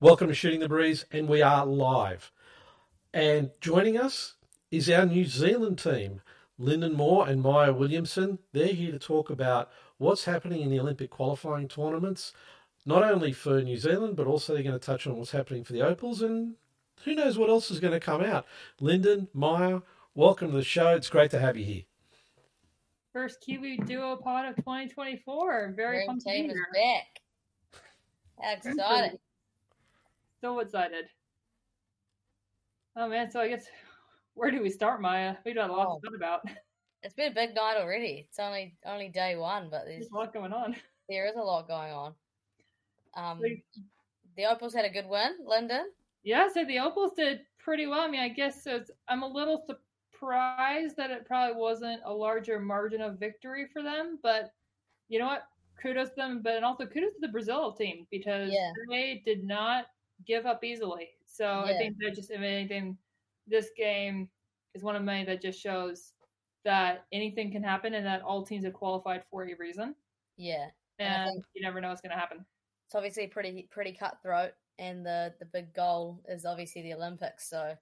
Welcome 0.00 0.28
to 0.28 0.34
Shooting 0.34 0.60
the 0.60 0.68
Breeze, 0.68 1.04
and 1.10 1.28
we 1.28 1.42
are 1.42 1.66
live. 1.66 2.30
And 3.12 3.50
joining 3.60 3.98
us 3.98 4.34
is 4.70 4.88
our 4.88 5.04
New 5.04 5.24
Zealand 5.24 5.80
team, 5.80 6.20
Linden 6.56 6.92
Moore 6.94 7.28
and 7.28 7.42
Maia 7.42 7.72
Williamson. 7.72 8.38
They're 8.52 8.68
here 8.68 8.92
to 8.92 8.98
talk 9.00 9.28
about 9.28 9.70
what's 9.96 10.22
happening 10.22 10.60
in 10.60 10.70
the 10.70 10.78
Olympic 10.78 11.10
qualifying 11.10 11.66
tournaments, 11.66 12.32
not 12.86 13.02
only 13.02 13.32
for 13.32 13.60
New 13.60 13.76
Zealand, 13.76 14.14
but 14.14 14.28
also 14.28 14.54
they're 14.54 14.62
going 14.62 14.78
to 14.78 14.86
touch 14.86 15.08
on 15.08 15.16
what's 15.16 15.32
happening 15.32 15.64
for 15.64 15.72
the 15.72 15.82
Opals 15.82 16.22
and 16.22 16.54
who 17.04 17.16
knows 17.16 17.36
what 17.36 17.50
else 17.50 17.68
is 17.68 17.80
going 17.80 17.92
to 17.92 17.98
come 17.98 18.22
out. 18.22 18.46
Linden, 18.80 19.26
Maia, 19.34 19.80
welcome 20.14 20.52
to 20.52 20.58
the 20.58 20.62
show. 20.62 20.90
It's 20.94 21.10
great 21.10 21.32
to 21.32 21.40
have 21.40 21.56
you 21.56 21.64
here. 21.64 21.82
First 23.12 23.40
Kiwi 23.40 23.78
duo 23.78 24.14
pod 24.14 24.44
of 24.44 24.54
2024. 24.58 25.72
Very 25.76 25.96
Dream 25.96 26.06
pumped 26.06 26.24
to 26.24 26.30
team 26.32 26.44
be 26.44 26.50
is 26.52 26.54
here. 26.54 26.66
back. 26.72 27.20
How 28.40 28.52
exciting. 28.70 29.18
So 30.40 30.60
excited. 30.60 31.06
Oh 32.96 33.08
man, 33.08 33.30
so 33.30 33.40
I 33.40 33.48
guess 33.48 33.68
where 34.34 34.50
do 34.50 34.62
we 34.62 34.70
start, 34.70 35.00
Maia? 35.00 35.36
We 35.44 35.52
got 35.54 35.70
a 35.70 35.72
lot 35.72 35.88
Oh. 35.88 36.00
to 36.00 36.06
talk 36.06 36.16
about. 36.16 36.42
It's 37.00 37.14
been 37.14 37.30
a 37.30 37.34
big 37.34 37.54
night 37.54 37.76
already. 37.76 38.26
It's 38.28 38.40
only 38.40 38.76
only 38.84 39.08
day 39.08 39.36
one, 39.36 39.70
but 39.70 39.84
there's 39.84 40.08
There's 40.08 40.10
a 40.10 40.14
lot 40.16 40.32
going 40.32 40.52
on. 40.52 40.74
there 41.08 41.26
is 41.28 41.36
a 41.36 41.40
lot 41.40 41.68
going 41.68 41.92
on. 41.92 42.14
Um, 43.14 43.40
the 44.36 44.44
Opals 44.46 44.74
had 44.74 44.84
a 44.84 44.90
good 44.90 45.06
win, 45.06 45.38
Linden. 45.44 45.92
Yeah, 46.24 46.48
so 46.52 46.64
the 46.64 46.80
Opals 46.80 47.12
did 47.14 47.46
pretty 47.58 47.86
well. 47.86 48.00
I 48.00 48.08
mean, 48.08 48.18
I 48.18 48.28
guess 48.28 48.66
it's, 48.66 48.90
I'm 49.06 49.22
a 49.22 49.28
little 49.28 49.64
surprised 49.64 50.96
that 50.96 51.12
it 51.12 51.24
probably 51.24 51.54
wasn't 51.54 52.02
a 52.04 52.12
larger 52.12 52.58
margin 52.58 53.00
of 53.00 53.20
victory 53.20 53.68
for 53.72 53.80
them, 53.80 54.18
but 54.20 54.52
you 55.08 55.20
know 55.20 55.26
what? 55.26 55.44
Kudos 55.80 56.08
to 56.10 56.14
them, 56.16 56.42
but 56.42 56.56
and 56.56 56.64
also 56.64 56.84
kudos 56.84 57.12
to 57.14 57.20
the 57.20 57.28
Brazil 57.28 57.72
team 57.72 58.08
because 58.10 58.50
Yeah. 58.52 58.72
they 58.90 59.22
did 59.24 59.44
not 59.44 59.86
give 60.26 60.46
up 60.46 60.64
easily. 60.64 61.10
So 61.26 61.60
I 61.64 61.74
think 61.76 61.96
that 62.00 62.14
just, 62.14 62.30
if 62.30 62.40
anything, 62.40 62.96
this 63.46 63.70
game 63.76 64.28
is 64.74 64.82
one 64.82 64.96
of 64.96 65.02
many 65.02 65.24
that 65.24 65.40
just 65.42 65.60
shows 65.60 66.12
that 66.64 67.06
anything 67.12 67.50
can 67.50 67.62
happen 67.62 67.94
and 67.94 68.04
that 68.06 68.22
all 68.22 68.44
teams 68.44 68.64
have 68.64 68.74
qualified 68.74 69.22
for 69.30 69.44
a 69.44 69.54
reason. 69.58 69.94
Yeah, 70.36 70.68
And 70.98 71.30
And 71.30 71.44
you 71.54 71.62
never 71.62 71.80
know 71.80 71.88
what's 71.88 72.00
going 72.00 72.12
to 72.12 72.18
happen. 72.18 72.44
it's 72.86 72.94
obviously 72.94 73.26
pretty 73.26 73.68
pretty 73.70 73.92
cutthroat, 73.92 74.52
and 74.78 75.04
the 75.04 75.34
the 75.38 75.46
big 75.46 75.72
goal 75.74 76.22
is 76.28 76.44
obviously 76.44 76.82
the 76.82 76.94
Olympics. 76.94 77.48
So 77.48 77.76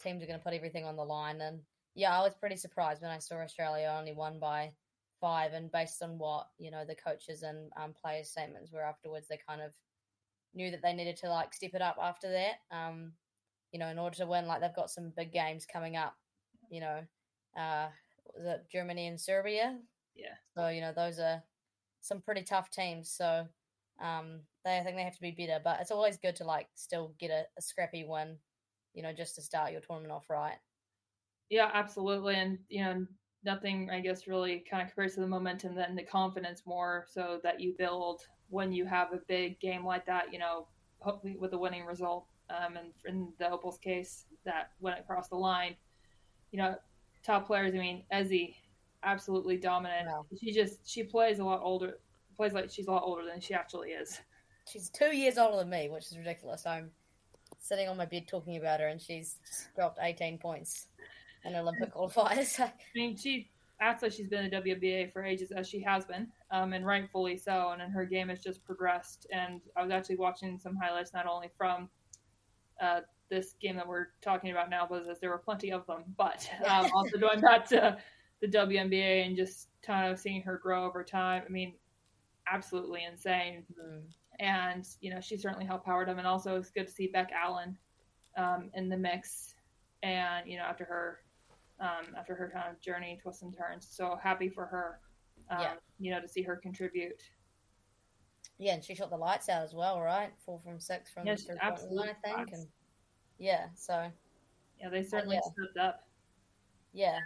teams 0.00 0.22
are 0.22 0.26
going 0.26 0.38
to 0.38 0.44
put 0.44 0.54
everything 0.54 0.84
on 0.84 0.96
the 0.96 1.04
line. 1.04 1.40
And 1.40 1.60
yeah, 1.94 2.16
I 2.16 2.22
was 2.22 2.34
pretty 2.34 2.56
surprised 2.56 3.02
when 3.02 3.10
I 3.10 3.18
saw 3.18 3.36
Australia 3.36 3.94
only 3.98 4.12
won 4.12 4.38
by 4.38 4.72
five, 5.20 5.52
and 5.52 5.70
based 5.72 6.02
on 6.02 6.18
what 6.18 6.48
you 6.58 6.70
know 6.70 6.84
the 6.84 6.94
coaches 6.94 7.42
and 7.42 7.70
um, 7.76 7.94
players' 8.00 8.30
statements 8.30 8.72
were 8.72 8.82
afterwards, 8.82 9.28
they 9.28 9.38
kind 9.48 9.60
of 9.60 9.72
knew 10.54 10.70
that 10.70 10.82
they 10.82 10.92
needed 10.92 11.16
to 11.18 11.28
like 11.28 11.54
step 11.54 11.74
it 11.74 11.82
up 11.82 11.96
after 12.00 12.30
that. 12.30 12.76
Um, 12.76 13.12
you 13.72 13.78
know, 13.78 13.88
in 13.88 13.98
order 13.98 14.16
to 14.16 14.26
win, 14.26 14.46
like 14.46 14.60
they've 14.60 14.74
got 14.74 14.90
some 14.90 15.12
big 15.16 15.32
games 15.32 15.66
coming 15.70 15.96
up. 15.96 16.14
You 16.70 16.80
know, 16.80 17.00
uh, 17.56 17.88
was 18.34 18.46
it 18.46 18.66
Germany 18.70 19.06
and 19.06 19.20
Serbia? 19.20 19.78
Yeah. 20.14 20.34
So 20.56 20.68
you 20.68 20.80
know 20.80 20.92
those 20.94 21.18
are 21.18 21.42
some 22.00 22.20
pretty 22.20 22.42
tough 22.42 22.70
teams. 22.70 23.10
So 23.10 23.46
um, 24.00 24.40
they 24.64 24.78
I 24.78 24.84
think 24.84 24.96
they 24.96 25.02
have 25.02 25.16
to 25.16 25.20
be 25.20 25.30
better. 25.32 25.60
But 25.62 25.80
it's 25.80 25.90
always 25.90 26.16
good 26.16 26.36
to 26.36 26.44
like 26.44 26.68
still 26.74 27.14
get 27.18 27.30
a, 27.30 27.44
a 27.58 27.62
scrappy 27.62 28.04
win. 28.04 28.38
You 28.94 29.02
know, 29.02 29.12
just 29.12 29.34
to 29.36 29.42
start 29.42 29.72
your 29.72 29.80
tournament 29.80 30.12
off 30.12 30.30
right. 30.30 30.56
Yeah, 31.50 31.70
absolutely. 31.72 32.34
And, 32.34 32.58
you 32.68 32.84
know, 32.84 33.06
nothing, 33.44 33.90
I 33.90 34.00
guess, 34.00 34.26
really 34.26 34.64
kind 34.70 34.82
of 34.82 34.88
compares 34.88 35.14
to 35.14 35.20
the 35.20 35.26
momentum 35.26 35.74
then 35.74 35.94
the 35.94 36.02
confidence 36.02 36.62
more 36.66 37.06
so 37.08 37.40
that 37.42 37.60
you 37.60 37.74
build 37.78 38.22
when 38.50 38.72
you 38.72 38.84
have 38.86 39.12
a 39.12 39.18
big 39.28 39.60
game 39.60 39.84
like 39.84 40.06
that, 40.06 40.32
you 40.32 40.38
know, 40.38 40.66
hopefully 41.00 41.36
with 41.38 41.52
a 41.52 41.58
winning 41.58 41.84
result. 41.84 42.26
Um, 42.50 42.76
and 42.76 42.92
in 43.06 43.32
the 43.38 43.50
Opals 43.50 43.78
case, 43.78 44.24
that 44.44 44.70
went 44.80 44.98
across 44.98 45.28
the 45.28 45.36
line. 45.36 45.76
You 46.50 46.58
know, 46.58 46.76
top 47.22 47.46
players, 47.46 47.74
I 47.74 47.78
mean, 47.78 48.04
Ezzy, 48.12 48.54
absolutely 49.02 49.58
dominant. 49.58 50.08
Wow. 50.08 50.26
She 50.40 50.52
just, 50.52 50.88
she 50.88 51.02
plays 51.02 51.40
a 51.40 51.44
lot 51.44 51.60
older, 51.62 51.98
plays 52.36 52.54
like 52.54 52.70
she's 52.70 52.86
a 52.86 52.90
lot 52.90 53.02
older 53.04 53.24
than 53.24 53.40
she 53.40 53.52
actually 53.52 53.90
is. 53.90 54.18
She's 54.70 54.90
two 54.90 55.14
years 55.14 55.38
older 55.38 55.58
than 55.58 55.70
me, 55.70 55.88
which 55.90 56.06
is 56.06 56.16
ridiculous. 56.16 56.64
I'm 56.66 56.90
sitting 57.60 57.88
on 57.88 57.96
my 57.96 58.06
bed 58.06 58.26
talking 58.28 58.56
about 58.56 58.80
her, 58.80 58.88
and 58.88 59.00
she's 59.00 59.36
dropped 59.74 59.98
18 60.00 60.38
points 60.38 60.88
in 61.44 61.54
Olympic 61.54 61.94
qualifiers. 61.94 62.58
I 62.60 62.72
mean, 62.94 63.16
she 63.16 63.50
acts 63.80 64.02
like 64.02 64.12
she's 64.12 64.28
been 64.28 64.44
in 64.44 64.50
the 64.50 64.56
WNBA 64.56 65.12
for 65.12 65.24
ages, 65.24 65.52
as 65.52 65.68
she 65.68 65.80
has 65.82 66.04
been, 66.04 66.28
um, 66.50 66.72
and 66.72 66.84
rightfully 66.86 67.36
so. 67.36 67.70
And 67.70 67.80
then 67.80 67.90
her 67.90 68.04
game 68.04 68.28
has 68.28 68.40
just 68.40 68.64
progressed. 68.64 69.26
And 69.32 69.60
I 69.76 69.82
was 69.82 69.90
actually 69.90 70.16
watching 70.16 70.58
some 70.58 70.76
highlights 70.76 71.12
not 71.14 71.26
only 71.26 71.50
from 71.56 71.88
uh, 72.80 73.00
this 73.30 73.54
game 73.60 73.76
that 73.76 73.86
we're 73.86 74.08
talking 74.20 74.50
about 74.50 74.70
now, 74.70 74.86
but 74.88 75.08
as 75.08 75.20
there 75.20 75.30
were 75.30 75.38
plenty 75.38 75.70
of 75.72 75.86
them, 75.86 76.04
but 76.16 76.48
um, 76.66 76.90
also 76.94 77.18
going 77.18 77.40
back 77.40 77.66
to 77.68 77.96
the 78.40 78.48
WNBA 78.48 79.26
and 79.26 79.36
just 79.36 79.68
kind 79.82 80.10
of 80.10 80.18
seeing 80.18 80.42
her 80.42 80.58
grow 80.58 80.84
over 80.84 81.04
time. 81.04 81.42
I 81.46 81.50
mean, 81.50 81.74
absolutely 82.52 83.04
insane. 83.04 83.64
Mm, 83.80 84.02
And 84.40 84.86
you 85.00 85.10
know, 85.12 85.20
she 85.20 85.36
certainly 85.36 85.66
helped 85.66 85.84
power 85.84 86.04
them. 86.04 86.18
And 86.18 86.26
also, 86.26 86.56
it's 86.56 86.70
good 86.70 86.86
to 86.86 86.92
see 86.92 87.08
Beck 87.08 87.30
Allen 87.32 87.76
um, 88.36 88.70
in 88.74 88.88
the 88.88 88.96
mix. 88.96 89.54
And 90.02 90.48
you 90.48 90.56
know, 90.56 90.64
after 90.64 90.84
her 90.84 91.20
um, 91.80 92.14
after 92.16 92.34
her 92.34 92.50
kind 92.52 92.68
of 92.70 92.80
journey, 92.80 93.18
twists 93.22 93.42
and 93.42 93.56
turns, 93.56 93.86
so 93.90 94.18
happy 94.22 94.48
for 94.48 94.66
her. 94.66 95.00
Um, 95.50 95.60
Yeah. 95.60 95.74
You 96.00 96.10
know, 96.12 96.20
to 96.20 96.28
see 96.28 96.42
her 96.42 96.56
contribute. 96.56 97.22
yeah, 98.58 98.74
and 98.74 98.84
she 98.84 98.94
shot 98.94 99.10
the 99.10 99.16
lights 99.16 99.48
out 99.48 99.62
as 99.62 99.74
well, 99.74 100.00
right? 100.00 100.32
Four 100.44 100.58
from 100.58 100.80
six 100.80 101.10
from 101.10 101.24
three 101.24 101.34
point 101.96 102.10
I 102.24 102.28
think. 102.36 102.52
And 102.52 102.66
yeah, 103.38 103.66
so 103.74 104.10
Yeah, 104.80 104.88
they 104.90 105.02
certainly 105.02 105.36
yeah. 105.36 105.42
stepped 105.42 105.76
up. 105.78 106.08
yeah, 106.92 107.18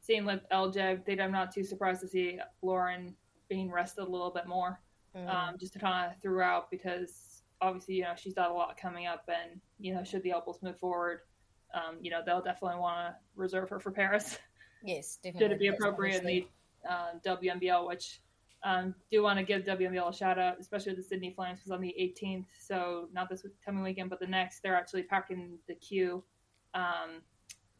Seeing 0.00 0.24
with 0.24 0.40
LJ, 0.50 1.04
they, 1.04 1.18
I'm 1.20 1.32
not 1.32 1.52
too 1.52 1.62
surprised 1.64 2.00
to 2.00 2.08
see 2.08 2.38
Lauren 2.62 3.14
being 3.48 3.70
rested 3.70 4.02
a 4.02 4.10
little 4.10 4.30
bit 4.30 4.46
more. 4.46 4.80
mm, 5.14 5.28
um, 5.28 5.56
just 5.58 5.72
to 5.74 5.78
kind 5.78 6.10
of 6.10 6.20
throughout 6.22 6.70
because 6.70 7.42
obviously 7.60 7.94
you 7.96 8.02
know 8.02 8.12
she's 8.16 8.34
got 8.34 8.50
a 8.50 8.54
lot 8.54 8.76
coming 8.76 9.06
up 9.06 9.28
and 9.28 9.60
you 9.80 9.92
know 9.92 10.04
should 10.04 10.22
the 10.22 10.32
opals 10.32 10.62
move 10.62 10.78
forward 10.78 11.20
um, 11.74 11.96
you 12.00 12.10
know 12.10 12.20
they'll 12.24 12.42
definitely 12.42 12.78
want 12.78 13.08
to 13.08 13.16
reserve 13.36 13.68
her 13.68 13.80
for 13.80 13.90
paris 13.90 14.38
yes, 14.84 15.18
definitely. 15.22 15.40
should 15.44 15.52
it 15.52 15.58
be 15.58 15.68
appropriate 15.68 16.20
in 16.20 16.26
the 16.26 16.46
uh, 16.88 17.10
WNBL 17.26 17.86
which 17.86 18.20
um, 18.64 18.94
do 19.10 19.22
want 19.22 19.38
to 19.38 19.44
give 19.44 19.62
WNBL 19.62 20.10
a 20.10 20.12
shout 20.12 20.38
out 20.38 20.56
especially 20.60 20.94
the 20.94 21.02
Sydney 21.02 21.32
Flames 21.34 21.60
was 21.62 21.70
on 21.70 21.80
the 21.80 21.94
18th 22.00 22.46
so 22.60 23.08
not 23.12 23.28
this 23.28 23.44
coming 23.64 23.82
weekend 23.82 24.10
but 24.10 24.20
the 24.20 24.26
next 24.26 24.60
they're 24.62 24.76
actually 24.76 25.02
packing 25.02 25.58
the 25.68 25.74
queue 25.74 26.22
um, 26.74 27.22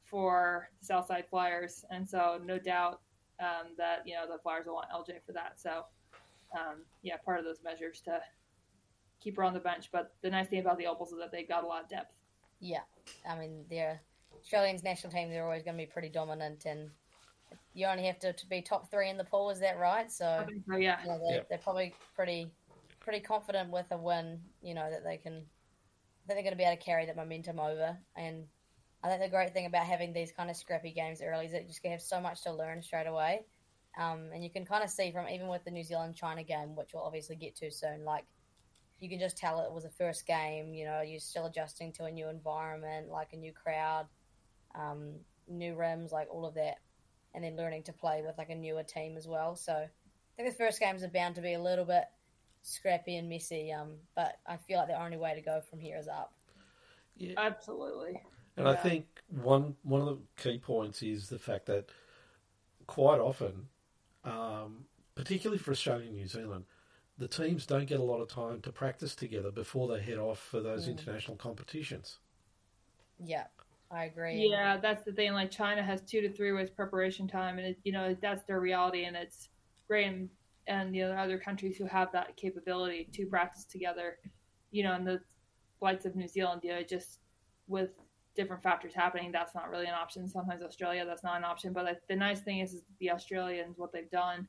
for 0.04 0.70
the 0.80 0.86
Southside 0.86 1.24
Flyers 1.28 1.84
and 1.90 2.08
so 2.08 2.40
no 2.44 2.58
doubt 2.58 3.00
um, 3.40 3.68
that 3.76 4.02
you 4.04 4.14
know 4.14 4.24
the 4.30 4.38
Flyers 4.42 4.66
will 4.66 4.74
want 4.74 4.88
LJ 4.90 5.24
for 5.24 5.32
that 5.32 5.60
so 5.60 5.84
um, 6.54 6.82
yeah, 7.02 7.16
part 7.16 7.38
of 7.38 7.44
those 7.44 7.62
measures 7.64 8.00
to 8.04 8.20
keep 9.20 9.36
her 9.36 9.44
on 9.44 9.54
the 9.54 9.60
bench. 9.60 9.90
But 9.92 10.12
the 10.22 10.30
nice 10.30 10.48
thing 10.48 10.60
about 10.60 10.78
the 10.78 10.86
Opals 10.86 11.12
is 11.12 11.18
that 11.18 11.32
they've 11.32 11.48
got 11.48 11.64
a 11.64 11.66
lot 11.66 11.82
of 11.82 11.88
depth. 11.88 12.14
Yeah, 12.60 12.80
I 13.28 13.38
mean, 13.38 13.64
they're 13.70 14.00
Australians 14.40 14.82
national 14.82 15.12
team. 15.12 15.30
They're 15.30 15.44
always 15.44 15.62
going 15.62 15.76
to 15.76 15.82
be 15.82 15.90
pretty 15.90 16.08
dominant, 16.08 16.64
and 16.64 16.90
you 17.74 17.86
only 17.86 18.04
have 18.06 18.18
to, 18.20 18.32
to 18.32 18.46
be 18.48 18.62
top 18.62 18.90
three 18.90 19.08
in 19.10 19.16
the 19.16 19.24
pool. 19.24 19.50
Is 19.50 19.60
that 19.60 19.78
right? 19.78 20.10
So 20.10 20.44
so, 20.68 20.76
yeah, 20.76 20.98
yeah, 21.04 21.18
they're, 21.18 21.36
Yeah. 21.36 21.42
they're 21.48 21.58
probably 21.58 21.94
pretty 22.14 22.50
pretty 23.00 23.20
confident 23.20 23.70
with 23.70 23.86
a 23.90 23.96
win. 23.96 24.40
You 24.62 24.74
know 24.74 24.90
that 24.90 25.04
they 25.04 25.16
can. 25.16 25.34
I 25.34 26.26
think 26.26 26.36
they're 26.36 26.42
going 26.42 26.52
to 26.52 26.56
be 26.56 26.64
able 26.64 26.76
to 26.76 26.82
carry 26.82 27.06
that 27.06 27.16
momentum 27.16 27.58
over. 27.58 27.96
And 28.14 28.44
I 29.02 29.08
think 29.08 29.22
the 29.22 29.28
great 29.28 29.54
thing 29.54 29.64
about 29.64 29.86
having 29.86 30.12
these 30.12 30.30
kind 30.32 30.50
of 30.50 30.56
scrappy 30.56 30.92
games 30.92 31.22
early 31.22 31.46
is 31.46 31.52
that 31.52 31.62
you 31.62 31.68
just 31.68 31.86
have 31.86 32.02
so 32.02 32.20
much 32.20 32.42
to 32.42 32.52
learn 32.52 32.82
straight 32.82 33.06
away. 33.06 33.46
Um, 33.98 34.28
and 34.34 34.44
you 34.44 34.50
can 34.50 34.66
kind 34.66 34.84
of 34.84 34.90
see 34.90 35.10
from 35.10 35.26
even 35.28 35.48
with 35.48 35.64
the 35.64 35.70
New 35.70 35.82
Zealand 35.82 36.16
China 36.16 36.44
game, 36.44 36.76
which 36.76 36.90
we'll 36.92 37.02
obviously 37.02 37.36
get 37.36 37.56
to 37.56 37.70
soon, 37.70 38.04
like 38.04 38.24
you 39.00 39.08
can 39.08 39.18
just 39.18 39.36
tell 39.36 39.60
it 39.60 39.72
was 39.72 39.84
a 39.84 39.90
first 39.90 40.26
game. 40.26 40.74
You 40.74 40.84
know, 40.86 41.00
you're 41.02 41.20
still 41.20 41.46
adjusting 41.46 41.92
to 41.92 42.04
a 42.04 42.10
new 42.10 42.28
environment, 42.28 43.10
like 43.10 43.32
a 43.32 43.36
new 43.36 43.52
crowd, 43.52 44.06
um, 44.74 45.14
new 45.48 45.74
rims, 45.74 46.12
like 46.12 46.28
all 46.30 46.46
of 46.46 46.54
that, 46.54 46.78
and 47.34 47.44
then 47.44 47.56
learning 47.56 47.84
to 47.84 47.92
play 47.92 48.22
with 48.24 48.36
like 48.38 48.50
a 48.50 48.54
newer 48.54 48.82
team 48.82 49.16
as 49.16 49.28
well. 49.28 49.54
So 49.56 49.72
I 49.72 50.42
think 50.42 50.48
the 50.48 50.64
first 50.64 50.80
games 50.80 51.02
are 51.02 51.08
bound 51.08 51.34
to 51.36 51.40
be 51.40 51.54
a 51.54 51.62
little 51.62 51.84
bit 51.84 52.04
scrappy 52.62 53.16
and 53.16 53.28
messy. 53.28 53.72
Um, 53.72 53.94
but 54.16 54.38
I 54.46 54.56
feel 54.56 54.78
like 54.78 54.88
the 54.88 55.00
only 55.00 55.16
way 55.16 55.34
to 55.34 55.40
go 55.40 55.60
from 55.68 55.80
here 55.80 55.96
is 55.96 56.08
up. 56.08 56.32
Yeah. 57.16 57.34
absolutely. 57.36 58.22
And 58.56 58.68
I 58.68 58.74
think 58.74 59.06
one 59.28 59.76
one 59.82 60.00
of 60.00 60.06
the 60.06 60.18
key 60.36 60.58
points 60.58 61.02
is 61.02 61.28
the 61.28 61.38
fact 61.38 61.66
that 61.66 61.88
quite 62.88 63.20
often, 63.20 63.68
um, 64.24 64.84
particularly 65.14 65.58
for 65.58 65.70
Australia 65.70 66.06
and 66.06 66.16
New 66.16 66.26
Zealand, 66.26 66.64
the 67.18 67.28
teams 67.28 67.66
don't 67.66 67.86
get 67.86 67.98
a 67.98 68.02
lot 68.02 68.20
of 68.20 68.28
time 68.28 68.60
to 68.62 68.72
practice 68.72 69.14
together 69.14 69.50
before 69.50 69.88
they 69.88 70.00
head 70.00 70.18
off 70.18 70.38
for 70.38 70.60
those 70.60 70.86
Mm. 70.86 70.92
international 70.92 71.36
competitions. 71.36 72.18
Yeah, 73.18 73.48
I 73.90 74.04
agree. 74.04 74.48
Yeah, 74.48 74.76
that's 74.76 75.02
the 75.02 75.12
thing. 75.12 75.32
Like 75.32 75.50
China 75.50 75.82
has 75.82 76.02
two 76.02 76.20
to 76.20 76.32
three 76.32 76.52
weeks 76.52 76.70
preparation 76.70 77.26
time, 77.26 77.58
and 77.58 77.68
it, 77.68 77.78
you 77.82 77.92
know 77.92 78.14
that's 78.14 78.44
their 78.44 78.60
reality, 78.60 79.04
and 79.04 79.16
it's 79.16 79.48
great. 79.88 80.06
And, 80.06 80.30
and 80.68 80.94
the 80.94 81.02
other 81.02 81.38
countries 81.38 81.76
who 81.76 81.86
have 81.86 82.12
that 82.12 82.36
capability 82.36 83.08
to 83.12 83.26
practice 83.26 83.64
together, 83.64 84.18
you 84.70 84.84
know, 84.84 84.92
and 84.92 85.06
the 85.06 85.20
likes 85.80 86.04
of 86.04 86.14
New 86.14 86.28
Zealand, 86.28 86.60
you 86.62 86.70
know, 86.70 86.82
just 86.82 87.20
with 87.66 87.90
different 88.36 88.62
factors 88.62 88.94
happening, 88.94 89.32
that's 89.32 89.54
not 89.54 89.70
really 89.70 89.86
an 89.86 89.94
option. 89.94 90.28
Sometimes 90.28 90.62
Australia, 90.62 91.04
that's 91.06 91.24
not 91.24 91.38
an 91.38 91.44
option. 91.44 91.72
But 91.72 92.02
the 92.08 92.14
nice 92.14 92.40
thing 92.42 92.60
is, 92.60 92.74
is 92.74 92.82
the 93.00 93.10
Australians, 93.10 93.78
what 93.78 93.92
they've 93.92 94.10
done 94.10 94.46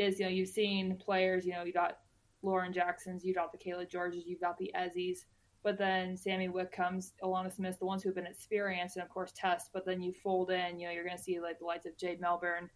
is, 0.00 0.18
you 0.18 0.24
know, 0.24 0.30
you've 0.30 0.48
seen 0.48 0.96
players, 0.96 1.44
you 1.44 1.52
know, 1.52 1.62
you 1.62 1.72
got 1.72 1.98
Lauren 2.42 2.72
Jacksons, 2.72 3.24
you 3.24 3.34
got 3.34 3.52
the 3.52 3.58
Cayla 3.58 3.88
Georges, 3.88 4.24
you've 4.26 4.40
got 4.40 4.56
the 4.58 4.72
Ezzies, 4.76 5.18
but 5.62 5.76
then 5.76 6.16
Sammy 6.16 6.48
Wick 6.48 6.72
comes, 6.72 7.12
Alanna 7.22 7.54
Smith, 7.54 7.78
the 7.78 7.84
ones 7.84 8.02
who've 8.02 8.14
been 8.14 8.26
experienced, 8.26 8.96
and 8.96 9.04
of 9.04 9.10
course 9.10 9.32
Tess. 9.36 9.68
But 9.72 9.84
then 9.84 10.00
you 10.00 10.12
fold 10.12 10.50
in, 10.50 10.80
you 10.80 10.86
know, 10.86 10.92
you're 10.92 11.04
going 11.04 11.16
to 11.16 11.22
see 11.22 11.38
like 11.40 11.58
the 11.58 11.66
likes 11.66 11.84
of 11.84 11.96
Jade 11.98 12.20
Melbourne 12.20 12.70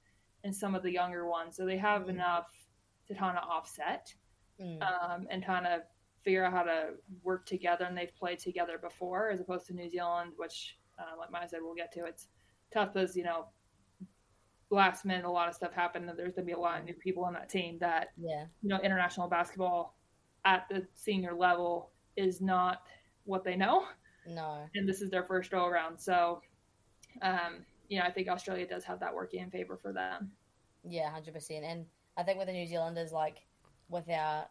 and 0.44 0.54
some 0.54 0.74
of 0.74 0.82
the 0.82 0.92
younger 0.92 1.26
ones. 1.26 1.56
So 1.56 1.64
they 1.64 1.78
have 1.78 2.02
mm. 2.02 2.10
enough 2.10 2.46
to 3.08 3.14
kind 3.14 3.38
of 3.38 3.48
offset 3.48 4.12
mm. 4.60 4.82
um, 4.82 5.26
and 5.30 5.44
kind 5.44 5.66
of 5.66 5.80
figure 6.22 6.44
out 6.44 6.52
how 6.52 6.62
to 6.62 6.90
work 7.22 7.46
together. 7.46 7.86
And 7.86 7.96
they've 7.96 8.14
played 8.14 8.38
together 8.38 8.78
before, 8.78 9.30
as 9.30 9.40
opposed 9.40 9.66
to 9.68 9.74
New 9.74 9.88
Zealand, 9.88 10.32
which, 10.36 10.76
uh, 10.98 11.18
like 11.18 11.30
Maia 11.30 11.48
said, 11.48 11.60
we'll 11.62 11.74
get 11.74 11.92
to. 11.94 12.04
It's 12.04 12.28
tough 12.70 12.96
as 12.96 13.16
you 13.16 13.24
know. 13.24 13.46
Last 14.74 15.04
minute, 15.04 15.24
a 15.24 15.30
lot 15.30 15.48
of 15.48 15.54
stuff 15.54 15.72
happened, 15.72 16.08
there's 16.16 16.34
going 16.34 16.34
to 16.34 16.42
be 16.42 16.52
a 16.52 16.58
lot 16.58 16.80
of 16.80 16.84
new 16.84 16.94
people 16.94 17.24
on 17.24 17.32
that 17.34 17.48
team. 17.48 17.78
That 17.80 18.08
yeah, 18.16 18.46
you 18.62 18.68
know, 18.68 18.80
international 18.82 19.28
basketball 19.28 19.94
at 20.44 20.66
the 20.68 20.84
senior 20.94 21.32
level 21.32 21.90
is 22.16 22.40
not 22.40 22.82
what 23.24 23.44
they 23.44 23.54
know. 23.54 23.84
No, 24.26 24.68
and 24.74 24.88
this 24.88 25.00
is 25.00 25.10
their 25.10 25.24
first 25.24 25.50
go 25.50 25.66
around. 25.66 26.00
So, 26.00 26.42
um, 27.22 27.64
you 27.88 27.98
know, 27.98 28.04
I 28.04 28.10
think 28.10 28.28
Australia 28.28 28.66
does 28.66 28.82
have 28.84 28.98
that 29.00 29.14
working 29.14 29.40
in 29.40 29.50
favor 29.50 29.78
for 29.80 29.92
them. 29.92 30.32
Yeah, 30.82 31.08
hundred 31.10 31.34
percent. 31.34 31.64
And 31.64 31.86
I 32.16 32.24
think 32.24 32.38
with 32.38 32.48
the 32.48 32.52
New 32.52 32.66
Zealanders, 32.66 33.12
like 33.12 33.44
with 33.88 34.08
our 34.08 34.46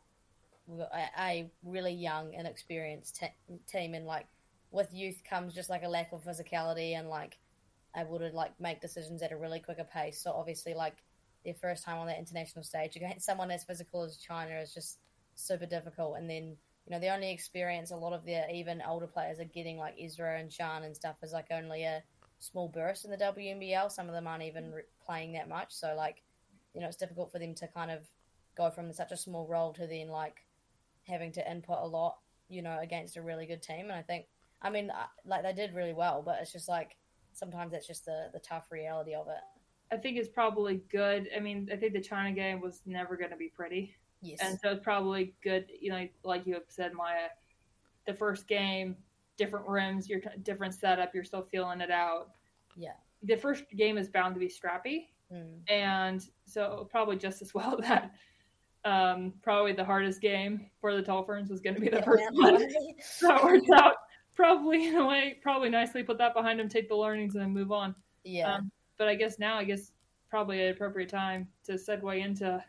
a, 1.20 1.52
really 1.64 1.94
young 1.94 2.34
and 2.36 2.48
experienced 2.48 3.20
te- 3.20 3.58
team, 3.68 3.94
and 3.94 4.06
like 4.06 4.28
with 4.72 4.94
youth 4.94 5.22
comes 5.30 5.54
just 5.54 5.70
like 5.70 5.84
a 5.84 5.90
lack 5.90 6.14
of 6.14 6.24
physicality 6.24 6.98
and 6.98 7.10
like 7.10 7.38
able 7.96 8.20
to 8.20 8.30
like 8.30 8.60
make 8.60 8.82
decisions 8.82 9.22
at 9.22 9.32
a 9.32 9.38
really 9.38 9.60
quicker 9.60 9.84
pace. 9.84 10.22
So 10.22 10.32
obviously, 10.32 10.74
like 10.74 10.98
their 11.46 11.54
first 11.54 11.84
time 11.84 11.98
on 11.98 12.08
that 12.08 12.20
international 12.20 12.64
stage 12.64 12.96
against 12.96 13.26
someone 13.26 13.52
as 13.52 13.64
physical 13.64 14.04
as 14.04 14.18
China 14.18 14.56
is 14.60 14.74
just 14.74 15.00
super 15.36 15.66
difficult. 15.66 16.18
And 16.18 16.30
then 16.30 16.56
you 16.86 16.92
know 16.92 17.00
the 17.00 17.14
only 17.14 17.32
experience 17.32 17.92
a 17.92 17.96
lot 17.96 18.14
of 18.14 18.26
their 18.26 18.46
even 18.52 18.82
older 18.88 19.08
players 19.08 19.40
are 19.40 19.46
getting 19.46 19.78
like 19.78 19.96
Ezra 20.02 20.40
and 20.40 20.52
Shan 20.52 20.84
and 20.84 20.96
stuff 20.96 21.16
is 21.24 21.32
like 21.32 21.48
only 21.52 21.84
a 21.84 22.04
small 22.40 22.68
burst 22.68 23.06
in 23.06 23.12
the 23.12 23.18
WNBL. 23.18 23.92
Some 23.92 24.08
of 24.08 24.14
them 24.14 24.28
aren't 24.28 24.44
even 24.44 24.72
re- 24.72 24.84
playing 25.06 25.34
that 25.34 25.48
much, 25.48 25.74
so 25.74 25.94
like 25.96 26.22
you 26.74 26.82
know 26.82 26.88
it's 26.88 26.98
difficult 26.98 27.32
for 27.32 27.40
them 27.40 27.56
to 27.56 27.68
kind 27.68 27.92
of 27.92 28.00
go 28.56 28.70
from 28.70 28.92
such 28.94 29.12
a 29.12 29.18
small 29.18 29.48
role 29.48 29.74
to 29.74 29.88
then 29.88 30.10
like 30.10 30.46
having 31.08 31.32
to 31.34 31.52
input 31.52 31.80
a 31.82 31.88
lot, 31.88 32.18
you 32.50 32.62
know, 32.62 32.80
against 32.82 33.18
a 33.18 33.22
really 33.22 33.46
good 33.46 33.62
team. 33.62 33.82
And 33.82 33.94
I 33.94 34.02
think, 34.02 34.26
I 34.62 34.70
mean, 34.70 34.92
like 35.26 35.44
they 35.44 35.54
did 35.54 35.76
really 35.76 35.94
well, 35.94 36.22
but 36.24 36.38
it's 36.42 36.52
just 36.52 36.70
like 36.70 36.96
sometimes 37.34 37.74
it's 37.74 37.88
just 37.88 38.06
the 38.06 38.30
the 38.34 38.40
tough 38.40 38.72
reality 38.72 39.14
of 39.14 39.28
it. 39.28 39.42
I 39.92 39.98
think 39.98 40.18
it's 40.18 40.30
probably 40.30 40.82
good. 40.92 41.30
I 41.36 41.40
mean, 41.40 41.70
I 41.72 41.76
think 41.76 41.94
the 41.94 42.02
China 42.02 42.32
game 42.32 42.62
was 42.62 42.82
never 42.86 43.16
going 43.16 43.30
to 43.30 43.38
be 43.38 43.50
pretty. 43.50 43.96
Yes. 44.22 44.40
And 44.42 44.58
so 44.62 44.72
it's 44.72 44.84
probably 44.84 45.36
good, 45.44 45.66
you 45.80 45.92
know, 45.92 46.08
like 46.24 46.48
you 46.48 46.54
have 46.54 46.64
said, 46.68 46.94
Maia, 46.94 47.28
the 48.08 48.14
first 48.14 48.48
game, 48.48 48.96
different 49.38 49.68
rims, 49.68 50.10
your 50.10 50.22
different 50.42 50.74
setup, 50.74 51.14
you're 51.14 51.26
still 51.26 51.48
feeling 51.52 51.82
it 51.82 51.92
out. 51.92 52.30
Yeah. 52.76 52.94
The 53.22 53.36
first 53.36 53.66
game 53.76 53.98
is 53.98 54.08
bound 54.08 54.34
to 54.34 54.40
be 54.40 54.50
scrappy. 54.50 55.12
Mm. 55.32 55.60
And 55.70 56.26
so 56.46 56.88
probably 56.90 57.18
just 57.18 57.42
as 57.42 57.54
well 57.54 57.78
that 57.82 58.12
um, 58.86 59.34
probably 59.42 59.74
the 59.74 59.86
hardest 59.86 60.22
game 60.22 60.70
for 60.82 60.96
the 60.96 61.02
Tall 61.02 61.24
Ferns 61.24 61.50
was 61.50 61.62
going 61.62 61.76
to 61.76 61.82
be 61.82 61.90
the 61.90 61.98
yeah, 61.98 62.04
first 62.04 62.24
one. 62.32 62.68
so 63.02 63.36
it 63.36 63.44
worked 63.44 63.70
out 63.76 63.96
probably 64.36 64.88
in 64.88 64.96
a 64.96 65.06
way, 65.06 65.38
probably 65.42 65.70
nicely 65.70 66.04
put 66.04 66.18
that 66.18 66.34
behind 66.34 66.60
him, 66.60 66.70
take 66.70 66.90
the 66.90 66.96
learnings, 66.96 67.36
and 67.36 67.44
then 67.44 67.52
move 67.52 67.72
on. 67.72 67.96
Yeah. 68.24 68.56
Um, 68.56 68.72
but 68.98 69.08
I 69.08 69.16
guess 69.16 69.40
now, 69.40 69.58
I 69.58 69.64
guess 69.64 69.92
probably 70.30 70.64
an 70.64 70.72
appropriate 70.72 71.10
time 71.10 71.48
to 71.66 71.74
segue 71.74 72.24
into 72.24 72.64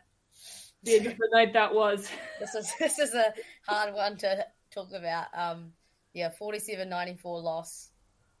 the, 0.83 0.99
the 0.99 1.29
night 1.33 1.53
that 1.53 1.73
was. 1.73 2.09
This 2.39 2.55
is 2.55 2.71
this 2.79 2.99
is 2.99 3.13
a 3.13 3.33
hard 3.67 3.93
one 3.93 4.17
to 4.17 4.45
talk 4.71 4.91
about. 4.93 5.27
Um, 5.33 5.71
yeah, 6.13 6.29
47-94 6.39 7.23
loss. 7.23 7.89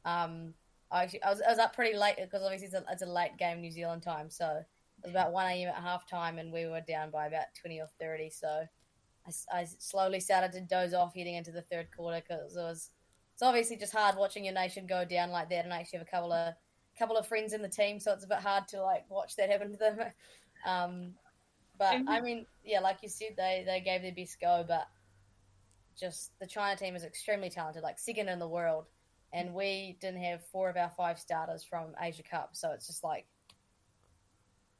Um, 0.05 0.53
I 0.91 1.03
actually 1.03 1.23
I 1.23 1.29
was, 1.31 1.41
I 1.41 1.49
was 1.49 1.59
up 1.59 1.75
pretty 1.75 1.97
late 1.97 2.15
because 2.17 2.43
obviously 2.43 2.67
it's 2.67 2.75
a, 2.75 2.83
it's 2.91 3.01
a 3.01 3.07
late 3.07 3.37
game 3.37 3.61
New 3.61 3.71
Zealand 3.71 4.03
time, 4.03 4.29
so 4.29 4.63
it 5.03 5.07
was 5.07 5.11
about 5.11 5.31
1 5.31 5.51
a.m. 5.51 5.69
at 5.69 5.81
half 5.81 6.07
time, 6.07 6.37
and 6.37 6.51
we 6.51 6.67
were 6.67 6.81
down 6.81 7.09
by 7.09 7.27
about 7.27 7.45
20 7.59 7.79
or 7.79 7.87
30. 7.99 8.29
So 8.29 8.47
I, 9.27 9.59
I 9.59 9.65
slowly 9.79 10.19
started 10.19 10.51
to 10.53 10.61
doze 10.61 10.93
off 10.93 11.15
heading 11.15 11.35
into 11.35 11.51
the 11.51 11.61
third 11.63 11.87
quarter 11.95 12.21
because 12.21 12.55
it 12.55 12.59
was 12.59 12.91
it's 13.35 13.43
obviously 13.43 13.75
just 13.75 13.91
hard 13.91 14.15
watching 14.15 14.45
your 14.45 14.53
nation 14.53 14.87
go 14.87 15.03
down 15.03 15.29
like 15.29 15.49
that. 15.49 15.65
And 15.65 15.73
I 15.73 15.81
actually 15.81 15.99
have 15.99 16.07
a 16.07 16.11
couple 16.11 16.31
of 16.31 16.53
couple 16.97 17.17
of 17.17 17.27
friends 17.27 17.51
in 17.51 17.61
the 17.61 17.67
team, 17.67 17.99
so 17.99 18.13
it's 18.13 18.23
a 18.23 18.29
bit 18.29 18.37
hard 18.37 18.65
to 18.69 18.81
like 18.81 19.03
watch 19.09 19.35
that 19.35 19.51
happen 19.51 19.71
to 19.71 19.77
them. 19.77 19.99
Um, 20.65 21.13
but 21.77 22.01
I 22.07 22.21
mean, 22.21 22.47
yeah, 22.63 22.79
like 22.79 22.97
you 23.03 23.09
said, 23.09 23.35
they 23.37 23.63
they 23.67 23.81
gave 23.81 24.01
their 24.01 24.13
best 24.13 24.41
go, 24.41 24.65
but 24.67 24.87
just 25.99 26.31
the 26.39 26.47
China 26.47 26.75
team 26.75 26.95
is 26.95 27.03
extremely 27.03 27.51
talented, 27.51 27.83
like 27.83 27.99
second 27.99 28.29
in 28.29 28.39
the 28.39 28.47
world, 28.47 28.85
and 29.31 29.53
we 29.53 29.95
didn't 30.01 30.23
have 30.23 30.43
four 30.47 30.67
of 30.67 30.75
our 30.75 30.89
five 30.97 31.19
starters 31.19 31.63
from 31.63 31.93
Asia 32.01 32.23
Cup, 32.23 32.51
so 32.53 32.71
it's 32.71 32.87
just 32.87 33.03
like 33.03 33.27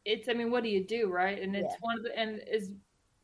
it's 0.06 0.28
I 0.28 0.34
mean, 0.34 0.50
what 0.50 0.63
do 0.63 0.69
you 0.69 0.84
do, 0.84 1.12
right? 1.12 1.40
And 1.40 1.56
it's 1.56 1.74
yeah. 1.74 1.78
one 1.81 2.00
of 2.00 2.04
the 2.04 2.18
and 2.18 2.42
is 2.51 2.72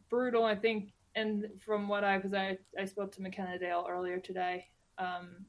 brutal. 0.07 0.43
I 0.43 0.53
think, 0.53 0.91
and 1.15 1.45
from 1.65 1.87
what 1.87 2.03
I 2.03 2.17
because 2.17 2.35
I 2.35 2.59
I 2.79 2.85
spoke 2.85 3.11
to 3.13 3.23
McKenna 3.23 3.57
Dale 3.57 3.87
earlier 3.89 4.19
today 4.19 4.67
um, 5.01 5.45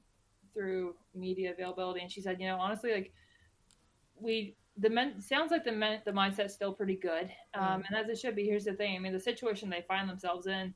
through 0.55 0.95
media 1.15 1.53
availability, 1.53 2.01
and 2.01 2.11
she 2.11 2.21
said, 2.21 2.41
you 2.41 2.47
know, 2.47 2.59
honestly, 2.59 2.93
like 2.93 3.13
we 4.19 4.57
the 4.79 4.89
men 4.89 5.21
sounds 5.21 5.51
like 5.51 5.65
the 5.65 5.73
men 5.73 6.01
the 6.05 6.13
mindset's 6.13 6.55
still 6.55 6.73
pretty 6.73 6.97
good, 6.97 7.31
um, 7.55 7.83
and 7.89 7.97
as 7.97 8.09
it 8.09 8.19
should 8.19 8.37
be. 8.37 8.45
Here's 8.45 8.65
the 8.65 8.75
thing: 8.75 8.97
I 8.97 8.99
mean, 8.99 9.13
the 9.13 9.21
situation 9.21 9.69
they 9.69 9.85
find 9.87 10.09
themselves 10.09 10.47
in 10.47 10.75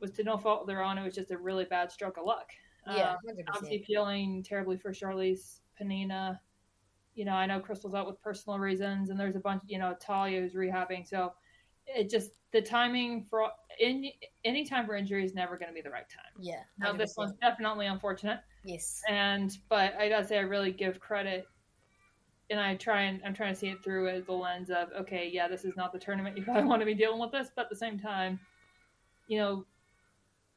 was 0.00 0.10
to 0.12 0.24
no 0.24 0.36
fault 0.36 0.62
of 0.62 0.66
their 0.66 0.82
own. 0.82 0.98
It 0.98 1.04
was 1.04 1.14
just 1.14 1.30
a 1.30 1.38
really 1.38 1.64
bad 1.64 1.90
stroke 1.92 2.16
of 2.16 2.24
luck. 2.24 2.50
Yeah, 2.88 3.12
um, 3.12 3.16
obviously 3.48 3.82
feeling 3.82 4.42
terribly 4.42 4.76
for 4.76 4.92
Charlize 4.92 5.60
Panina 5.80 6.38
you 7.16 7.24
know, 7.24 7.32
I 7.32 7.46
know 7.46 7.58
Crystal's 7.58 7.94
out 7.94 8.06
with 8.06 8.22
personal 8.22 8.58
reasons, 8.58 9.08
and 9.08 9.18
there's 9.18 9.36
a 9.36 9.40
bunch, 9.40 9.62
you 9.66 9.78
know, 9.78 9.96
Talia 9.98 10.40
who's 10.40 10.54
rehabbing. 10.54 11.08
So 11.08 11.32
it 11.86 12.10
just 12.10 12.32
the 12.52 12.60
timing 12.60 13.26
for 13.28 13.48
in 13.80 14.06
any 14.44 14.64
time 14.64 14.86
for 14.86 14.96
injury 14.96 15.24
is 15.24 15.34
never 15.34 15.58
going 15.58 15.68
to 15.68 15.74
be 15.74 15.82
the 15.82 15.90
right 15.90 16.08
time. 16.08 16.32
Yeah. 16.40 16.60
100%. 16.80 16.84
Now 16.84 16.92
this 16.94 17.14
one's 17.16 17.34
definitely 17.40 17.86
unfortunate. 17.86 18.40
Yes. 18.64 19.02
And 19.08 19.56
but 19.68 19.94
I 19.98 20.08
gotta 20.08 20.26
say 20.26 20.38
I 20.38 20.42
really 20.42 20.72
give 20.72 20.98
credit, 21.00 21.46
and 22.50 22.58
I 22.58 22.74
try 22.76 23.02
and 23.02 23.20
I'm 23.24 23.34
trying 23.34 23.54
to 23.54 23.58
see 23.58 23.68
it 23.68 23.82
through 23.84 24.08
as 24.08 24.24
the 24.24 24.32
lens 24.32 24.70
of 24.70 24.88
okay, 25.00 25.30
yeah, 25.32 25.48
this 25.48 25.64
is 25.64 25.76
not 25.76 25.92
the 25.92 25.98
tournament 25.98 26.36
you 26.36 26.42
probably 26.44 26.64
want 26.64 26.80
to 26.80 26.86
be 26.86 26.94
dealing 26.94 27.20
with 27.20 27.32
this, 27.32 27.48
but 27.54 27.62
at 27.62 27.70
the 27.70 27.76
same 27.76 27.98
time, 27.98 28.40
you 29.28 29.38
know, 29.38 29.64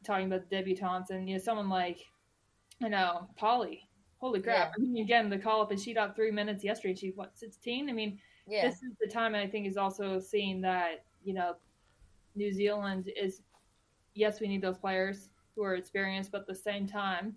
talking 0.04 0.28
about 0.28 0.50
the 0.50 0.56
debutantes 0.56 1.10
and 1.10 1.28
you 1.28 1.36
know 1.36 1.42
someone 1.42 1.70
like, 1.70 2.00
you 2.80 2.90
know, 2.90 3.28
Polly 3.36 3.90
Holy 4.20 4.42
crap! 4.42 4.58
Yeah. 4.58 4.72
I 4.78 4.80
mean, 4.80 5.04
again, 5.04 5.30
the 5.30 5.38
call 5.38 5.62
up 5.62 5.72
and 5.72 5.80
she 5.80 5.94
got 5.94 6.16
three 6.16 6.32
minutes 6.32 6.64
yesterday. 6.64 6.92
And 6.92 7.00
she's 7.00 7.16
what 7.16 7.38
sixteen. 7.38 7.90
I 7.90 7.94
mean, 7.94 8.20
yeah. 8.48 8.68
this 8.68 8.76
is 8.76 8.92
the 9.00 9.08
time 9.08 9.34
I 9.34 9.48
think 9.48 9.66
is 9.66 9.78
also 9.78 10.20
seeing 10.20 10.60
that 10.62 11.06
you 11.30 11.36
know, 11.36 11.54
New 12.36 12.52
Zealand 12.52 13.12
is 13.16 13.44
yes, 14.16 14.42
we 14.42 14.48
need 14.48 14.64
those 14.64 14.80
players 14.80 15.30
who 15.56 15.64
are 15.64 15.76
experienced, 15.76 16.32
but 16.32 16.42
at 16.42 16.48
the 16.48 16.56
same 16.56 16.88
time, 16.88 17.36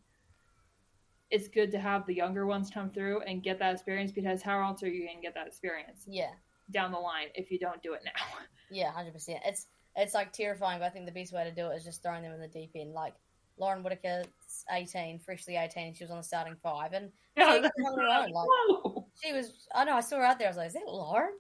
it's 1.30 1.46
good 1.46 1.70
to 1.72 1.78
have 1.78 2.06
the 2.06 2.14
younger 2.14 2.46
ones 2.46 2.70
come 2.72 2.88
through 2.88 3.20
and 3.26 3.42
get 3.42 3.58
that 3.58 3.74
experience 3.74 4.10
because 4.10 4.40
how 4.40 4.62
else 4.62 4.82
are 4.82 4.88
you 4.88 5.04
going 5.04 5.18
to 5.18 5.22
get 5.22 5.34
that 5.34 5.46
experience? 5.46 6.06
Yeah, 6.08 6.30
down 6.70 6.90
the 6.90 6.98
line 6.98 7.26
if 7.34 7.50
you 7.50 7.58
don't 7.58 7.82
do 7.82 7.92
it 7.92 8.00
now. 8.04 8.12
Yeah, 8.70 8.90
hundred 8.90 9.12
percent. 9.12 9.40
It's 9.44 9.66
it's 9.96 10.14
like 10.14 10.32
terrifying, 10.32 10.78
but 10.78 10.86
I 10.86 10.88
think 10.88 11.04
the 11.04 11.12
best 11.12 11.34
way 11.34 11.44
to 11.44 11.50
do 11.50 11.66
it 11.68 11.76
is 11.76 11.84
just 11.84 12.02
throwing 12.02 12.22
them 12.22 12.32
in 12.32 12.40
the 12.40 12.48
deep 12.48 12.70
end. 12.74 12.94
Like 12.94 13.12
Lauren 13.58 13.82
Whitaker's 13.82 14.24
18, 14.70 15.18
freshly 15.18 15.56
18, 15.56 15.88
and 15.88 15.96
she 15.96 16.04
was 16.04 16.10
on 16.10 16.16
the 16.16 16.22
starting 16.22 16.56
five. 16.62 16.94
And 16.94 17.10
yeah, 17.36 17.56
she, 17.56 17.60
was 17.60 18.30
like, 18.32 19.12
she 19.22 19.32
was, 19.34 19.68
I 19.74 19.84
know, 19.84 19.96
I 19.96 20.00
saw 20.00 20.16
her 20.16 20.24
out 20.24 20.38
there. 20.38 20.48
I 20.48 20.50
was 20.50 20.56
like, 20.56 20.68
is 20.68 20.72
that 20.72 20.86
Lauren? 20.86 21.34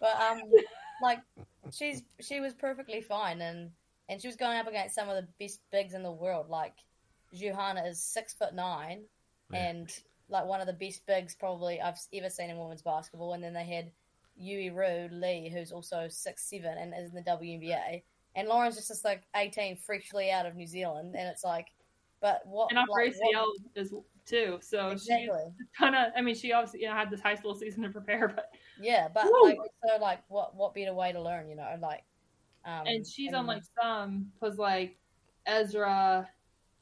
But, 0.00 0.14
um, 0.20 0.42
like, 1.02 1.18
she's 1.72 2.02
she 2.20 2.40
was 2.40 2.54
perfectly 2.54 3.00
fine. 3.00 3.40
And, 3.40 3.70
and 4.08 4.20
she 4.20 4.28
was 4.28 4.36
going 4.36 4.58
up 4.58 4.68
against 4.68 4.94
some 4.94 5.08
of 5.08 5.16
the 5.16 5.28
best 5.38 5.60
bigs 5.70 5.94
in 5.94 6.02
the 6.02 6.12
world. 6.12 6.48
Like, 6.48 6.74
Johanna 7.34 7.84
is 7.84 8.00
six 8.00 8.34
foot 8.34 8.54
nine 8.54 9.02
yeah. 9.52 9.68
and, 9.68 9.90
like, 10.28 10.46
one 10.46 10.60
of 10.60 10.66
the 10.66 10.72
best 10.72 11.06
bigs 11.06 11.34
probably 11.34 11.80
I've 11.80 11.98
ever 12.12 12.30
seen 12.30 12.50
in 12.50 12.58
women's 12.58 12.82
basketball. 12.82 13.32
And 13.32 13.42
then 13.42 13.52
they 13.52 13.64
had 13.64 13.90
Youri 14.40 15.10
Lee, 15.10 15.50
who's 15.52 15.72
also 15.72 16.06
six 16.08 16.48
seven 16.48 16.78
and 16.78 16.94
is 16.94 17.10
in 17.10 17.16
the 17.16 17.22
WNBA 17.22 18.02
and 18.36 18.48
Lauren's 18.48 18.76
just, 18.76 18.88
just 18.88 19.04
like 19.04 19.22
18, 19.34 19.76
freshly 19.78 20.30
out 20.30 20.46
of 20.46 20.54
New 20.54 20.66
Zealand, 20.66 21.16
and 21.18 21.26
it's 21.26 21.42
like, 21.42 21.68
but 22.20 22.42
what? 22.46 22.70
And 22.70 22.78
off 22.78 22.86
like, 22.90 23.14
ACL 23.14 23.46
is 23.74 23.92
too, 24.26 24.58
so 24.60 24.88
exactly. 24.88 25.28
she's 25.56 25.66
kind 25.78 25.94
of. 25.94 26.12
I 26.16 26.20
mean, 26.20 26.34
she 26.34 26.52
obviously 26.52 26.82
you 26.82 26.88
know 26.88 26.94
had 26.94 27.10
this 27.10 27.20
high 27.20 27.34
school 27.34 27.54
season 27.54 27.82
to 27.82 27.90
prepare, 27.90 28.28
but 28.36 28.50
yeah, 28.80 29.08
but 29.12 29.24
like, 29.42 29.58
so 29.86 30.00
like, 30.00 30.20
what 30.28 30.54
what 30.54 30.74
better 30.74 30.94
way 30.94 31.12
to 31.12 31.20
learn, 31.20 31.48
you 31.48 31.56
know? 31.56 31.76
Like, 31.80 32.04
um, 32.64 32.86
and 32.86 33.06
she's 33.06 33.28
and, 33.28 33.36
on 33.36 33.46
like 33.46 33.62
some 33.80 34.26
because 34.34 34.58
like 34.58 34.98
Ezra 35.46 36.28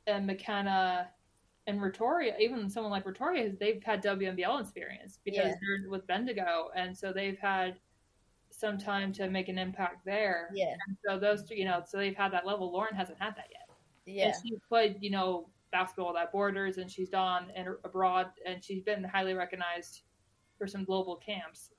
and 0.07 0.27
McKenna 0.27 1.09
and 1.67 1.81
Retoria, 1.81 2.35
even 2.39 2.69
someone 2.69 2.91
like 2.91 3.05
Ratoria, 3.05 3.59
they've 3.59 3.83
had 3.83 4.03
WNBL 4.03 4.61
experience 4.61 5.19
because 5.25 5.47
Yeah. 5.47 5.55
they're 5.61 5.91
with 5.91 6.07
Bendigo, 6.07 6.71
and 6.75 6.97
so 6.97 7.13
they've 7.13 7.39
had 7.39 7.79
some 8.51 8.79
time 8.79 9.13
to 9.13 9.29
make 9.29 9.49
an 9.49 9.59
impact 9.59 10.05
there. 10.05 10.51
Yeah, 10.55 10.77
And 10.87 10.97
so 11.05 11.19
those 11.19 11.45
two, 11.45 11.57
you 11.57 11.65
know, 11.65 11.83
so 11.87 11.97
they've 11.97 12.17
had 12.17 12.33
that 12.33 12.47
level. 12.47 12.71
Lauren 12.71 12.95
hasn't 12.95 13.19
had 13.19 13.35
that 13.37 13.49
yet. 13.51 13.69
yeah, 14.07 14.27
And 14.27 14.35
she's 14.43 14.61
played, 14.69 14.99
you 15.01 15.11
know, 15.11 15.49
basketball 15.75 16.17
at 16.17 16.31
Borders, 16.31 16.79
and 16.79 16.89
she's 16.89 17.11
gone 17.11 17.51
and 17.57 17.69
abroad, 17.85 18.29
and 18.47 18.63
she's 18.63 18.83
been 18.83 19.03
highly 19.03 19.35
recognized 19.35 20.03
for 20.57 20.67
some 20.69 20.85
global 20.85 21.17
camps. 21.17 21.71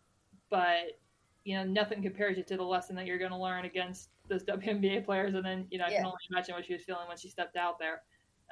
But 0.50 1.00
you 1.46 1.56
know, 1.56 1.64
nothing 1.64 2.02
compares 2.02 2.38
you 2.38 2.44
to 2.44 2.58
the 2.58 2.64
lesson 2.64 2.96
that 2.96 3.06
you're 3.06 3.20
going 3.20 3.32
to 3.32 3.38
learn 3.38 3.66
against 3.66 4.10
those 4.28 4.44
WNBA 4.52 5.06
players. 5.06 5.36
And 5.36 5.46
then, 5.46 5.68
you 5.70 5.78
know, 5.78 5.86
I 5.86 5.92
can 5.92 6.06
only 6.06 6.18
imagine 6.32 6.56
what 6.56 6.66
she 6.66 6.74
was 6.74 6.84
feeling 6.84 7.08
when 7.08 7.18
she 7.18 7.30
stepped 7.30 7.56
out 7.56 7.78
there. 7.80 8.02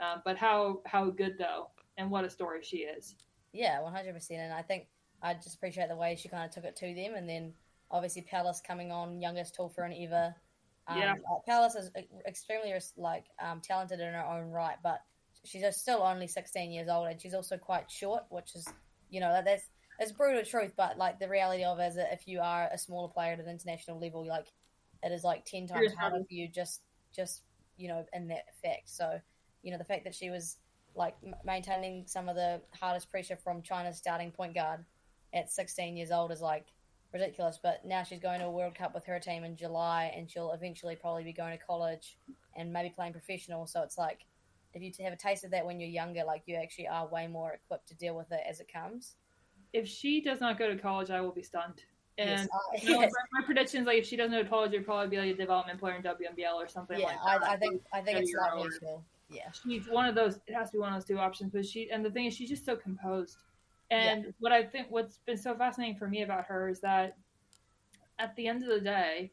Um, 0.02 0.22
but 0.24 0.38
how 0.38 0.82
how 0.86 1.10
good 1.10 1.36
though, 1.38 1.70
and 1.98 2.10
what 2.10 2.24
a 2.24 2.30
story 2.30 2.62
she 2.64 2.78
is. 2.78 3.16
yeah, 3.52 3.82
one 3.82 3.94
hundred 3.94 4.14
percent. 4.14 4.40
And 4.40 4.54
I 4.54 4.62
think 4.62 4.88
I 5.22 5.34
just 5.34 5.56
appreciate 5.56 5.90
the 5.90 5.96
way 5.96 6.16
she 6.16 6.30
kind 6.30 6.46
of 6.46 6.52
took 6.52 6.64
it 6.64 6.76
to 6.78 6.96
them, 6.96 7.16
and 7.16 7.28
then 7.30 7.54
obviously 7.92 8.22
Palace 8.24 8.62
coming 8.66 8.92
on, 8.92 9.22
youngest 9.22 9.56
tall 9.56 9.70
for 9.70 9.84
an 9.84 9.94
ever. 9.94 10.34
Um, 10.88 10.98
Yeah. 10.98 11.14
Palace 11.46 11.76
is 11.76 11.92
extremely 12.28 12.74
like 12.98 13.26
um, 13.42 13.62
talented 13.62 14.00
in 14.00 14.14
her 14.14 14.26
own 14.26 14.50
right, 14.50 14.78
but 14.82 15.02
she's 15.44 15.64
still 15.76 16.02
only 16.02 16.28
sixteen 16.28 16.72
years 16.72 16.90
old, 16.90 17.08
and 17.08 17.22
she's 17.22 17.34
also 17.34 17.58
quite 17.58 17.90
short, 17.90 18.24
which 18.30 18.56
is 18.56 18.68
you 19.10 19.20
know 19.20 19.42
that's 19.44 19.70
it's 20.00 20.12
brutal 20.12 20.44
truth, 20.44 20.74
but 20.76 20.98
like 20.98 21.20
the 21.20 21.30
reality 21.30 21.64
of 21.64 21.80
it 21.80 21.88
is 21.88 21.96
that 21.96 22.14
if 22.14 22.28
you 22.28 22.40
are 22.40 22.70
a 22.72 22.78
smaller 22.78 23.10
player 23.10 23.34
at 23.34 23.40
an 23.40 23.50
international 23.50 24.00
level, 24.00 24.26
like 24.26 24.48
it 25.04 25.12
is 25.12 25.24
like 25.24 25.46
ten 25.46 25.68
times 25.68 25.94
harder 25.94 26.18
for 26.18 26.34
you 26.34 26.48
just 26.48 26.82
just 27.16 27.44
you 27.78 27.88
know 27.88 28.06
in 28.14 28.28
that 28.30 28.46
effect. 28.50 28.90
So 28.90 29.20
you 29.62 29.72
know 29.72 29.78
the 29.78 29.84
fact 29.84 30.04
that 30.06 30.16
she 30.16 30.30
was 30.30 30.58
like 30.96 31.16
maintaining 31.44 32.06
some 32.08 32.30
of 32.30 32.36
the 32.36 32.62
hardest 32.80 33.10
pressure 33.10 33.36
from 33.36 33.62
China's 33.62 33.98
starting 33.98 34.32
point 34.32 34.54
guard 34.54 34.86
at 35.34 35.52
16 35.52 35.98
years 35.98 36.12
old 36.12 36.32
is 36.32 36.42
like 36.42 36.68
ridiculous. 37.12 37.60
But 37.62 37.86
now 37.86 38.04
she's 38.04 38.20
going 38.20 38.40
to 38.40 38.46
a 38.46 38.52
World 38.52 38.76
Cup 38.76 38.94
with 38.94 39.06
her 39.06 39.20
team 39.20 39.44
in 39.44 39.56
July, 39.56 40.14
and 40.16 40.30
she'll 40.30 40.52
eventually 40.52 40.96
probably 40.96 41.24
be 41.24 41.34
going 41.34 41.58
to 41.58 41.64
college 41.64 42.18
and 42.56 42.72
maybe 42.72 42.90
playing 42.90 43.14
professional. 43.14 43.66
So 43.66 43.82
it's 43.82 43.98
like 43.98 44.20
if 44.76 44.82
you 44.82 44.92
have 45.06 45.14
a 45.14 45.18
taste 45.18 45.44
of 45.44 45.52
that 45.52 45.66
when 45.66 45.80
you're 45.80 45.90
younger, 45.90 46.24
like 46.24 46.44
you 46.46 46.56
actually 46.56 46.88
are 46.88 47.08
way 47.08 47.28
more 47.28 47.54
equipped 47.54 47.88
to 47.90 47.96
deal 47.96 48.16
with 48.16 48.32
it 48.32 48.42
as 48.48 48.60
it 48.60 48.72
comes. 48.72 49.16
If 49.72 49.88
she 49.88 50.22
does 50.22 50.40
not 50.40 50.58
go 50.58 50.70
to 50.70 50.78
college, 50.78 51.10
I 51.10 51.22
will 51.22 51.32
be 51.32 51.44
stunned. 51.44 51.84
And 52.18 52.30
Yes, 52.30 52.48
I- 52.52 52.78
you 52.86 52.92
know, 52.92 53.02
yes. 53.02 53.12
my, 53.32 53.42
my 53.56 53.62
is, 53.62 53.74
like 53.74 53.98
if 54.00 54.06
she 54.06 54.16
doesn't 54.16 54.32
go 54.32 54.44
to 54.44 54.50
college, 54.50 54.72
you'd 54.74 54.86
probably 54.86 55.10
be 55.10 55.18
like 55.18 55.34
a 55.34 55.38
development 55.38 55.80
player 55.80 55.96
in 55.96 56.04
WNBL 56.04 56.54
or 56.54 56.68
something 56.68 57.00
yeah, 57.00 57.08
like 57.08 57.42
that. 57.42 57.50
I, 57.50 57.54
I 57.54 57.58
think 57.58 57.82
I 57.92 58.02
think 58.02 58.20
it's 58.20 58.34
likely 58.34 58.70
Yeah, 59.30 59.50
she's 59.52 59.88
one 59.88 60.08
of 60.08 60.16
those 60.16 60.40
it 60.48 60.54
has 60.54 60.70
to 60.70 60.74
be 60.74 60.80
one 60.80 60.94
of 60.94 61.00
those 61.00 61.08
two 61.08 61.18
options 61.18 61.52
but 61.52 61.66
she 61.66 61.90
and 61.90 62.06
the 62.06 62.12
thing 62.12 62.26
is 62.26 62.36
she's 62.36 62.50
just 62.50 62.66
so 62.66 62.76
composed 62.76 63.38
and 63.90 64.34
what 64.40 64.52
i 64.52 64.64
think 64.64 64.88
what's 64.90 65.18
been 65.26 65.38
so 65.38 65.56
fascinating 65.56 65.96
for 65.96 66.08
me 66.08 66.22
about 66.22 66.46
her 66.46 66.70
is 66.70 66.80
that 66.82 67.18
at 68.20 68.36
the 68.36 68.48
end 68.48 68.62
of 68.62 68.70
the 68.70 68.80
day 68.80 69.32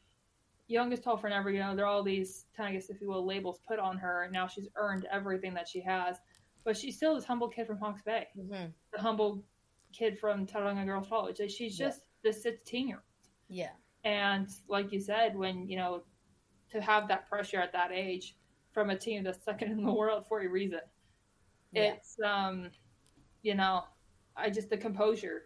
youngest 0.70 1.02
tall 1.02 1.16
forever 1.16 1.50
you 1.50 1.58
know 1.58 1.74
there 1.74 1.84
are 1.84 1.88
all 1.88 2.02
these 2.02 2.46
kind 2.56 2.68
of, 2.68 2.72
I 2.72 2.74
guess 2.76 2.90
if 2.90 3.00
you 3.00 3.08
will 3.08 3.26
labels 3.26 3.60
put 3.66 3.78
on 3.78 3.98
her 3.98 4.22
and 4.24 4.32
now 4.32 4.46
she's 4.46 4.68
earned 4.76 5.06
everything 5.12 5.52
that 5.54 5.68
she 5.68 5.80
has 5.80 6.16
but 6.64 6.76
she's 6.76 6.96
still 6.96 7.14
this 7.14 7.24
humble 7.24 7.48
kid 7.48 7.66
from 7.66 7.78
Hawke's 7.78 8.02
Bay 8.02 8.26
hmm 8.34 8.66
the 8.92 9.00
humble 9.00 9.42
kid 9.92 10.18
from 10.18 10.46
Tauranga 10.46 10.84
Girls 10.84 11.08
College. 11.08 11.40
Like, 11.40 11.50
She's 11.50 11.78
Yeah. 11.78 11.86
just 11.88 12.02
this 12.22 12.42
16 12.42 12.88
year 12.88 12.96
old. 12.98 13.04
yeah, 13.48 13.72
And 14.04 14.48
like 14.68 14.92
you 14.92 15.00
said, 15.00 15.36
when, 15.36 15.68
you 15.68 15.76
know, 15.76 16.02
to 16.70 16.80
have 16.80 17.08
that 17.08 17.28
pressure 17.28 17.60
at 17.60 17.72
that 17.72 17.90
age 17.92 18.36
from 18.72 18.90
a 18.90 18.96
team 18.96 19.24
that's 19.24 19.44
second 19.44 19.72
in 19.72 19.84
the 19.84 19.92
world 19.92 20.26
for 20.28 20.40
a 20.42 20.48
reason, 20.48 20.80
yeah, 21.72 21.82
it's, 21.94 22.16
um, 22.24 22.70
you 23.42 23.54
know, 23.54 23.84
I 24.36 24.50
just, 24.50 24.70
the 24.70 24.76
composure 24.76 25.42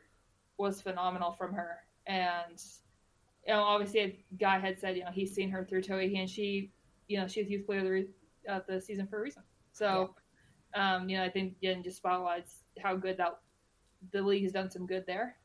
was 0.59 0.81
phenomenal 0.83 1.33
from 1.33 1.55
her. 1.55 1.79
And, 2.07 2.63
you 3.47 3.53
know, 3.53 3.63
obviously 3.63 4.01
a 4.01 4.19
guy 4.39 4.59
had 4.59 4.79
said, 4.79 4.97
you 4.97 5.05
know, 5.05 5.11
he's 5.13 5.35
seen 5.35 5.51
her 5.51 5.65
through 5.65 5.83
Toei 5.83 6.17
and 6.19 6.29
she, 6.29 6.73
you 7.09 7.19
know, 7.19 7.27
she 7.27 7.43
was 7.43 7.51
youth 7.51 7.67
player 7.67 7.81
of 7.81 7.85
the, 7.85 7.91
re- 7.91 8.09
of 8.49 8.67
the 8.67 8.81
season 8.81 9.07
for 9.07 9.19
a 9.19 9.23
reason. 9.23 9.43
So, 9.73 10.15
um, 10.75 11.09
you 11.09 11.17
know, 11.19 11.25
I 11.25 11.31
think 11.31 11.57
again 11.59 11.83
just 11.83 11.99
spotlights 11.99 12.61
how 12.81 12.97
good 12.97 13.17
that 13.19 13.39
the 14.13 14.23
league 14.23 14.43
has 14.45 14.53
done 14.53 14.71
some 14.71 14.87
good 14.87 15.07
there, 15.07 15.37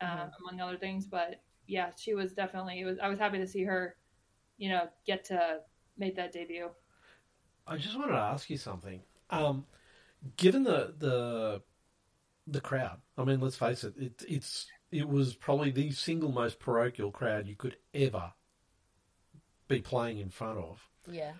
um, 0.00 0.08
Mhm. 0.08 0.32
among 0.40 0.60
other 0.60 0.78
things. 0.78 1.06
But 1.06 1.42
yeah, 1.66 1.90
she 1.96 2.14
was 2.14 2.32
definitely. 2.32 2.80
It 2.80 2.84
was. 2.84 2.98
I 2.98 3.08
was 3.08 3.18
happy 3.18 3.38
to 3.38 3.46
see 3.46 3.64
her, 3.64 3.96
you 4.58 4.68
know, 4.68 4.88
get 5.06 5.24
to 5.26 5.60
make 5.98 6.16
that 6.16 6.32
debut. 6.32 6.70
I 7.66 7.76
just 7.76 7.96
wanted 7.98 8.12
to 8.12 8.18
ask 8.18 8.48
you 8.50 8.56
something. 8.56 9.02
Um, 9.30 9.66
given 10.36 10.62
the 10.62 10.94
the 10.98 11.62
the 12.46 12.60
crowd, 12.60 13.00
I 13.18 13.24
mean, 13.24 13.40
let's 13.40 13.56
face 13.56 13.84
it, 13.84 13.96
it 13.96 14.24
it's 14.28 14.66
it 14.96 15.08
was 15.08 15.34
probably 15.34 15.70
the 15.70 15.90
single 15.90 16.32
most 16.32 16.58
parochial 16.58 17.10
crowd 17.10 17.46
you 17.46 17.54
could 17.56 17.76
ever 17.94 18.32
be 19.68 19.80
playing 19.80 20.18
in 20.18 20.30
front 20.30 20.58
of. 20.58 20.88
yeah. 21.10 21.32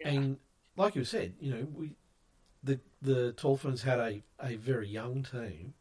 Yeah. 0.00 0.08
And 0.10 0.36
like 0.76 0.94
you 0.94 1.04
said, 1.04 1.34
you 1.40 1.54
know, 1.54 1.66
we 1.74 1.96
the 2.62 2.80
the 3.00 3.32
Dolphins 3.32 3.82
had 3.82 3.98
a, 3.98 4.22
a 4.40 4.56
very 4.56 4.88
young 4.88 5.22
team. 5.22 5.72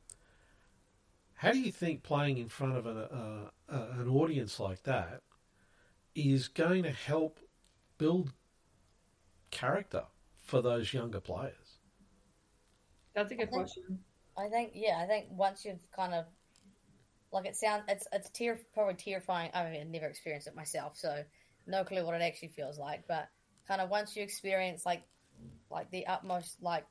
How 1.33 1.51
do 1.51 1.59
you 1.59 1.71
think 1.71 2.01
playing 2.03 2.37
in 2.37 2.47
front 2.47 2.77
of 2.77 2.85
an, 2.85 2.97
uh, 2.97 3.49
uh, 3.69 3.87
an 3.99 4.07
audience 4.07 4.57
like 4.57 4.83
that 4.83 5.21
is 6.15 6.47
going 6.47 6.83
to 6.83 6.91
help 6.91 7.39
build 7.97 8.31
character 9.51 10.03
for 10.37 10.61
those 10.61 10.93
younger 10.93 11.19
players? 11.19 11.79
That's 13.13 13.31
a 13.31 13.35
good 13.35 13.47
I 13.49 13.51
think- 13.51 13.61
question. 13.63 13.99
I 14.37 14.49
think 14.49 14.71
yeah, 14.75 14.99
I 15.01 15.07
think 15.07 15.27
once 15.31 15.63
you've 15.65 15.89
kind 15.91 16.13
of 16.13 16.25
like 17.35 17.45
it 17.45 17.55
sounds 17.57 17.83
it's 17.89 18.07
it's 18.13 18.29
tear 18.29 18.57
probably 18.73 18.93
terrifying. 18.93 19.51
I 19.53 19.69
mean, 19.69 19.81
I've 19.81 19.87
never 19.87 20.05
experienced 20.05 20.47
it 20.47 20.55
myself, 20.55 20.95
so 20.95 21.21
no 21.67 21.83
clue 21.83 22.05
what 22.05 22.15
it 22.15 22.21
actually 22.21 22.47
feels 22.47 22.79
like. 22.79 23.03
But 23.09 23.27
kind 23.67 23.81
of 23.81 23.89
once 23.89 24.15
you 24.15 24.23
experience 24.23 24.85
like 24.85 25.03
like 25.69 25.91
the 25.91 26.07
utmost 26.07 26.55
like 26.61 26.85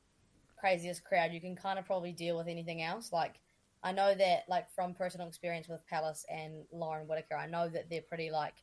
craziest 0.55 1.03
crowd, 1.03 1.31
you 1.33 1.41
can 1.41 1.55
kind 1.55 1.79
of 1.79 1.85
probably 1.85 2.11
deal 2.11 2.37
with 2.37 2.47
anything 2.47 2.83
else. 2.83 3.11
Like 3.11 3.39
I 3.81 3.91
know 3.91 4.13
that 4.13 4.43
like 4.47 4.69
from 4.69 4.93
personal 4.93 5.27
experience 5.27 5.67
with 5.67 5.85
Palace 5.87 6.23
and 6.29 6.63
Lauren 6.71 7.07
Whitaker, 7.07 7.35
I 7.35 7.47
know 7.47 7.67
that 7.67 7.89
they're 7.89 8.03
pretty 8.03 8.29
like 8.29 8.53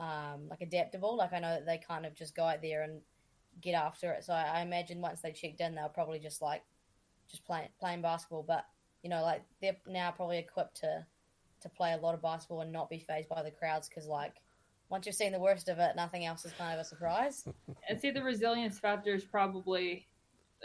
um 0.00 0.48
like 0.50 0.62
adaptable. 0.62 1.16
Like 1.16 1.32
I 1.32 1.38
know 1.38 1.50
that 1.50 1.64
they 1.64 1.78
kind 1.78 2.04
of 2.04 2.16
just 2.16 2.34
go 2.34 2.42
out 2.42 2.60
there 2.60 2.82
and 2.82 3.02
get 3.60 3.74
after 3.74 4.10
it. 4.10 4.24
So 4.24 4.32
I, 4.32 4.58
I 4.58 4.62
imagine 4.62 5.00
once 5.00 5.22
they 5.22 5.30
checked 5.30 5.60
in, 5.60 5.76
they'll 5.76 5.88
probably 5.88 6.18
just 6.18 6.42
like 6.42 6.64
just 7.30 7.44
playing 7.44 7.68
playing 7.78 8.02
basketball. 8.02 8.42
But 8.42 8.64
you 9.02 9.10
know, 9.10 9.22
like 9.22 9.42
they're 9.60 9.76
now 9.86 10.10
probably 10.10 10.38
equipped 10.38 10.76
to 10.78 11.04
to 11.60 11.68
play 11.68 11.92
a 11.92 11.96
lot 11.96 12.14
of 12.14 12.20
basketball 12.22 12.60
and 12.62 12.72
not 12.72 12.90
be 12.90 12.98
phased 12.98 13.28
by 13.28 13.40
the 13.42 13.50
crowds 13.50 13.88
because 13.88 14.06
like 14.08 14.34
once 14.88 15.06
you've 15.06 15.14
seen 15.14 15.32
the 15.32 15.38
worst 15.40 15.68
of 15.68 15.78
it, 15.78 15.92
nothing 15.96 16.26
else 16.26 16.44
is 16.44 16.52
kind 16.52 16.74
of 16.74 16.80
a 16.80 16.84
surprise. 16.84 17.44
I'd 17.90 18.00
say 18.00 18.10
the 18.10 18.22
resilience 18.22 18.78
factor 18.78 19.14
is 19.14 19.24
probably 19.24 20.06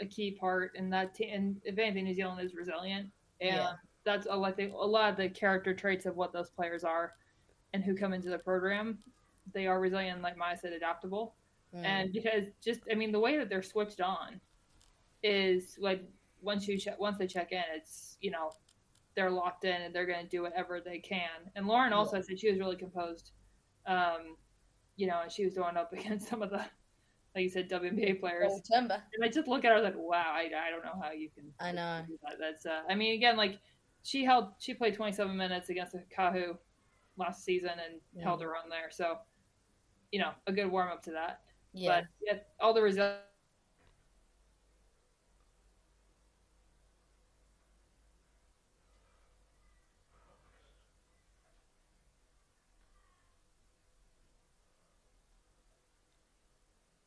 a 0.00 0.06
key 0.06 0.32
part 0.32 0.72
in 0.74 0.90
that. 0.90 1.14
T- 1.14 1.30
and 1.30 1.56
if 1.64 1.78
anything, 1.78 2.04
New 2.04 2.14
Zealand 2.14 2.40
is 2.40 2.54
resilient, 2.54 3.08
and 3.40 3.56
Yeah. 3.56 3.72
that's 4.04 4.26
a 4.28 4.36
lot. 4.36 4.58
A 4.60 4.66
lot 4.68 5.10
of 5.10 5.16
the 5.16 5.28
character 5.28 5.72
traits 5.74 6.04
of 6.06 6.16
what 6.16 6.32
those 6.32 6.50
players 6.50 6.84
are, 6.84 7.14
and 7.72 7.82
who 7.82 7.94
come 7.96 8.12
into 8.12 8.28
the 8.28 8.38
program, 8.38 8.98
they 9.54 9.66
are 9.66 9.80
resilient. 9.80 10.20
Like 10.22 10.36
Maia 10.36 10.56
said, 10.56 10.72
adaptable. 10.72 11.34
Mm. 11.74 11.84
and 11.84 12.12
because 12.14 12.44
just 12.64 12.80
I 12.90 12.94
mean 12.94 13.12
the 13.12 13.20
way 13.20 13.36
that 13.36 13.50
they're 13.50 13.62
switched 13.62 14.00
on 14.00 14.40
is 15.22 15.76
like 15.78 16.02
once 16.42 16.66
you 16.68 16.78
check 16.78 16.98
once 16.98 17.18
they 17.18 17.26
check 17.26 17.52
in, 17.52 17.62
it's 17.74 18.16
you 18.20 18.30
know 18.30 18.52
they're 19.14 19.30
locked 19.30 19.64
in 19.64 19.82
and 19.82 19.94
they're 19.94 20.06
going 20.06 20.22
to 20.24 20.28
do 20.30 20.42
whatever 20.42 20.80
they 20.80 20.98
can. 20.98 21.28
And 21.56 21.66
Lauren 21.66 21.92
also 21.92 22.20
said 22.20 22.38
she 22.38 22.50
was 22.50 22.60
really 22.60 22.76
composed, 22.76 23.32
um, 23.86 24.36
you 24.96 25.08
know, 25.08 25.22
and 25.22 25.32
she 25.32 25.44
was 25.44 25.54
going 25.54 25.76
up 25.76 25.92
against 25.98 26.28
some 26.28 26.42
of 26.42 26.50
the 26.50 26.60
like 27.34 27.44
you 27.44 27.50
said 27.50 27.68
WNBA 27.68 28.20
players. 28.20 28.52
Timber. 28.72 29.02
And 29.14 29.24
I 29.24 29.28
just 29.28 29.48
look 29.48 29.64
at 29.64 29.72
her 29.72 29.80
like, 29.80 29.94
wow, 29.96 30.32
I, 30.34 30.42
I 30.44 30.70
don't 30.70 30.84
know 30.84 31.00
how 31.02 31.12
you 31.12 31.28
can. 31.34 31.44
I 31.60 31.72
know. 31.72 32.02
that. 32.22 32.36
That's 32.40 32.66
uh, 32.66 32.82
I 32.88 32.94
mean, 32.94 33.14
again, 33.14 33.36
like 33.36 33.58
she 34.02 34.24
held 34.24 34.52
she 34.58 34.72
played 34.74 34.94
27 34.94 35.36
minutes 35.36 35.68
against 35.68 35.92
the 35.92 36.02
Kahu 36.16 36.56
last 37.16 37.44
season 37.44 37.70
and 37.70 38.00
Yeah. 38.14 38.22
held 38.24 38.40
her 38.42 38.56
own 38.56 38.70
there. 38.70 38.90
So, 38.90 39.18
you 40.12 40.20
know, 40.20 40.30
a 40.46 40.52
good 40.52 40.70
warm 40.70 40.88
up 40.88 41.02
to 41.04 41.10
that. 41.12 41.40
Yeah. 41.72 42.00
But 42.00 42.04
yeah, 42.24 42.38
all 42.60 42.72
the 42.72 42.82
results. 42.82 43.18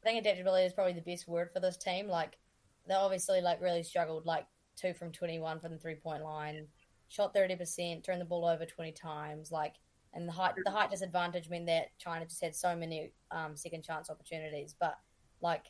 I 0.01 0.07
think 0.07 0.19
adaptability 0.19 0.65
is 0.65 0.73
probably 0.73 0.93
the 0.93 1.01
best 1.01 1.27
word 1.27 1.51
for 1.51 1.59
this 1.59 1.77
team. 1.77 2.07
Like 2.07 2.37
they 2.87 2.95
obviously 2.95 3.41
like 3.41 3.61
really 3.61 3.83
struggled, 3.83 4.25
like 4.25 4.45
two 4.75 4.93
from 4.93 5.11
twenty 5.11 5.39
one 5.39 5.59
from 5.59 5.71
the 5.71 5.77
three 5.77 5.95
point 5.95 6.23
line, 6.23 6.67
shot 7.09 7.33
thirty 7.33 7.55
percent, 7.55 8.03
turned 8.03 8.21
the 8.21 8.25
ball 8.25 8.45
over 8.45 8.65
twenty 8.65 8.91
times, 8.91 9.51
like 9.51 9.75
and 10.13 10.27
the 10.27 10.31
height 10.31 10.55
the 10.65 10.71
height 10.71 10.91
disadvantage 10.91 11.49
meant 11.49 11.67
that 11.67 11.97
China 11.97 12.25
just 12.25 12.43
had 12.43 12.55
so 12.55 12.75
many 12.75 13.11
um, 13.31 13.55
second 13.55 13.83
chance 13.83 14.09
opportunities. 14.09 14.75
But 14.79 14.97
like 15.41 15.65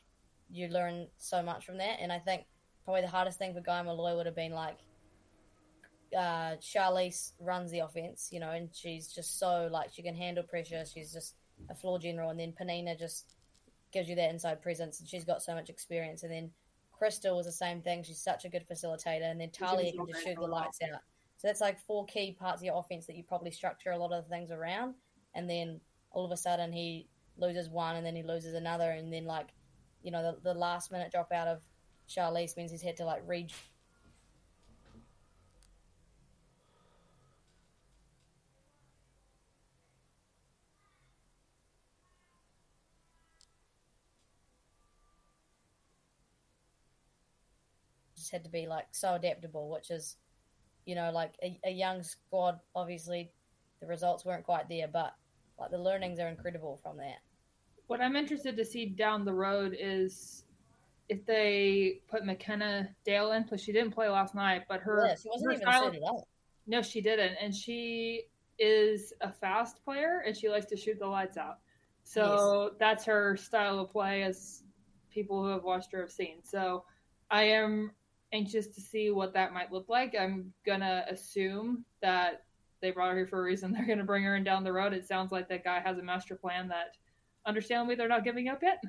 you 0.49 0.67
learn 0.67 1.07
so 1.17 1.41
much 1.41 1.65
from 1.65 1.77
that. 1.77 1.97
And 1.99 2.11
I 2.11 2.19
think 2.19 2.45
probably 2.83 3.01
the 3.01 3.07
hardest 3.07 3.37
thing 3.37 3.53
for 3.53 3.61
Guy 3.61 3.81
Molloy 3.81 4.15
would 4.15 4.25
have 4.25 4.35
been 4.35 4.51
like 4.51 4.77
uh, 6.15 6.55
Charlize 6.57 7.31
runs 7.39 7.71
the 7.71 7.79
offense, 7.79 8.29
you 8.31 8.39
know, 8.39 8.51
and 8.51 8.69
she's 8.73 9.07
just 9.07 9.39
so 9.39 9.69
like 9.71 9.91
she 9.93 10.01
can 10.01 10.15
handle 10.15 10.43
pressure. 10.43 10.83
She's 10.85 11.13
just 11.13 11.35
a 11.69 11.75
floor 11.75 11.99
general, 11.99 12.29
and 12.31 12.39
then 12.39 12.53
Panina 12.59 12.97
just 12.97 13.35
gives 13.91 14.09
you 14.09 14.15
that 14.15 14.29
inside 14.29 14.61
presence, 14.61 14.99
and 14.99 15.07
she's 15.07 15.25
got 15.25 15.41
so 15.41 15.53
much 15.53 15.69
experience. 15.69 16.23
And 16.23 16.31
then 16.31 16.51
Crystal 16.91 17.35
was 17.35 17.45
the 17.45 17.51
same 17.51 17.81
thing. 17.81 18.03
She's 18.03 18.21
such 18.21 18.45
a 18.45 18.49
good 18.49 18.67
facilitator, 18.67 19.29
and 19.29 19.39
then 19.39 19.49
Talia 19.49 19.91
can 19.91 20.05
just 20.07 20.23
shoot 20.23 20.35
the 20.35 20.47
lights 20.47 20.79
out. 20.83 21.01
So 21.37 21.47
that's 21.47 21.61
like 21.61 21.79
four 21.79 22.05
key 22.05 22.33
parts 22.39 22.61
of 22.61 22.65
your 22.65 22.77
offense 22.77 23.07
that 23.07 23.15
you 23.15 23.23
probably 23.23 23.51
structure 23.51 23.91
a 23.91 23.97
lot 23.97 24.11
of 24.11 24.23
the 24.23 24.29
things 24.29 24.51
around. 24.51 24.93
And 25.33 25.49
then 25.49 25.81
all 26.11 26.23
of 26.23 26.31
a 26.31 26.37
sudden 26.37 26.71
he 26.71 27.07
loses 27.37 27.69
one, 27.69 27.95
and 27.95 28.05
then 28.05 28.15
he 28.15 28.23
loses 28.23 28.53
another, 28.53 28.91
and 28.91 29.11
then 29.11 29.25
like 29.25 29.47
you 30.03 30.11
know 30.11 30.21
the, 30.21 30.53
the 30.53 30.53
last 30.53 30.91
minute 30.91 31.11
drop 31.11 31.31
out 31.31 31.47
of 31.47 31.61
Charlize 32.07 32.57
means 32.57 32.71
he's 32.71 32.81
had 32.81 32.97
to 32.97 33.05
like 33.05 33.23
read 33.25 33.51
had 48.31 48.43
to 48.43 48.49
be 48.49 48.67
like 48.67 48.87
so 48.91 49.15
adaptable, 49.15 49.69
which 49.69 49.91
is, 49.91 50.17
you 50.85 50.95
know, 50.95 51.11
like 51.11 51.35
a, 51.43 51.59
a 51.65 51.71
young 51.71 52.03
squad. 52.03 52.59
Obviously, 52.75 53.31
the 53.79 53.87
results 53.87 54.25
weren't 54.25 54.43
quite 54.43 54.69
there, 54.69 54.87
but 54.87 55.15
like 55.59 55.71
the 55.71 55.77
learnings 55.77 56.19
are 56.19 56.27
incredible 56.27 56.79
from 56.81 56.97
that. 56.97 57.19
What 57.87 58.01
I'm 58.01 58.15
interested 58.15 58.55
to 58.57 58.65
see 58.65 58.85
down 58.85 59.25
the 59.25 59.33
road 59.33 59.75
is 59.77 60.45
if 61.09 61.25
they 61.25 61.99
put 62.09 62.25
McKenna 62.25 62.89
Dale 63.03 63.33
in, 63.33 63.43
because 63.43 63.61
she 63.61 63.73
didn't 63.73 63.91
play 63.91 64.07
last 64.07 64.33
night, 64.33 64.63
but 64.69 64.79
her, 64.79 65.05
yeah, 65.07 65.15
she 65.15 65.27
wasn't 65.27 65.45
her 65.45 65.51
even 65.53 66.01
style, 66.01 66.27
no, 66.67 66.81
she 66.81 67.01
didn't, 67.01 67.35
and 67.41 67.53
she 67.53 68.23
is 68.59 69.13
a 69.21 69.31
fast 69.31 69.83
player 69.83 70.23
and 70.25 70.37
she 70.37 70.47
likes 70.47 70.67
to 70.67 70.77
shoot 70.77 70.99
the 70.99 71.07
lights 71.07 71.35
out. 71.35 71.57
So 72.03 72.71
that's 72.79 73.03
her 73.05 73.35
style 73.35 73.79
of 73.79 73.91
play, 73.91 74.23
as 74.23 74.63
people 75.11 75.43
who 75.43 75.49
have 75.49 75.63
watched 75.63 75.91
her 75.91 75.99
have 76.01 76.11
seen. 76.11 76.37
So 76.43 76.85
I 77.29 77.43
am 77.43 77.91
anxious 78.33 78.67
to 78.67 78.81
see 78.81 79.11
what 79.11 79.33
that 79.33 79.53
might 79.53 79.71
look 79.71 79.89
like. 79.89 80.15
I'm 80.19 80.53
gonna 80.65 81.05
assume 81.09 81.85
that 82.01 82.43
they 82.81 82.91
brought 82.91 83.11
her 83.11 83.17
here 83.17 83.27
for 83.27 83.39
a 83.39 83.43
reason. 83.43 83.71
They're 83.73 83.85
gonna 83.87 84.03
bring 84.03 84.23
her 84.23 84.35
in 84.35 84.43
down 84.43 84.63
the 84.63 84.73
road. 84.73 84.93
It 84.93 85.07
sounds 85.07 85.31
like 85.31 85.49
that 85.49 85.63
guy 85.63 85.79
has 85.79 85.97
a 85.97 86.03
master 86.03 86.35
plan 86.35 86.67
that, 86.69 86.97
understandably, 87.45 87.95
they're 87.95 88.07
not 88.07 88.23
giving 88.23 88.47
up 88.47 88.61
yet. 88.61 88.81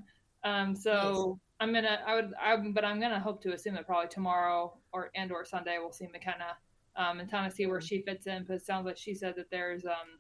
Um, 0.44 0.75
so 0.75 1.38
I'm 1.61 1.72
gonna, 1.72 2.00
I 2.06 2.14
would, 2.14 2.32
I, 2.40 2.56
but 2.56 2.84
I'm 2.84 3.00
gonna 3.00 3.20
hope 3.20 3.42
to 3.42 3.52
assume 3.52 3.75
that 3.75 3.87
probably 3.87 4.08
tomorrow 4.08 4.76
or 4.92 5.11
and 5.14 5.30
or 5.30 5.44
Sunday 5.44 5.78
we'll 5.78 5.92
see 5.92 6.08
McKenna 6.12 6.56
um, 6.96 7.20
and 7.20 7.30
kind 7.30 7.46
of 7.46 7.52
see 7.52 7.66
where 7.66 7.80
she 7.80 8.02
fits 8.02 8.26
in. 8.26 8.42
Because 8.42 8.62
it 8.62 8.66
sounds 8.66 8.87
like 8.87 8.99
she 8.99 9.14
said 9.14 9.34
that 9.37 9.50
there's 9.50 9.84
um, 9.84 10.18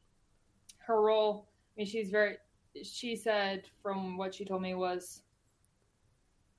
her 0.86 1.02
role. 1.02 1.48
I 1.48 1.72
mean, 1.78 1.86
she's 1.86 2.10
very. 2.10 2.36
She 2.82 3.16
said 3.16 3.64
from 3.82 4.16
what 4.16 4.34
she 4.34 4.44
told 4.44 4.62
me 4.62 4.74
was 4.74 5.22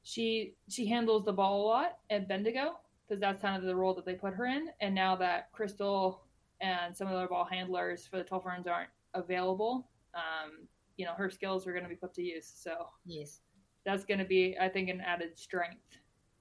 she 0.03 0.55
she 0.69 0.85
handles 0.85 1.23
the 1.25 1.33
ball 1.33 1.63
a 1.63 1.65
lot 1.65 1.97
at 2.09 2.27
Bendigo 2.27 2.75
because 3.07 3.19
that's 3.19 3.41
kind 3.41 3.55
of 3.57 3.63
the 3.63 3.75
role 3.75 3.93
that 3.93 4.05
they 4.05 4.13
put 4.13 4.33
her 4.33 4.45
in. 4.45 4.69
And 4.81 4.93
now 4.93 5.15
that 5.17 5.51
Crystal 5.51 6.23
and 6.61 6.95
some 6.95 7.07
of 7.07 7.13
the 7.13 7.19
other 7.19 7.27
ball 7.27 7.45
handlers 7.49 8.05
for 8.07 8.17
the 8.17 8.23
12 8.23 8.45
runs 8.45 8.67
aren't 8.67 8.89
available, 9.13 9.89
um, 10.13 10.67
you 10.97 11.05
know, 11.05 11.13
her 11.13 11.29
skills 11.29 11.67
are 11.67 11.71
going 11.71 11.83
to 11.83 11.89
be 11.89 11.95
put 11.95 12.13
to 12.15 12.21
use. 12.23 12.51
So 12.55 12.87
Yes. 13.05 13.41
that's 13.85 14.05
going 14.05 14.19
to 14.19 14.25
be, 14.25 14.57
I 14.59 14.69
think, 14.69 14.89
an 14.89 15.01
added 15.01 15.37
strength. 15.37 15.81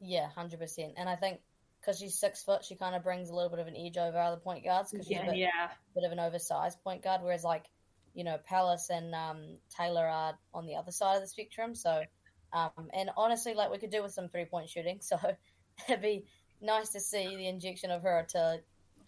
Yeah, 0.01 0.29
hundred 0.29 0.61
percent. 0.61 0.95
And 0.97 1.09
I 1.09 1.17
think 1.17 1.41
because 1.81 1.99
she's 1.99 2.19
six 2.19 2.43
foot, 2.43 2.65
she 2.65 2.75
kind 2.77 2.95
of 2.95 3.03
brings 3.03 3.31
a 3.31 3.35
little 3.35 3.51
bit 3.51 3.59
of 3.59 3.67
an 3.67 3.77
edge 3.77 3.97
over 3.99 4.19
other 4.19 4.37
point 4.37 4.65
guards 4.65 4.91
because 4.93 5.07
she's 5.07 5.19
a 5.19 5.25
bit, 5.25 5.37
yeah, 5.37 5.69
bit 5.95 6.05
of 6.05 6.13
an 6.13 6.21
oversized 6.21 6.83
point 6.83 7.03
guard. 7.03 7.21
Whereas 7.23 7.45
like, 7.45 7.67
you 8.15 8.25
know, 8.25 8.39
Palace 8.45 8.91
and 8.91 9.15
um, 9.15 9.59
Taylor 9.77 10.07
are 10.07 10.39
on 10.55 10.67
the 10.67 10.77
other 10.77 10.91
side 10.93 11.17
of 11.17 11.23
the 11.23 11.27
spectrum. 11.29 11.75
So, 11.75 12.03
um, 12.53 12.91
and 12.93 13.11
honestly, 13.17 13.55
like 13.55 13.71
we 13.71 13.79
could 13.79 13.91
do 13.91 14.03
with 14.03 14.13
some 14.13 14.29
three 14.29 14.45
point 14.45 14.69
shooting. 14.69 14.99
So 15.01 15.19
it'd 15.89 16.03
be 16.03 16.25
nice 16.61 16.91
to 16.91 17.01
see 17.01 17.37
the 17.37 17.49
injection 17.49 17.91
of 17.91 18.03
her 18.03 18.27
to 18.31 18.61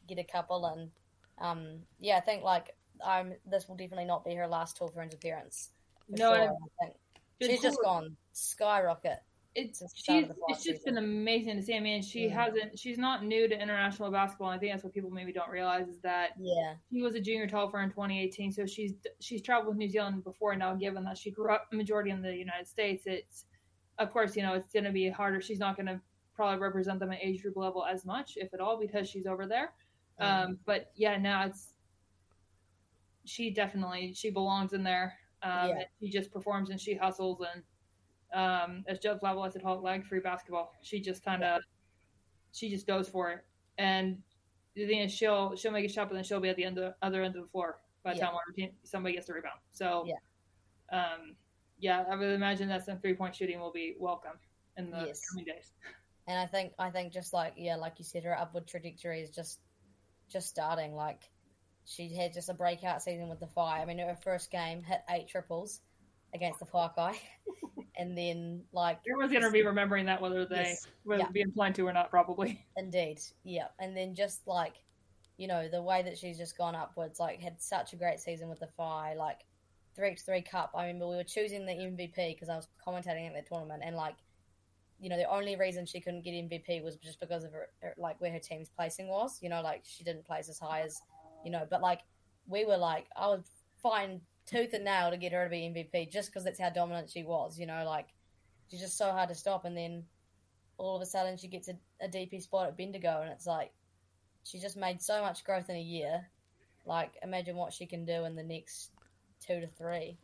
get 0.09 0.19
a 0.19 0.25
couple. 0.25 0.67
And 0.67 0.91
um, 1.39 1.81
yeah, 2.01 2.17
I 2.17 2.21
think 2.21 2.43
like 2.43 2.75
this 3.47 3.69
will 3.69 3.77
definitely 3.77 4.07
not 4.07 4.25
be 4.25 4.35
her 4.35 4.47
last 4.47 4.77
Tall 4.77 4.89
Ferns 4.89 5.15
appearance. 5.15 5.71
No, 6.09 6.35
sure. 6.35 6.43
I- 6.43 6.45
I 6.45 6.85
think 6.87 6.97
Been 7.39 7.51
she's 7.51 7.63
just 7.63 7.79
gone 7.83 8.17
skyrocket. 8.33 9.19
It's 9.57 9.83
she's 9.95 10.23
of 10.23 10.29
the 10.29 10.35
fall 10.35 10.47
it's 10.49 10.65
just 10.65 10.79
season. 10.81 10.95
been 10.97 11.05
amazing 11.05 11.57
to 11.57 11.63
see. 11.63 11.77
I 11.77 11.81
mean, 11.81 12.03
she 12.03 12.27
Mhm. 12.27 12.33
hasn't. 12.33 12.79
She's 12.79 12.99
not 12.99 13.25
new 13.25 13.47
to 13.49 13.55
international 13.61 14.11
basketball. 14.11 14.51
And 14.51 14.57
I 14.57 14.61
think 14.61 14.73
that's 14.73 14.83
what 14.83 14.93
people 14.93 15.11
maybe 15.11 15.33
don't 15.33 15.49
realize 15.51 15.89
is 15.89 16.01
that 16.01 16.33
Yeah, 16.39 16.75
she 16.91 17.03
was 17.03 17.15
a 17.15 17.21
junior 17.21 17.47
golfer 17.47 17.81
in 17.81 17.91
2018, 17.91 18.51
so 18.51 18.67
she's 18.67 18.95
she's 19.21 19.43
traveled 19.43 19.69
with 19.69 19.77
New 19.77 19.89
Zealand 19.89 20.25
before 20.25 20.57
now. 20.57 20.75
Given 20.75 21.05
that 21.05 21.17
she 21.19 21.31
grew 21.31 21.53
up 21.53 21.73
majority 21.73 22.11
in 22.11 22.21
the 22.21 22.35
United 22.35 22.67
States, 22.67 23.07
it's 23.07 23.47
of 23.99 24.11
course 24.13 24.37
you 24.37 24.43
know 24.43 24.55
it's 24.55 24.73
going 24.73 24.85
to 24.85 24.93
be 24.93 25.09
harder. 25.09 25.41
She's 25.41 25.61
not 25.61 25.77
going 25.77 25.87
to 25.87 26.01
probably 26.35 26.59
represent 26.61 26.99
them 26.99 27.13
at 27.13 27.21
age 27.23 27.41
group 27.43 27.57
level 27.57 27.85
as 27.85 28.05
much, 28.05 28.37
if 28.37 28.53
at 28.55 28.61
all, 28.61 28.77
because 28.77 29.09
she's 29.09 29.25
over 29.27 29.47
there. 29.47 29.73
Mhm. 30.21 30.25
Um, 30.49 30.59
but 30.65 30.91
yeah, 30.97 31.17
now 31.17 31.47
it's 31.47 31.75
she 33.25 33.51
definitely 33.51 34.13
she 34.15 34.31
belongs 34.31 34.73
in 34.73 34.83
there. 34.83 35.17
Um, 35.43 35.69
Yeah. 35.69 35.75
and 35.77 35.87
she 36.01 36.09
just 36.11 36.33
performs 36.33 36.71
and 36.71 36.81
she 36.81 36.95
hustles 36.95 37.41
and 37.41 37.63
um, 38.35 38.85
as 38.89 38.99
Jeff 38.99 39.23
Level 39.23 39.49
said, 39.51 39.63
"Halt 39.63 39.83
leg 39.83 40.05
free 40.07 40.21
basketball." 40.21 40.73
She 40.83 41.01
just 41.01 41.25
kind 41.25 41.43
of 41.45 41.63
she 42.53 42.69
just 42.69 42.87
goes 42.87 43.09
for 43.09 43.31
it, 43.31 43.45
and 43.79 44.23
the 44.75 44.87
thing 44.87 45.01
is, 45.01 45.13
she'll 45.13 45.55
she'll 45.57 45.73
make 45.73 45.85
a 45.85 45.89
shot, 45.89 46.09
but 46.09 46.15
then 46.17 46.25
she'll 46.25 46.41
be 46.41 46.49
at 46.49 46.57
the 46.57 46.65
end 46.65 46.79
of, 46.79 46.95
other 47.03 47.23
end 47.23 47.37
of 47.37 47.43
the 47.43 47.49
floor 47.49 47.79
by 48.03 48.13
the 48.13 48.19
Yeah. 48.19 48.27
time 48.27 48.71
somebody 48.83 49.15
gets 49.15 49.27
the 49.29 49.35
rebound. 49.35 49.61
So 49.71 50.05
Yeah. 50.07 50.17
um, 50.99 51.37
yeah, 51.79 52.05
I 52.11 52.17
would 52.17 52.29
imagine 52.31 52.69
that 52.69 52.85
some 52.85 52.99
three 52.99 53.15
point 53.15 53.35
shooting 53.35 53.61
will 53.61 53.73
be 53.73 53.95
welcome 53.99 54.39
in 54.77 54.91
the 54.91 55.07
Yes. 55.07 55.21
coming 55.31 55.45
days. 55.45 55.73
And 56.27 56.39
I 56.39 56.47
think 56.47 56.73
I 56.79 56.91
think 56.91 57.13
just 57.13 57.33
like 57.33 57.55
yeah, 57.57 57.77
like 57.77 57.99
you 57.99 58.05
said, 58.05 58.25
her 58.25 58.37
upward 58.37 58.67
trajectory 58.67 59.21
is 59.23 59.31
just 59.31 59.61
just 60.29 60.49
starting. 60.49 60.95
Like 60.95 61.31
she 61.85 62.15
had 62.15 62.33
just 62.33 62.49
a 62.49 62.55
breakout 62.55 63.03
season 63.03 63.29
with 63.29 63.41
the 63.41 63.47
Fire. 63.47 63.83
I 63.83 63.85
mean, 63.85 63.99
her 63.99 64.17
first 64.23 64.51
game 64.51 64.83
hit 64.83 65.03
eight 65.11 65.29
triples 65.29 65.83
against 66.35 66.59
the 66.61 66.67
Waikai, 66.67 67.15
and 67.97 68.17
then 68.19 68.63
like 68.73 68.99
Everyone's 69.09 69.33
going 69.33 69.45
to 69.45 69.51
be 69.51 69.63
remembering 69.65 70.07
that 70.07 70.21
whether 70.21 70.45
they 70.45 70.57
Yes. 70.57 70.87
whether 71.05 71.23
Yeah. 71.23 71.29
being 71.31 71.53
planned 71.53 71.75
to 71.77 71.87
or 71.87 71.93
not, 71.93 72.11
probably. 72.11 72.67
Indeed, 72.77 73.21
yeah. 73.45 73.69
And 73.79 73.97
then 73.97 74.15
just 74.15 74.47
like, 74.47 74.75
you 75.37 75.47
know, 75.49 75.69
the 75.69 75.83
way 75.83 76.03
that 76.03 76.19
she's 76.19 76.37
just 76.37 76.59
gone 76.59 76.75
upwards, 76.75 77.19
like 77.21 77.41
had 77.41 77.61
such 77.61 77.93
a 77.93 77.97
great 77.97 78.21
season 78.21 78.49
with 78.49 78.61
the 78.61 78.69
Fi, 78.69 79.15
like 79.15 79.41
three 79.97 80.09
x 80.11 80.23
three 80.25 80.43
cup. 80.43 80.73
I 80.75 80.87
remember 80.87 81.09
we 81.09 81.17
were 81.17 81.25
choosing 81.25 81.65
the 81.67 81.73
MVP 81.73 82.35
because 82.35 82.49
I 82.49 82.57
was 82.57 82.69
commentating 82.85 83.29
at 83.29 83.35
the 83.35 83.49
tournament, 83.49 83.83
and 83.85 83.95
like, 83.97 84.17
you 85.01 85.09
know, 85.09 85.17
the 85.17 85.31
only 85.31 85.57
reason 85.57 85.87
she 85.87 86.01
couldn't 86.01 86.23
get 86.23 86.33
MVP 86.35 86.83
was 86.83 86.97
just 86.97 87.21
because 87.21 87.45
of 87.45 87.53
her, 87.53 87.69
her 87.81 87.95
like 87.97 88.21
where 88.21 88.33
her 88.33 88.39
team's 88.41 88.71
placing 88.71 89.09
was. 89.09 89.39
You 89.41 89.49
know, 89.51 89.63
like 89.63 89.83
she 89.85 90.03
didn't 90.05 90.25
place 90.27 90.49
as 90.49 90.59
high 90.59 90.81
as, 90.83 91.01
you 91.45 91.51
know, 91.51 91.67
but 91.71 91.81
like 91.81 92.01
we 92.47 92.65
were 92.65 92.77
like, 92.77 93.07
I 93.17 93.29
would 93.29 93.45
find 93.83 94.21
tooth 94.47 94.73
and 94.75 94.85
nail 94.85 95.11
to 95.11 95.17
get 95.17 95.33
her 95.33 95.45
to 95.45 95.51
be 95.51 95.61
MVP 95.61 96.11
just 96.11 96.31
because 96.31 96.45
that's 96.45 96.61
how 96.61 96.71
dominant 96.71 97.11
she 97.11 97.23
was. 97.23 97.59
You 97.59 97.67
know, 97.67 97.85
like 97.85 98.09
she's 98.71 98.81
just 98.81 98.99
so 98.99 99.11
hard 99.13 99.29
to 99.29 99.35
stop, 99.35 99.65
and 99.65 99.77
then 99.77 100.05
all 100.79 100.97
of 100.97 101.03
a 101.03 101.07
sudden 101.07 101.37
she 101.37 101.49
gets 101.49 101.69
a, 101.69 101.75
a 102.01 102.09
DP 102.09 102.43
spot 102.43 102.69
at 102.69 102.77
Bendigo, 102.77 103.21
and 103.23 103.31
it's 103.31 103.47
like 103.47 103.73
she 104.45 104.59
just 104.59 104.77
made 104.77 105.01
so 105.03 105.23
much 105.23 105.45
growth 105.45 105.71
in 105.71 105.77
a 105.77 105.81
year. 105.81 106.27
Like, 106.87 107.13
imagine 107.23 107.57
what 107.57 107.73
she 107.73 107.87
can 107.87 108.05
do 108.05 108.25
in 108.25 108.37
the 108.37 108.43
next 108.43 108.91
two 109.41 109.61
to 109.61 109.67
three. 109.67 110.19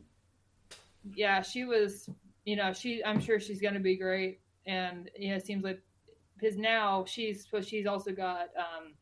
yeah, 1.15 1.41
she 1.41 1.65
was, 1.65 2.09
you 2.45 2.55
know, 2.55 2.73
she. 2.73 3.03
I'm 3.03 3.19
sure 3.19 3.39
she's 3.39 3.61
going 3.61 3.73
to 3.73 3.79
be 3.79 3.97
great, 3.97 4.39
and 4.67 5.09
you 5.17 5.29
know, 5.29 5.37
it 5.37 5.45
seems 5.45 5.63
like 5.63 5.81
because 6.37 6.57
now 6.57 7.05
she's, 7.05 7.47
so 7.49 7.61
she's 7.61 7.85
also 7.85 8.11
got 8.11 8.49
um, 8.57 8.93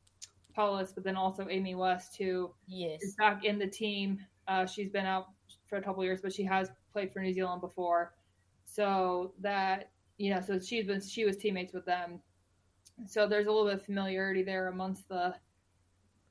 Paulus, 0.53 0.91
but 0.93 1.03
then 1.03 1.15
also 1.15 1.47
Amy 1.49 1.75
West 1.75 2.17
who 2.17 2.51
Yes, 2.67 3.01
is 3.01 3.15
back 3.15 3.43
in 3.45 3.59
the 3.59 3.67
team. 3.67 4.19
Uh, 4.49 4.65
she's 4.65 4.89
been 4.89 5.05
out 5.05 5.27
for 5.67 5.77
a 5.77 5.81
couple 5.81 6.03
years, 6.03 6.21
but 6.21 6.33
she 6.33 6.43
has 6.43 6.69
played 6.91 7.13
for 7.13 7.19
New 7.19 7.31
Zealand 7.31 7.61
before, 7.61 8.15
so 8.65 9.33
that 9.39 9.91
you 10.17 10.33
know, 10.33 10.41
so 10.41 10.59
she's 10.59 10.87
been 10.87 10.99
she 10.99 11.23
was 11.23 11.37
teammates 11.37 11.73
with 11.73 11.85
them, 11.85 12.19
so 13.05 13.27
there's 13.27 13.45
a 13.45 13.51
little 13.51 13.67
bit 13.67 13.75
of 13.75 13.85
familiarity 13.85 14.43
there 14.43 14.67
amongst 14.67 15.07
the, 15.07 15.33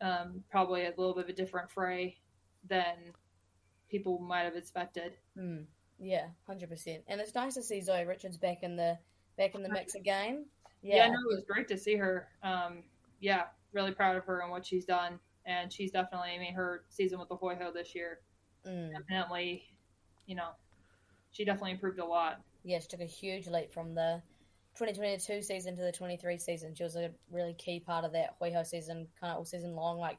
um, 0.01 0.43
probably 0.51 0.83
a 0.85 0.91
little 0.91 1.15
bit 1.15 1.25
of 1.25 1.31
a 1.31 1.33
different 1.33 1.71
fray 1.71 2.19
than 2.69 2.97
people 3.89 4.19
might 4.19 4.43
have 4.43 4.57
expected. 4.57 5.15
Hmm. 5.37 5.61
yeah, 5.99 6.27
hundred 6.47 6.69
percent. 6.69 7.03
And 7.07 7.21
it's 7.21 7.35
nice 7.35 7.55
to 7.55 7.63
see 7.63 7.81
Zoe 7.81 8.05
Richards 8.05 8.37
back 8.37 8.63
in 8.63 8.77
the 8.77 8.99
back 9.37 9.55
in 9.55 9.63
the 9.63 9.69
mix 9.69 9.95
again. 9.95 10.47
Yeah, 10.83 10.97
Yeah, 10.97 11.07
no, 11.09 11.19
it 11.31 11.35
was 11.35 11.45
great 11.49 11.69
to 11.69 11.79
see 11.79 11.97
her. 11.97 12.29
Um, 12.43 12.83
yeah, 13.21 13.45
really 13.73 13.93
proud 13.93 14.17
of 14.17 14.25
her 14.25 14.41
and 14.41 14.51
what 14.51 14.67
she's 14.67 14.85
done. 14.85 15.19
And 15.49 15.73
she's 15.73 15.91
definitely, 15.91 16.33
I 16.35 16.39
mean, 16.39 16.53
her 16.53 16.85
season 16.91 17.19
with 17.19 17.31
the 17.31 17.37
Hoiho 17.37 17.73
this 17.73 17.95
year, 17.95 18.21
Mm. 18.67 18.93
definitely, 18.93 19.65
you 20.27 20.35
know, 20.37 20.51
she 21.31 21.43
definitely 21.45 21.71
improved 21.71 21.99
a 21.99 22.05
lot. 22.05 22.43
Yeah, 22.65 22.79
she 22.81 22.89
took 22.89 23.01
a 23.01 23.07
huge 23.07 23.47
leap 23.49 23.73
from 23.73 23.95
the 23.95 24.23
2022 24.75 25.41
season 25.41 25.75
to 25.77 25.83
the 25.83 25.91
23 25.91 26.37
season. 26.37 26.75
She 26.75 26.83
was 26.83 26.97
a 26.97 27.11
really 27.31 27.55
key 27.55 27.81
part 27.81 28.05
of 28.05 28.13
that 28.13 28.39
Hoiho 28.39 28.65
season, 28.67 29.09
kind 29.19 29.33
of 29.33 29.39
all 29.39 29.45
season 29.47 29.75
long. 29.75 29.97
Like, 29.99 30.19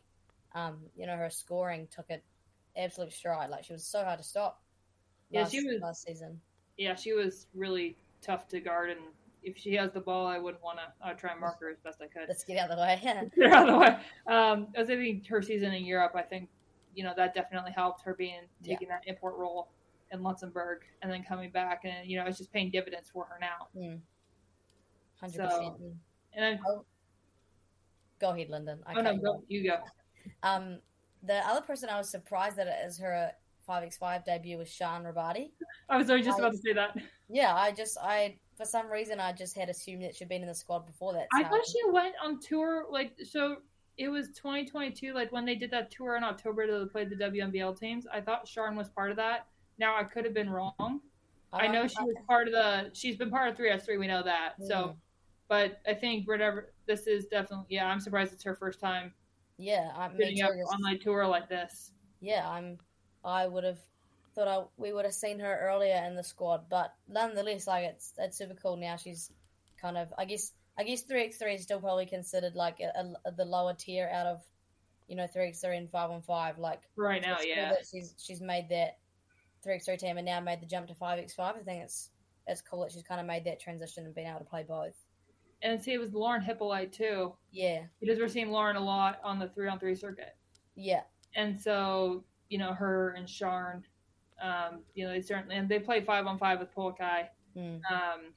um, 0.56 0.80
you 0.96 1.06
know, 1.06 1.16
her 1.16 1.30
scoring 1.30 1.88
took 1.92 2.10
it 2.10 2.24
absolute 2.76 3.14
stride. 3.14 3.52
Like, 3.52 3.64
she 3.66 3.74
was 3.74 3.86
so 3.86 4.04
hard 4.04 4.18
to 4.18 4.24
stop. 4.24 4.64
Yeah, 5.30 5.42
last, 5.42 5.52
she 5.52 5.64
was- 5.64 5.80
last 5.82 6.02
season. 6.04 6.42
Yeah, 6.78 6.96
she 6.96 7.14
was 7.14 7.46
really 7.54 7.98
tough 8.22 8.48
to 8.48 8.60
guard, 8.60 8.90
and 8.90 9.14
if 9.44 9.58
she 9.58 9.74
has 9.76 9.92
the 9.92 10.00
ball, 10.02 10.26
I 10.28 10.38
wouldn't 10.38 10.64
want 10.64 10.80
to. 10.80 11.08
I'd 11.08 11.18
try 11.18 11.32
and 11.32 11.40
mark 11.40 11.60
her 11.62 11.70
as 11.70 11.78
best 11.80 12.02
I 12.02 12.08
could. 12.08 12.28
Let's 12.28 12.44
get 12.44 12.58
out 12.58 12.70
of 12.70 12.78
the 12.78 12.82
way. 12.82 13.00
Get 13.36 13.52
out 13.54 13.70
of 13.70 13.74
the 13.74 13.80
way. 13.80 13.98
Um, 14.28 14.68
I 14.78 14.84
think 14.84 15.28
her 15.28 15.42
season 15.42 15.74
in 15.74 15.86
Europe, 15.86 16.14
I 16.16 16.22
think 16.22 16.50
you 16.96 17.04
know 17.04 17.14
that 17.16 17.34
definitely 17.34 17.72
helped 17.72 18.02
her 18.04 18.14
being 18.14 18.42
Yeah. 18.62 18.74
taking 18.76 18.90
that 18.90 19.04
import 19.08 19.36
role 19.38 19.70
in 20.12 20.24
Luxembourg 20.24 20.80
and 21.02 21.12
then 21.12 21.24
coming 21.24 21.52
back, 21.52 21.82
and 21.86 22.10
you 22.10 22.18
know 22.18 22.26
it's 22.26 22.38
just 22.38 22.52
paying 22.52 22.70
dividends 22.72 23.10
for 23.12 23.26
her 23.26 23.38
now. 23.40 23.68
Hundred 25.20 25.36
So- 25.36 25.44
percent. 25.46 25.74
And 26.34 26.44
then, 26.44 26.60
Go 28.20 28.32
ahead, 28.32 28.50
Linden. 28.50 28.80
I 28.86 28.94
oh 28.96 29.02
no, 29.02 29.18
go, 29.18 29.44
you 29.48 29.64
go. 29.64 29.78
Um, 30.44 30.80
the 31.24 31.38
other 31.48 31.62
person 31.62 31.90
I 31.90 31.98
was 31.98 32.10
surprised 32.10 32.58
that 32.58 32.68
it 32.68 32.86
is 32.86 33.00
her 33.00 33.32
five 33.66 33.84
x 33.84 33.96
five 33.98 34.26
debut 34.26 34.58
was 34.58 34.70
Sean 34.70 35.04
Rabati. 35.04 35.52
I 35.90 35.98
was 35.98 36.10
already 36.10 36.26
just 36.26 36.38
I- 36.38 36.42
about 36.44 36.52
to 36.52 36.58
say 36.58 36.74
that. 36.74 36.98
Yeah, 37.30 37.56
I 37.56 37.72
just 37.72 37.98
I 38.02 38.38
for 38.60 38.66
some 38.66 38.92
reason 38.92 39.22
I 39.22 39.32
just 39.32 39.58
had 39.58 39.70
assumed 39.70 40.04
that 40.04 40.14
she'd 40.14 40.28
been 40.28 40.42
in 40.42 40.50
the 40.50 40.54
squad 40.54 40.86
before 40.86 41.14
that. 41.14 41.28
I 41.34 41.44
thought 41.46 41.66
she 41.66 41.80
went 41.92 42.14
on 42.22 42.40
tour 42.42 42.86
like 42.92 43.14
so. 43.24 43.58
It 43.98 44.10
was 44.10 44.28
2022, 44.30 45.14
like 45.14 45.32
when 45.32 45.46
they 45.46 45.56
did 45.56 45.72
that 45.72 45.92
tour 45.92 46.16
in 46.18 46.24
October 46.24 46.68
to 46.68 46.86
play 46.88 47.06
the 47.06 47.16
WNBL 47.16 47.78
teams. 47.80 48.06
I 48.14 48.20
thought 48.22 48.48
Sharon 48.48 48.76
was 48.76 48.90
part 48.90 49.12
of 49.12 49.18
that. 49.18 49.48
Now 49.78 49.98
I 49.98 50.04
could 50.04 50.26
have 50.26 50.34
been 50.34 50.50
wrong. 50.50 51.00
I 51.54 51.68
know 51.68 51.88
she 51.88 52.02
was 52.04 52.16
part 52.28 52.48
of 52.48 52.54
the. 52.54 52.92
She's 52.94 53.16
been 53.16 53.30
part 53.30 53.50
of 53.50 53.56
three 53.56 53.70
S 53.70 53.86
three. 53.86 53.98
We 53.98 54.08
know 54.08 54.24
that. 54.24 54.56
So, 54.68 54.76
Mm. 54.76 54.96
but 55.48 55.80
I 55.88 55.94
think 55.94 56.28
whatever 56.28 56.74
this 56.86 57.08
is 57.08 57.28
definitely. 57.28 57.68
Yeah, 57.70 57.88
I'm 57.88 58.02
surprised 58.02 58.34
it's 58.34 58.44
her 58.44 58.56
first 58.56 58.82
time 58.82 59.14
yeah, 59.58 59.92
I 59.96 60.08
me 60.10 60.18
getting 60.18 60.42
up 60.42 60.52
on 60.74 60.82
my 60.82 60.96
tour 60.98 61.26
like 61.26 61.48
this. 61.50 61.92
yeah, 62.20 62.48
I'm. 62.48 62.78
I 63.24 63.48
would 63.48 63.64
have 63.64 63.80
thought 64.36 64.48
I, 64.48 64.64
we 64.78 64.92
would 64.94 65.06
have 65.06 65.14
seen 65.14 65.40
her 65.40 65.60
earlier 65.70 66.04
in 66.08 66.16
the 66.16 66.24
squad, 66.24 66.70
but 66.70 66.94
nonetheless, 67.08 67.68
like 67.68 67.86
it's 67.86 68.14
it's 68.18 68.38
super 68.38 68.56
cool 68.56 68.78
now. 68.78 68.96
She's 68.96 69.32
kind 69.82 69.98
of 69.98 70.14
I 70.18 70.26
guess 70.26 70.52
I 70.78 70.84
guess 70.84 71.02
three 71.02 71.26
x 71.26 71.38
three 71.38 71.56
is 71.56 71.64
still 71.64 71.80
probably 71.80 72.06
considered 72.06 72.56
like 72.56 72.80
a, 72.80 73.16
a, 73.26 73.32
the 73.32 73.46
lower 73.46 73.74
tier 73.74 74.10
out 74.12 74.28
of 74.28 74.42
you 75.08 75.16
know 75.16 75.28
three 75.28 75.48
x 75.50 75.62
three 75.62 75.78
and 75.78 75.90
five 75.90 76.10
on 76.12 76.22
five. 76.22 76.58
Like 76.58 76.82
Right 76.96 77.22
now, 77.22 77.38
cool 77.38 77.46
yeah. 77.48 77.74
she's 77.90 78.14
she's 78.18 78.42
made 78.42 78.70
that 78.70 78.98
three 79.64 79.76
x 79.76 79.86
three 79.86 79.98
team 79.98 80.18
and 80.18 80.26
now 80.26 80.40
made 80.40 80.62
the 80.62 80.66
jump 80.66 80.88
to 80.88 80.96
five 80.96 81.20
x 81.20 81.34
five. 81.34 81.56
I 81.56 81.60
think 81.64 81.84
it's 81.84 82.10
it's 82.48 82.62
cool 82.62 82.82
that 82.82 82.92
she's 82.92 83.04
kind 83.04 83.22
of 83.22 83.28
made 83.28 83.44
that 83.46 83.60
transition 83.60 84.06
and 84.06 84.16
been 84.16 84.26
able 84.28 84.40
to 84.40 84.46
play 84.46 84.64
both. 84.68 84.96
And 85.62 85.84
see, 85.84 85.92
it 85.94 86.00
was 86.00 86.14
Lauren 86.14 86.42
Hippolyte 86.42 86.94
too, 86.94 87.34
Yeah, 87.52 87.82
because 88.00 88.18
we're 88.18 88.30
seeing 88.30 88.50
Lauren 88.50 88.78
a 88.78 88.80
lot 88.80 89.20
on 89.24 89.40
the 89.40 89.50
three 89.50 89.68
on 89.68 89.78
three 89.78 89.94
circuit. 89.94 90.36
yeah, 90.76 91.02
and 91.36 91.60
so 91.60 92.24
you 92.48 92.58
know 92.58 92.74
her 92.74 93.10
and 93.12 93.28
Sharn, 93.28 93.84
um, 94.42 94.82
you 94.96 95.06
know 95.06 95.14
they 95.14 95.22
certainly 95.22 95.56
and 95.56 95.70
they 95.70 95.80
play 95.80 96.02
five 96.02 96.26
on 96.26 96.38
five 96.38 96.60
with 96.60 96.74
Pouākai, 96.74 97.28
mm, 97.58 97.82
um, 97.92 98.34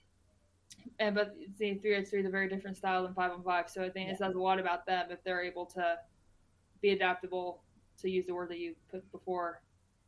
and 0.98 1.14
but 1.14 1.34
the 1.58 1.74
three 1.74 1.96
on 1.96 2.04
three 2.04 2.20
is 2.20 2.26
a 2.26 2.30
very 2.30 2.48
different 2.48 2.76
style 2.76 3.02
than 3.02 3.14
five 3.14 3.32
on 3.32 3.42
five. 3.42 3.68
So 3.68 3.84
I 3.84 3.90
think 3.90 4.10
it 4.10 4.18
says 4.18 4.34
a 4.34 4.38
lot 4.38 4.58
about 4.58 4.86
them 4.86 5.06
if 5.10 5.22
they're 5.24 5.42
able 5.42 5.66
to 5.66 5.96
be 6.80 6.90
adaptable, 6.90 7.62
to 7.98 8.10
use 8.10 8.26
the 8.26 8.34
word 8.34 8.50
that 8.50 8.58
you 8.58 8.74
put 8.90 9.10
before, 9.12 9.62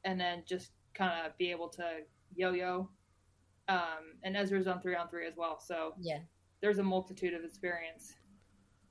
and 0.05 0.21
then 0.21 0.43
just 0.47 0.73
kind 0.95 1.27
of 1.27 1.37
be 1.39 1.51
able 1.51 1.69
to 1.69 2.01
yo-yo. 2.35 2.89
Um, 3.69 4.19
and 4.23 4.37
Ezra's 4.37 4.67
on 4.67 4.81
three 4.81 4.95
on 4.95 5.09
three 5.09 5.27
as 5.27 5.37
well, 5.37 5.59
so 5.61 5.95
yeah. 6.01 6.19
there's 6.61 6.79
a 6.79 6.83
multitude 6.83 7.33
of 7.35 7.45
experience. 7.45 8.15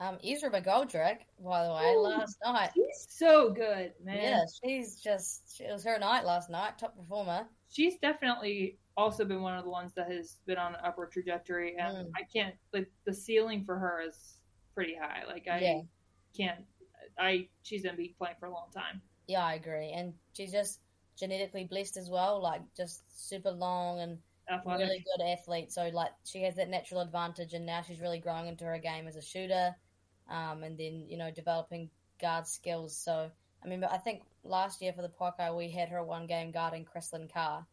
Um, 0.04 0.18
Ezra 0.24 0.50
McGoldrick, 0.52 1.20
by 1.40 1.66
the 1.66 1.74
way, 1.74 1.94
Ooh. 1.96 2.02
last 2.02 2.36
night. 2.44 2.72
She's 2.76 3.06
so 3.10 3.52
good, 3.52 3.94
man. 4.04 4.22
Yeah, 4.22 4.42
she's 4.64 5.00
just 5.00 5.62
it 5.62 5.72
was 5.72 5.84
her 5.86 5.98
night 5.98 6.26
last 6.26 6.50
night, 6.50 6.78
top 6.78 6.98
performer. 6.98 7.48
she's 7.72 7.98
definitely 8.00 8.78
also 8.98 9.24
been 9.26 9.42
one 9.42 9.58
of 9.58 9.64
the 9.64 9.70
ones 9.70 9.94
that 9.96 10.12
has 10.12 10.38
been 10.46 10.58
on 10.58 10.76
an 10.76 10.82
upward 10.84 11.12
trajectory 11.12 11.76
and 11.80 11.98
Mm. 11.98 12.12
i 12.16 12.22
can't 12.32 12.54
like 12.74 12.88
the 13.06 13.14
ceiling 13.14 13.64
for 13.66 13.76
her 13.80 14.00
is 14.08 14.38
pretty 14.76 14.94
high 14.96 15.24
like 15.26 15.48
i 15.48 15.58
Yeah. 15.60 15.82
can't 16.38 16.64
i 17.18 17.48
she's 17.64 17.84
gonna 17.84 17.98
be 17.98 18.14
playing 18.20 18.36
for 18.40 18.46
a 18.46 18.52
long 18.54 18.70
time 18.72 19.02
Yeah, 19.28 19.44
I 19.46 19.54
agree, 19.56 19.92
and 19.94 20.14
she's 20.34 20.52
just 20.52 20.82
genetically 21.16 21.64
blessed 21.66 21.96
as 21.98 22.10
well, 22.10 22.40
like 22.42 22.62
just 22.76 23.02
super 23.30 23.52
long 23.52 24.02
and 24.02 24.20
athletic 24.52 24.86
really 24.86 25.06
good 25.18 25.24
athlete. 25.26 25.72
So 25.72 25.88
like 25.94 26.12
she 26.26 26.44
has 26.44 26.56
that 26.58 26.70
natural 26.70 27.02
advantage, 27.02 27.54
and 27.54 27.66
now 27.66 27.82
she's 27.82 28.02
really 28.02 28.20
growing 28.20 28.48
into 28.48 28.66
her 28.66 28.78
game 28.78 29.08
as 29.08 29.16
a 29.16 29.22
shooter, 29.22 29.74
um, 30.30 30.64
and 30.64 30.78
then 30.78 31.06
you 31.08 31.18
know 31.18 31.32
developing 31.32 31.90
guard 32.22 32.48
skills. 32.48 32.96
So 32.98 33.30
I 33.64 33.68
mean, 33.68 33.84
I 33.84 33.98
think 33.98 34.24
last 34.44 34.82
year 34.82 34.94
for 34.94 35.02
the 35.02 35.10
Poco 35.10 35.56
we 35.56 35.70
had 35.70 35.90
her 35.90 36.04
one 36.04 36.28
game 36.28 36.52
guarding 36.52 36.86
Chrislyn 36.86 37.32
Carr, 37.32 37.66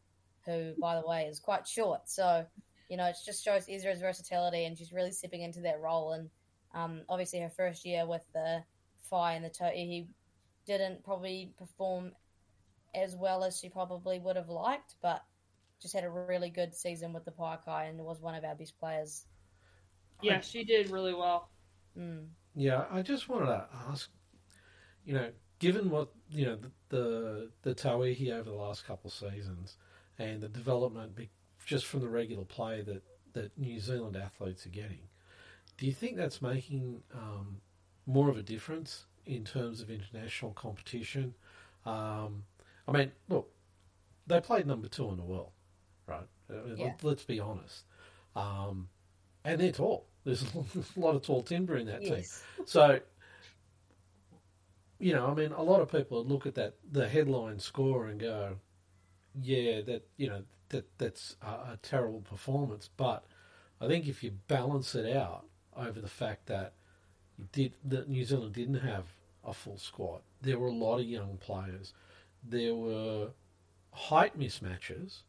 who 0.45 0.73
by 0.81 1.01
the 1.01 1.07
way 1.07 1.25
is 1.25 1.41
quite 1.41 1.67
short. 1.67 2.09
So 2.09 2.45
you 2.89 2.97
know 2.97 3.07
it 3.07 3.17
just 3.25 3.45
shows 3.45 3.67
Ezra's 3.69 4.01
versatility, 4.01 4.65
and 4.65 4.77
she's 4.77 4.93
really 4.93 5.13
stepping 5.13 5.43
into 5.43 5.61
that 5.63 5.81
role. 5.81 6.13
And 6.13 6.31
um, 6.75 7.03
obviously 7.09 7.41
her 7.41 7.51
first 7.51 7.85
year 7.85 8.07
with 8.07 8.23
the 8.33 8.63
Phi 9.09 9.35
and 9.35 9.45
the 9.45 9.51
To'i 9.51 10.07
didn't 10.67 11.03
probably 11.05 11.53
perform 11.59 12.13
as 12.95 13.17
well 13.17 13.45
as 13.45 13.59
she 13.59 13.69
probably 13.69 14.19
would 14.19 14.37
have 14.37 14.49
liked, 14.49 14.97
but 15.01 15.23
just 15.81 15.95
had 15.95 16.05
a 16.05 16.11
really 16.11 16.51
good 16.51 16.75
season 16.75 17.13
with 17.13 17.25
the 17.25 17.31
Pouākai 17.31 17.89
and 17.89 17.99
was 17.99 18.21
one 18.21 18.35
of 18.35 18.45
our 18.45 18.55
best 18.55 18.79
players. 18.79 19.25
yeah 20.23 20.41
she 20.41 20.65
did 20.65 20.91
really 20.91 21.15
well 21.15 21.49
Mm. 21.99 22.27
Yeah, 22.61 22.85
I 22.91 23.01
just 23.01 23.27
wanted 23.27 23.47
to 23.47 23.65
ask, 23.89 24.11
you 25.07 25.15
know, 25.15 25.31
given 25.61 25.89
what 25.89 26.11
you 26.31 26.45
know 26.45 26.57
the 26.57 26.71
the, 26.91 27.51
the 27.63 27.75
Tauihi 27.75 28.33
over 28.33 28.51
the 28.51 28.57
last 28.57 28.87
couple 28.87 29.09
of 29.09 29.15
seasons 29.15 29.79
and 30.19 30.43
the 30.43 30.49
development 30.49 31.17
be, 31.17 31.31
just 31.65 31.87
from 31.87 32.01
the 32.01 32.09
regular 32.11 32.45
play 32.45 32.83
that 32.83 33.03
that 33.33 33.57
New 33.57 33.81
Zealand 33.81 34.15
athletes 34.15 34.67
are 34.67 34.71
getting, 34.71 35.09
do 35.79 35.87
you 35.87 35.93
think 35.93 36.19
that's 36.19 36.43
making 36.43 37.03
um, 37.15 37.63
more 38.05 38.29
of 38.29 38.37
a 38.37 38.43
difference 38.43 39.07
in 39.25 39.43
terms 39.43 39.81
of 39.81 39.89
international 39.89 40.53
competition? 40.53 41.33
Um, 41.87 42.45
I 42.87 42.93
mean, 42.93 43.13
look, 43.31 43.51
they 44.27 44.39
played 44.39 44.67
number 44.67 44.89
two 44.89 45.09
in 45.09 45.17
the 45.17 45.23
world, 45.23 45.53
right? 46.07 46.29
Yeah. 46.51 46.85
let, 46.85 47.05
let's 47.05 47.25
be 47.25 47.41
honest, 47.41 47.85
um, 48.37 48.91
and 49.47 49.59
they're 49.59 49.73
tall. 49.73 50.10
There's 50.25 50.43
a 50.97 51.01
lot 51.01 51.15
of 51.15 51.23
tall 51.23 51.43
timber 51.43 51.77
in 51.77 51.87
that 51.87 52.03
team. 52.03 52.25
So, 52.67 53.01
you 54.99 55.15
know, 55.15 55.27
I 55.29 55.35
mean, 55.35 55.53
a 55.53 55.63
lot 55.63 55.81
of 55.81 55.91
people 55.91 56.25
look 56.25 56.47
at 56.47 56.55
that 56.57 56.75
the 56.91 57.09
headline 57.09 57.59
score 57.59 58.07
and 58.07 58.21
go, 58.21 58.57
"Yeah, 59.41 59.81
that 59.83 60.07
you 60.17 60.29
know 60.29 60.43
that 60.69 60.87
that's 60.99 61.37
a, 61.43 61.47
a 61.47 61.79
terrible 61.83 62.21
performance." 62.21 62.91
But 62.97 63.25
I 63.81 63.87
think 63.87 64.07
if 64.07 64.23
you 64.23 64.33
balance 64.49 64.95
it 64.95 65.17
out 65.17 65.47
over 65.77 66.01
the 66.01 66.09
fact 66.09 66.47
that 66.47 66.75
you 67.39 67.47
did 67.53 67.73
that 67.85 68.09
New 68.09 68.25
Zealand 68.25 68.55
didn't 68.55 68.81
have 68.81 69.07
a 69.43 69.55
full 69.55 69.79
squad, 69.79 70.21
there 70.43 70.59
were 70.59 70.69
a 70.69 70.73
lot 70.73 70.99
of 70.99 71.07
young 71.07 71.39
players, 71.39 71.95
there 72.47 72.75
were 72.75 73.31
height 73.93 74.39
mismatches. 74.39 75.23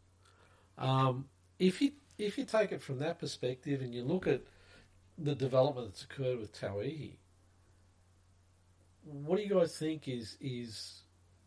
Um, 0.77 1.25
if 1.59 1.81
you 1.81 1.91
if 2.17 2.37
you 2.37 2.45
take 2.45 2.71
it 2.71 2.81
from 2.81 2.99
that 2.99 3.19
perspective 3.19 3.81
and 3.81 3.93
you 3.93 4.03
look 4.03 4.27
at 4.27 4.41
the 5.17 5.35
development 5.35 5.87
that's 5.87 6.03
occurred 6.03 6.39
with 6.39 6.59
Tauihi, 6.59 7.17
what 9.03 9.37
do 9.37 9.43
you 9.43 9.49
guys 9.49 9.77
think 9.77 10.07
is 10.07 10.37
is 10.39 11.03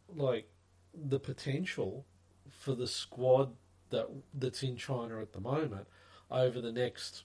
like 0.08 0.48
the 0.94 1.18
potential 1.18 2.04
for 2.50 2.74
the 2.74 2.86
squad 2.86 3.52
that 3.90 4.08
that's 4.34 4.62
in 4.62 4.76
China 4.76 5.20
at 5.20 5.32
the 5.32 5.40
moment 5.40 5.86
over 6.30 6.60
the 6.60 6.72
next 6.72 7.24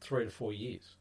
three 0.00 0.24
to 0.24 0.30
four 0.30 0.52
years? 0.52 0.96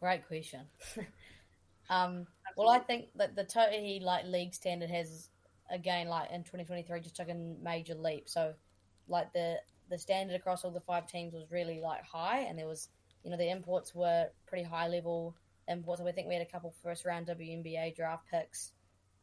Great 0.00 0.26
question. 0.26 0.60
um, 1.90 2.26
well, 2.56 2.68
I 2.68 2.78
think 2.78 3.06
that 3.16 3.34
the 3.34 3.44
Tauihi 3.44 4.02
like 4.02 4.24
league 4.24 4.54
standard 4.54 4.90
has 4.90 5.30
again 5.70 6.08
like 6.08 6.30
in 6.30 6.44
2023 6.44 7.00
just 7.00 7.16
took 7.16 7.28
a 7.28 7.34
major 7.34 7.94
leap. 7.94 8.28
So 8.28 8.54
like 9.08 9.32
the 9.32 9.58
the 9.88 9.98
standard 9.98 10.36
across 10.36 10.64
all 10.64 10.70
the 10.70 10.80
five 10.80 11.06
teams 11.06 11.34
was 11.34 11.50
really 11.50 11.80
like 11.80 12.04
high, 12.04 12.40
and 12.40 12.58
there 12.58 12.66
was 12.66 12.88
you 13.24 13.30
know 13.30 13.36
the 13.36 13.50
imports 13.50 13.94
were 13.94 14.28
pretty 14.46 14.64
high 14.64 14.88
level 14.88 15.36
imports. 15.68 16.00
I 16.00 16.12
think 16.12 16.28
we 16.28 16.34
had 16.34 16.46
a 16.46 16.50
couple 16.50 16.74
first 16.82 17.04
round 17.04 17.26
WNBA 17.26 17.96
draft 17.96 18.24
picks, 18.30 18.72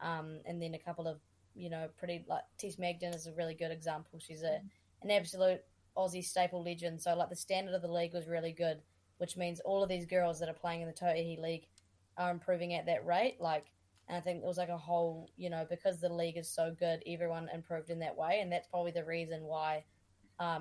um, 0.01 0.39
and 0.45 0.61
then 0.61 0.73
a 0.73 0.79
couple 0.79 1.07
of 1.07 1.19
you 1.55 1.69
know 1.69 1.87
pretty 1.97 2.25
like 2.27 2.43
Tess 2.57 2.77
Madgen 2.77 3.13
is 3.13 3.27
a 3.27 3.33
really 3.33 3.53
good 3.53 3.71
example. 3.71 4.19
She's 4.19 4.43
a 4.43 4.59
an 5.01 5.11
absolute 5.11 5.61
Aussie 5.97 6.23
staple 6.23 6.63
legend. 6.63 7.01
So 7.01 7.15
like 7.15 7.29
the 7.29 7.35
standard 7.35 7.75
of 7.75 7.81
the 7.81 7.91
league 7.91 8.13
was 8.13 8.27
really 8.27 8.51
good 8.51 8.81
which 9.17 9.37
means 9.37 9.59
all 9.61 9.83
of 9.83 9.89
these 9.89 10.05
girls 10.05 10.39
that 10.39 10.49
are 10.49 10.53
playing 10.53 10.81
in 10.81 10.87
the 10.87 10.93
Tauihi 10.93 11.39
League 11.39 11.67
are 12.17 12.31
improving 12.31 12.73
at 12.73 12.85
that 12.87 13.05
rate. 13.05 13.37
Like 13.39 13.67
And 14.07 14.17
I 14.17 14.19
think 14.19 14.39
it 14.39 14.45
was 14.45 14.57
like 14.57 14.69
a 14.69 14.77
whole, 14.77 15.29
you 15.37 15.49
know, 15.49 15.65
because 15.69 15.99
the 15.99 16.13
league 16.13 16.37
is 16.37 16.49
so 16.49 16.75
good, 16.77 17.01
everyone 17.07 17.49
improved 17.53 17.89
in 17.89 17.99
that 17.99 18.17
way, 18.17 18.39
and 18.41 18.51
that's 18.51 18.67
probably 18.67 18.91
the 18.91 19.05
reason 19.05 19.43
why 19.43 19.85
uh, 20.39 20.59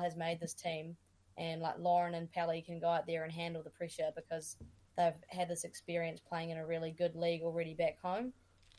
has 0.00 0.16
made 0.16 0.40
this 0.40 0.54
team, 0.54 0.96
and 1.36 1.60
like 1.60 1.78
Lauren 1.78 2.14
and 2.14 2.30
Pally 2.30 2.62
can 2.62 2.80
go 2.80 2.88
out 2.88 3.06
there 3.06 3.24
and 3.24 3.32
handle 3.32 3.62
the 3.62 3.70
pressure 3.70 4.10
because 4.14 4.56
they've 4.96 5.12
had 5.28 5.48
this 5.48 5.64
experience 5.64 6.20
playing 6.20 6.50
in 6.50 6.58
a 6.58 6.66
really 6.66 6.92
good 6.92 7.14
league 7.14 7.42
already 7.42 7.74
back 7.74 7.98
home. 8.00 8.32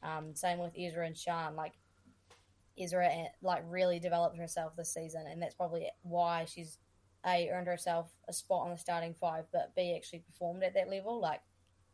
Um, 0.04 0.36
same 0.36 0.60
with 0.60 0.74
Ezra 0.78 1.06
and 1.06 1.18
Sean, 1.18 1.56
like 1.56 1.74
Ezra 2.80 3.08
eh, 3.08 3.28
like 3.42 3.64
really 3.68 4.00
developed 4.00 4.38
herself 4.38 4.76
this 4.76 4.94
season, 4.94 5.26
and 5.28 5.42
that's 5.42 5.56
probably 5.56 5.88
why 6.04 6.46
she's 6.46 6.78
a 7.26 7.50
earned 7.50 7.68
herself 7.68 8.12
a 8.28 8.34
spot 8.34 8.66
on 8.66 8.72
the 8.72 8.78
starting 8.78 9.14
five, 9.14 9.46
but 9.52 9.76
b 9.76 9.96
actually 9.96 10.20
performed 10.20 10.64
at 10.64 10.74
that 10.74 10.90
level. 10.90 11.20
Like 11.20 11.42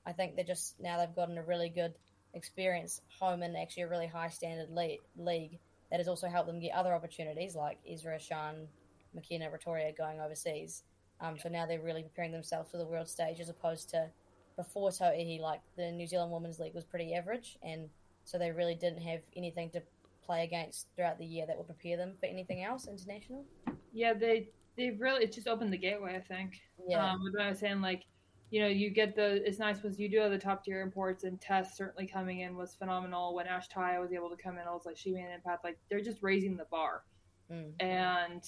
I 0.06 0.14
think 0.14 0.36
they're 0.36 0.46
just 0.46 0.80
now 0.80 0.98
they've 0.98 1.16
gotten 1.16 1.38
a 1.38 1.44
really 1.44 1.70
good 1.70 1.94
experience 2.34 3.02
home 3.20 3.44
in 3.44 3.56
actually 3.56 3.84
a 3.84 3.90
really 3.90 4.08
high 4.08 4.30
standard 4.30 4.70
le- 4.70 4.98
league 5.18 5.60
that 5.92 6.00
has 6.00 6.08
also 6.08 6.28
helped 6.28 6.48
them 6.48 6.60
get 6.60 6.74
other 6.74 6.94
opportunities 6.94 7.56
like 7.56 7.78
Ezra, 7.90 8.20
Sean, 8.20 8.68
McKenna, 9.14 9.50
Victoria 9.50 9.92
going 9.92 10.20
overseas. 10.20 10.84
Um, 11.20 11.38
so 11.40 11.50
now 11.50 11.66
they're 11.66 11.82
really 11.82 12.04
preparing 12.04 12.32
themselves 12.32 12.70
for 12.70 12.78
the 12.78 12.86
world 12.86 13.10
stage 13.10 13.40
as 13.40 13.50
opposed 13.50 13.90
to 13.90 14.10
before 14.56 14.90
Tauihi, 14.90 15.40
like 15.40 15.62
the 15.78 15.92
New 15.92 16.08
Zealand 16.08 16.32
Women's 16.32 16.60
League 16.60 16.74
was 16.74 16.84
pretty 16.84 17.14
average, 17.14 17.58
and 17.62 17.90
so 18.26 18.38
they 18.38 18.52
really 18.52 18.76
didn't 18.76 19.02
have 19.02 19.22
anything 19.36 19.70
to 19.70 19.82
play 20.26 20.44
against 20.44 20.88
throughout 20.96 21.18
the 21.18 21.26
year 21.26 21.46
that 21.48 21.58
would 21.58 21.68
prepare 21.68 21.96
them 21.96 22.14
for 22.20 22.26
anything 22.26 22.64
else 22.64 22.88
international. 22.88 23.46
Yeah, 23.94 24.14
they 24.14 24.50
they 24.76 24.92
really 24.92 25.24
it 25.24 25.32
just 25.32 25.48
opened 25.48 25.72
the 25.72 25.78
gateway. 25.78 26.16
I 26.16 26.20
think. 26.20 26.60
Yeah. 26.88 27.12
Um, 27.12 27.22
what 27.22 27.42
I 27.42 27.50
was 27.50 27.60
saying, 27.60 27.82
like, 27.82 28.04
you 28.50 28.62
know, 28.62 28.68
you 28.68 28.90
get 28.90 29.16
the 29.16 29.46
it's 29.48 29.60
nice 29.60 29.80
because 29.80 30.00
you 30.00 30.08
do 30.10 30.20
have 30.20 30.32
the 30.32 30.38
top 30.38 30.64
tier 30.64 30.82
imports, 30.82 31.24
and 31.26 31.40
Tess 31.42 31.76
certainly 31.76 32.08
coming 32.08 32.40
in 32.42 32.56
was 32.56 32.76
phenomenal. 32.76 33.36
When 33.36 33.46
Ash 33.48 33.68
Taya 33.68 34.00
was 34.02 34.14
able 34.14 34.30
to 34.30 34.38
come 34.38 34.58
in, 34.58 34.68
I 34.68 34.72
was 34.74 34.86
like, 34.86 34.98
she 34.98 35.12
made 35.12 35.26
an 35.26 35.32
impact. 35.32 35.64
Like 35.64 35.78
they're 35.90 36.02
just 36.02 36.22
raising 36.22 36.56
the 36.58 36.66
bar, 36.66 37.04
Mm. 37.52 37.72
and 37.80 38.44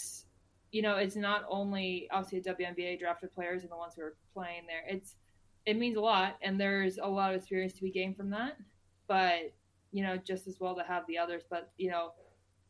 you 0.72 0.82
know, 0.82 0.98
it's 0.98 1.16
not 1.16 1.46
only 1.50 2.08
obviously 2.12 2.42
WNBA 2.54 3.00
drafted 3.00 3.34
players 3.34 3.64
and 3.64 3.72
the 3.72 3.76
ones 3.78 3.94
who 3.96 4.04
are 4.04 4.16
playing 4.34 4.64
there. 4.68 4.84
It's 4.88 5.16
it 5.66 5.78
means 5.78 5.98
a 5.98 6.02
lot, 6.02 6.38
and 6.42 6.60
there's 6.60 6.98
a 6.98 7.08
lot 7.08 7.34
of 7.34 7.38
experience 7.40 7.74
to 7.74 7.82
be 7.84 7.92
gained 7.92 8.16
from 8.18 8.30
that. 8.32 8.58
But 9.08 9.54
you 9.92 10.04
know, 10.04 10.18
just 10.18 10.48
as 10.48 10.60
well 10.60 10.76
to 10.76 10.84
have 10.84 11.06
the 11.08 11.18
others. 11.18 11.44
But 11.50 11.72
you 11.78 11.90
know, 11.90 12.12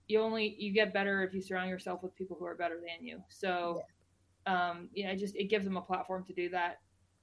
you 0.08 0.20
only 0.22 0.56
you 0.58 0.72
get 0.72 0.94
better 0.94 1.24
if 1.24 1.34
you 1.34 1.42
surround 1.42 1.70
yourself 1.70 2.02
with 2.02 2.16
people 2.16 2.38
who 2.40 2.46
are 2.46 2.56
better 2.56 2.80
than 2.80 3.06
you. 3.06 3.22
So, 3.30 3.82
um, 4.48 4.90
you 4.94 5.04
know, 5.06 5.12
it 5.12 5.18
just 5.18 5.36
it 5.36 5.46
gives 5.46 5.66
them 5.66 5.78
a 5.78 5.82
platform 5.82 6.24
to 6.26 6.34
do 6.34 6.50
that 6.50 6.80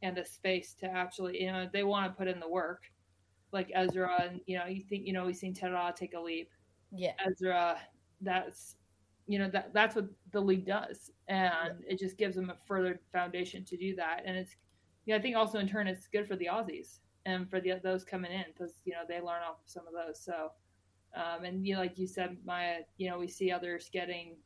and 0.07 0.19
a 0.19 0.25
space 0.25 0.75
to 0.81 0.87
actually, 0.87 1.43
you 1.43 1.51
know, 1.51 1.69
they 1.73 1.83
want 1.83 2.07
to 2.07 2.17
put 2.17 2.29
in 2.29 2.41
the 2.41 2.49
work. 2.49 2.85
Like 3.53 3.71
Ezra, 3.75 4.29
and 4.29 4.41
you 4.47 4.59
know, 4.59 4.67
you 4.67 4.83
think 4.89 5.07
you 5.07 5.13
know 5.13 5.25
we've 5.25 5.37
seen 5.37 5.55
Tera 5.55 5.95
take 5.97 6.15
a 6.15 6.21
leap. 6.21 6.51
Yeah. 6.93 7.13
Ezra, 7.27 7.79
that's 8.21 8.77
you 9.27 9.39
know 9.39 9.49
that 9.51 9.73
that's 9.73 9.95
what 9.95 10.09
the 10.33 10.41
league 10.41 10.67
does, 10.67 11.11
and 11.29 11.83
it 11.89 11.99
just 11.99 12.19
gives 12.19 12.37
them 12.37 12.51
a 12.51 12.57
further 12.67 13.01
foundation 13.13 13.65
to 13.65 13.77
do 13.77 13.95
that. 13.97 14.23
And 14.27 14.37
it's, 14.37 14.57
you 15.05 15.15
know, 15.15 15.19
I 15.19 15.23
think 15.23 15.37
also 15.37 15.59
in 15.59 15.69
turn 15.69 15.87
it's 15.87 16.09
good 16.09 16.27
for 16.27 16.37
the 16.37 16.47
Aussies 16.47 16.99
and 17.25 17.49
for 17.49 17.61
the 17.61 17.81
those 17.83 18.05
coming 18.05 18.33
in 18.33 18.45
because 18.53 18.75
you 18.85 18.93
know 18.93 19.03
they 19.09 19.21
learn 19.21 19.43
off 19.43 19.61
of 19.65 19.71
some 19.71 19.87
of 19.87 19.95
those. 19.95 20.21
So, 20.21 20.51
um, 21.15 21.45
and 21.45 21.67
you 21.67 21.75
know, 21.75 21.81
like 21.81 21.99
you 21.99 22.09
said, 22.09 22.37
Maia, 22.45 22.81
you 22.99 23.09
know, 23.09 23.19
we 23.19 23.29
see 23.29 23.51
others 23.51 23.89
getting 23.93 24.37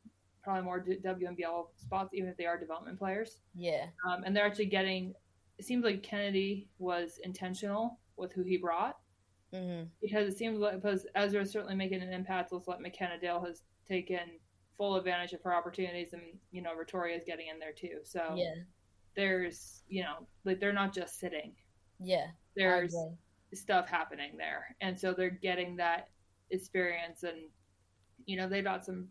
probably 0.43 0.63
more 0.63 0.83
WNBL 0.83 1.67
spots, 1.75 2.13
even 2.13 2.29
if 2.29 2.37
they 2.37 2.45
are 2.45 2.57
development 2.57 2.97
players. 2.97 3.39
Yeah. 3.55 3.85
Um, 4.07 4.23
and 4.23 4.35
they're 4.35 4.45
actually 4.45 4.65
getting. 4.65 5.13
It 5.61 5.65
seems 5.65 5.85
like 5.85 6.01
Kennedy 6.01 6.67
was 6.79 7.19
intentional 7.23 7.99
with 8.17 8.33
who 8.33 8.41
he 8.41 8.57
brought 8.57 8.97
hmm 9.53 9.83
because 10.01 10.27
it 10.27 10.35
seems 10.35 10.57
like 10.57 10.81
because 10.81 11.05
Ezra 11.13 11.41
is 11.43 11.51
certainly 11.51 11.75
making 11.75 12.01
an 12.01 12.11
impact. 12.11 12.51
Looks 12.51 12.67
like 12.67 12.79
McKenna 12.79 13.19
Dale 13.19 13.43
has 13.45 13.61
taken 13.87 14.39
full 14.75 14.95
advantage 14.95 15.33
of 15.33 15.43
her 15.43 15.53
opportunities, 15.53 16.13
and 16.13 16.23
you 16.51 16.63
know 16.63 16.75
Victoria 16.75 17.15
is 17.15 17.23
getting 17.27 17.45
in 17.49 17.59
there 17.59 17.73
too. 17.73 17.99
So 18.03 18.33
Yeah. 18.35 18.55
there's 19.15 19.83
you 19.87 20.01
know 20.01 20.25
like 20.45 20.59
they're 20.59 20.73
not 20.73 20.95
just 20.95 21.19
sitting. 21.19 21.53
Yeah. 21.99 22.31
There's 22.55 22.95
stuff 23.53 23.87
happening 23.87 24.37
there, 24.37 24.75
and 24.81 24.99
so 24.99 25.13
they're 25.13 25.29
getting 25.29 25.75
that 25.75 26.09
experience, 26.49 27.21
and 27.21 27.37
you 28.25 28.35
know 28.35 28.49
they 28.49 28.63
got 28.63 28.83
some 28.83 29.09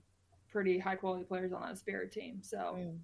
pretty 0.50 0.80
high 0.80 0.96
quality 0.96 1.22
players 1.22 1.52
on 1.52 1.62
that 1.62 1.78
Spirit 1.78 2.10
team. 2.10 2.42
So 2.42 2.58
Mm. 2.76 2.98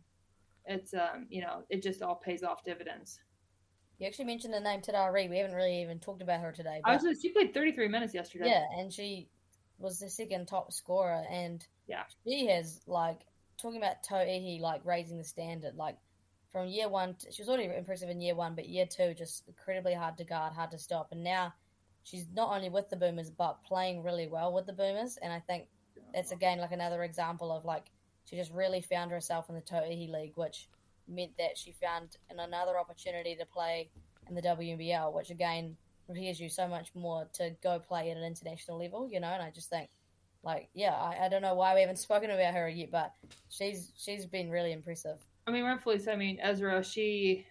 it's 0.65 0.95
um 0.95 1.27
you 1.31 1.43
know 1.43 1.63
it 1.69 1.81
just 1.81 2.03
all 2.03 2.17
pays 2.17 2.43
off 2.43 2.65
dividends. 2.65 3.21
You 3.99 4.07
actually 4.07 4.27
mentioned 4.27 4.53
the 4.53 4.61
name 4.61 4.81
Tadari. 4.83 5.29
We 5.29 5.39
haven't 5.39 5.55
really 5.55 5.81
even 5.83 5.99
talked 5.99 6.21
about 6.23 6.41
her 6.41 6.53
today. 6.53 6.81
I 6.85 6.97
But 6.99 7.17
she 7.21 7.31
played 7.31 7.55
33 7.55 7.89
minutes 7.89 8.13
yesterday. 8.15 8.49
yeah, 8.49 8.65
and 8.79 8.93
she 8.93 9.29
was 9.79 9.99
the 9.99 10.09
second 10.11 10.47
top 10.49 10.73
scorer, 10.73 11.25
and 11.31 11.67
Yeah. 11.87 12.05
she 12.25 12.47
has 12.47 12.83
like 12.87 13.27
talking 13.59 13.79
about 13.79 14.03
Tauihi 14.03 14.61
like 14.61 14.85
raising 14.85 15.17
the 15.19 15.25
standard. 15.25 15.77
Like 15.77 15.97
from 16.53 16.69
year 16.69 16.89
one, 16.89 17.15
to, 17.17 17.33
she 17.33 17.43
was 17.43 17.49
already 17.49 17.75
impressive 17.75 18.09
in 18.11 18.21
year 18.21 18.35
one, 18.35 18.55
but 18.55 18.69
year 18.69 18.87
two 18.87 19.15
just 19.15 19.47
incredibly 19.49 19.95
hard 19.95 20.17
to 20.19 20.25
guard, 20.25 20.53
hard 20.53 20.71
to 20.73 20.79
stop, 20.79 21.13
and 21.13 21.23
now 21.25 21.55
she's 22.03 22.27
not 22.35 22.55
only 22.55 22.69
with 22.69 22.89
the 22.91 22.97
Boomers 22.97 23.31
but 23.31 23.63
playing 23.65 24.03
really 24.03 24.27
well 24.29 24.53
with 24.53 24.67
the 24.67 24.73
Boomers, 24.73 25.17
and 25.19 25.33
I 25.33 25.41
think 25.41 25.69
that's 26.13 26.33
again 26.33 26.59
like 26.59 26.73
another 26.73 27.03
example 27.03 27.51
of 27.51 27.65
like 27.65 27.91
she 28.27 28.37
just 28.37 28.53
really 28.53 28.81
found 28.83 29.11
herself 29.11 29.49
in 29.49 29.55
the 29.55 29.61
Tauihi 29.63 30.11
League, 30.11 30.37
which 30.37 30.69
meant 31.09 31.33
that 31.39 31.57
she 31.57 31.73
found 31.73 32.17
another 32.31 32.79
opportunity 32.79 33.37
to 33.37 33.47
play 33.47 33.91
in 34.29 34.35
the 34.35 34.43
WNBL, 34.43 35.13
which 35.13 35.31
again 35.31 35.77
prepares 36.07 36.41
you 36.41 36.49
so 36.49 36.69
much 36.69 36.91
more 36.95 37.29
to 37.35 37.55
go 37.63 37.79
play 37.79 38.11
at 38.11 38.17
an 38.17 38.25
international 38.25 38.79
level, 38.79 39.09
you 39.11 39.21
know. 39.21 39.29
And 39.29 39.43
I 39.43 39.51
just 39.51 39.69
think, 39.69 39.91
like, 40.43 40.69
yeah, 40.75 40.95
I, 40.95 41.27
I 41.27 41.29
don't 41.29 41.43
know 41.43 41.55
why 41.55 41.75
we 41.75 41.81
haven't 41.81 41.99
spoken 41.99 42.31
about 42.31 42.55
her 42.55 42.69
yet, 42.69 42.91
but 42.91 43.13
she's 43.49 43.93
she's 43.97 44.27
been 44.27 44.51
really 44.51 44.73
impressive. 44.73 45.19
I 45.47 45.51
mean, 45.51 45.65
rightfully 45.65 45.99
so. 45.99 46.13
I 46.13 46.17
mean, 46.17 46.39
Ezra, 46.43 46.83
she 46.83 47.47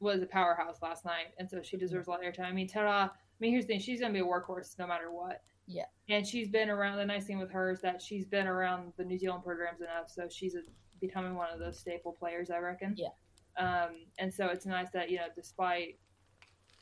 was 0.00 0.22
a 0.22 0.26
powerhouse 0.26 0.78
last 0.82 1.04
night, 1.04 1.34
and 1.38 1.48
so 1.48 1.62
she 1.62 1.76
deserves 1.76 2.08
a 2.08 2.10
lot 2.10 2.24
of 2.24 2.32
airtime. 2.32 2.46
I 2.46 2.52
mean, 2.52 2.68
Tara, 2.68 2.90
I 2.90 3.10
mean, 3.38 3.52
here's 3.52 3.66
the 3.66 3.74
thing: 3.74 3.80
she's 3.80 4.00
gonna 4.00 4.12
be 4.12 4.20
a 4.20 4.24
workhorse 4.24 4.78
no 4.78 4.86
matter 4.86 5.12
what. 5.12 5.42
Yeah. 5.66 5.84
And 6.08 6.26
she's 6.26 6.48
been 6.48 6.68
around. 6.68 6.98
The 6.98 7.04
nice 7.04 7.26
thing 7.26 7.38
with 7.38 7.50
her 7.52 7.70
is 7.70 7.80
that 7.82 8.02
she's 8.02 8.26
been 8.26 8.48
around 8.48 8.92
the 8.96 9.04
New 9.04 9.18
Zealand 9.18 9.44
programs 9.44 9.80
enough, 9.80 10.10
so 10.10 10.26
she's 10.28 10.54
a, 10.54 10.60
becoming 11.00 11.34
one 11.34 11.48
of 11.52 11.58
those 11.58 11.78
staple 11.78 12.12
players, 12.12 12.50
I 12.50 12.58
reckon. 12.58 12.94
Yeah. 12.96 13.08
Um, 13.56 14.06
and 14.18 14.32
so 14.32 14.46
it's 14.46 14.66
nice 14.66 14.90
that 14.92 15.10
you 15.10 15.16
know, 15.16 15.26
despite 15.34 15.98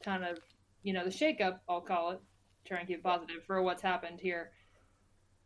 kind 0.05 0.25
of 0.25 0.39
you 0.83 0.93
know 0.93 1.05
the 1.05 1.11
shakeup, 1.11 1.61
I'll 1.69 1.81
call 1.81 2.11
it, 2.13 2.21
trying 2.65 2.87
to 2.87 2.87
keep 2.87 2.99
it 2.99 3.05
positive 3.05 3.45
for 3.47 3.63
what's 3.63 3.83
happened 3.83 4.21
here, 4.21 4.53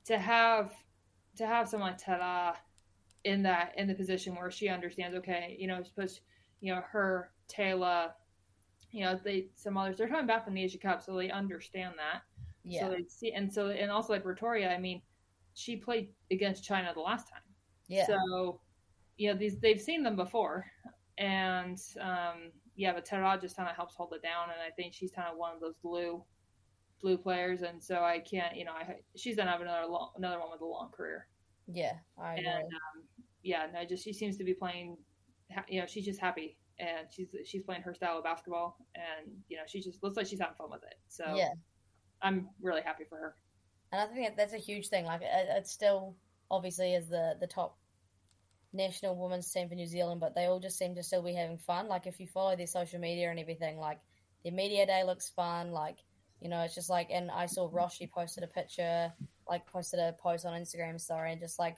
to 0.04 0.18
have 0.18 0.72
to 1.36 1.46
have 1.46 1.68
someone 1.68 1.92
like 1.92 1.98
Tara 1.98 2.56
in 3.24 3.42
that 3.42 3.72
in 3.76 3.86
the 3.86 3.94
position 3.94 4.34
where 4.34 4.50
she 4.50 4.68
understands 4.68 5.16
okay 5.16 5.56
you 5.58 5.68
know 5.68 5.80
supposed 5.82 6.20
you 6.60 6.74
know 6.74 6.82
her 6.90 7.30
Taylor 7.48 8.10
you 8.90 9.04
know 9.04 9.18
they 9.22 9.46
some 9.54 9.76
others 9.76 9.96
they're 9.96 10.08
coming 10.08 10.26
back 10.26 10.44
from 10.44 10.54
the 10.54 10.62
Asia 10.62 10.78
Cup 10.78 11.02
so 11.02 11.16
they 11.16 11.30
understand 11.30 11.94
that. 11.96 12.22
Yeah, 12.64 12.82
so 12.82 12.90
they 12.90 13.04
see 13.08 13.32
and 13.32 13.52
so 13.52 13.68
and 13.68 13.90
also 13.90 14.12
like 14.12 14.24
Victoria 14.24 14.72
I 14.72 14.78
mean 14.78 15.02
she 15.54 15.76
played 15.76 16.10
against 16.30 16.64
China 16.64 16.92
the 16.94 17.00
last 17.00 17.28
time. 17.28 17.42
Yeah, 17.88 18.06
so 18.06 18.60
know 19.28 19.38
these 19.38 19.58
they've 19.58 19.80
seen 19.80 20.02
them 20.02 20.16
before 20.16 20.64
and 21.18 21.78
um 22.00 22.50
yeah 22.76 22.92
but 22.92 23.04
Tara 23.04 23.38
just 23.40 23.56
kind 23.56 23.68
of 23.68 23.76
helps 23.76 23.94
hold 23.94 24.12
it 24.14 24.22
down 24.22 24.44
and 24.44 24.60
I 24.60 24.70
think 24.74 24.94
she's 24.94 25.12
kind 25.12 25.28
of 25.30 25.36
one 25.36 25.54
of 25.54 25.60
those 25.60 25.76
blue 25.82 26.22
blue 27.00 27.18
players 27.18 27.62
and 27.62 27.82
so 27.82 27.96
I 28.02 28.18
can't 28.18 28.56
you 28.56 28.64
know 28.64 28.72
I 28.72 28.96
she's 29.16 29.36
gonna 29.36 29.50
have 29.50 29.60
another 29.60 29.86
long, 29.86 30.10
another 30.16 30.38
one 30.38 30.50
with 30.50 30.60
a 30.60 30.66
long 30.66 30.90
career 30.90 31.26
yeah. 31.66 31.92
I 32.18 32.34
and 32.34 32.64
um, 32.64 33.04
yeah, 33.42 33.66
no, 33.72 33.84
just 33.84 34.04
she 34.04 34.12
seems 34.12 34.36
to 34.38 34.44
be 34.44 34.54
playing. 34.54 34.96
You 35.68 35.80
know, 35.80 35.86
she's 35.86 36.04
just 36.04 36.20
happy, 36.20 36.56
and 36.78 37.06
she's 37.10 37.28
she's 37.44 37.62
playing 37.62 37.82
her 37.82 37.94
style 37.94 38.18
of 38.18 38.24
basketball, 38.24 38.76
and 38.94 39.30
you 39.48 39.56
know, 39.56 39.64
she 39.66 39.80
just 39.80 40.02
looks 40.02 40.16
like 40.16 40.26
she's 40.26 40.40
having 40.40 40.54
fun 40.56 40.70
with 40.70 40.82
it. 40.82 40.94
So 41.08 41.34
yeah, 41.36 41.50
I'm 42.22 42.48
really 42.60 42.82
happy 42.82 43.04
for 43.08 43.16
her. 43.18 43.36
and 43.92 44.00
I 44.00 44.06
think 44.06 44.36
that's 44.36 44.54
a 44.54 44.58
huge 44.58 44.88
thing. 44.88 45.04
Like, 45.04 45.22
it, 45.22 45.28
it's 45.50 45.70
still 45.70 46.14
obviously 46.50 46.94
is 46.94 47.08
the 47.08 47.34
the 47.40 47.46
top 47.46 47.76
national 48.72 49.16
women's 49.16 49.50
team 49.52 49.68
for 49.68 49.74
New 49.74 49.86
Zealand, 49.86 50.20
but 50.20 50.34
they 50.34 50.46
all 50.46 50.60
just 50.60 50.78
seem 50.78 50.94
to 50.94 51.02
still 51.02 51.22
be 51.22 51.34
having 51.34 51.58
fun. 51.58 51.88
Like, 51.88 52.06
if 52.06 52.18
you 52.18 52.26
follow 52.26 52.56
their 52.56 52.66
social 52.66 52.98
media 52.98 53.30
and 53.30 53.38
everything, 53.38 53.78
like 53.78 53.98
their 54.42 54.52
media 54.52 54.86
day 54.86 55.04
looks 55.04 55.28
fun. 55.28 55.72
Like, 55.72 55.98
you 56.40 56.48
know, 56.48 56.60
it's 56.62 56.74
just 56.74 56.90
like, 56.90 57.08
and 57.10 57.30
I 57.30 57.46
saw 57.46 57.68
Ross, 57.70 57.96
she 57.96 58.06
posted 58.06 58.44
a 58.44 58.48
picture, 58.48 59.12
like 59.48 59.66
posted 59.66 60.00
a 60.00 60.14
post 60.20 60.46
on 60.46 60.60
Instagram, 60.60 61.00
sorry, 61.00 61.32
and 61.32 61.40
just 61.40 61.58
like, 61.58 61.76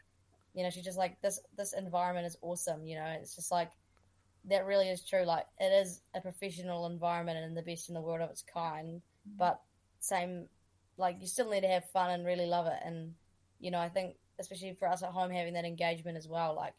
you 0.55 0.63
know, 0.63 0.71
she's 0.71 0.85
just 0.85 0.99
like, 0.99 1.21
this 1.21 1.41
this 1.57 1.73
environment 1.73 2.27
is 2.27 2.37
awesome. 2.43 2.87
You 2.87 2.97
know, 2.97 3.17
it's 3.21 3.35
just 3.35 3.51
like 3.51 3.73
that 4.49 4.67
really 4.67 4.89
is 4.89 5.05
true. 5.05 5.25
Like, 5.25 5.47
it 5.59 5.73
is 5.73 6.01
a 6.15 6.21
professional 6.21 6.87
environment 6.87 7.39
and 7.39 7.57
the 7.57 7.63
best 7.63 7.89
in 7.89 7.95
the 7.95 8.01
world 8.01 8.21
of 8.21 8.31
its 8.31 8.45
kind, 8.53 9.03
but 9.37 9.61
same, 9.99 10.47
like, 10.97 11.17
you 11.21 11.27
still 11.27 11.51
need 11.51 11.63
to 11.63 11.69
have 11.69 11.91
fun 11.91 12.11
and 12.11 12.25
really 12.25 12.47
love 12.47 12.67
it. 12.67 12.79
And 12.85 13.15
you 13.59 13.71
know, 13.71 13.81
I 13.81 13.89
think 13.89 14.17
especially 14.39 14.75
for 14.75 14.89
us 14.89 15.03
at 15.03 15.11
home 15.11 15.31
having 15.31 15.55
that 15.55 15.65
engagement 15.65 16.17
as 16.17 16.29
well, 16.29 16.55
like. 16.55 16.75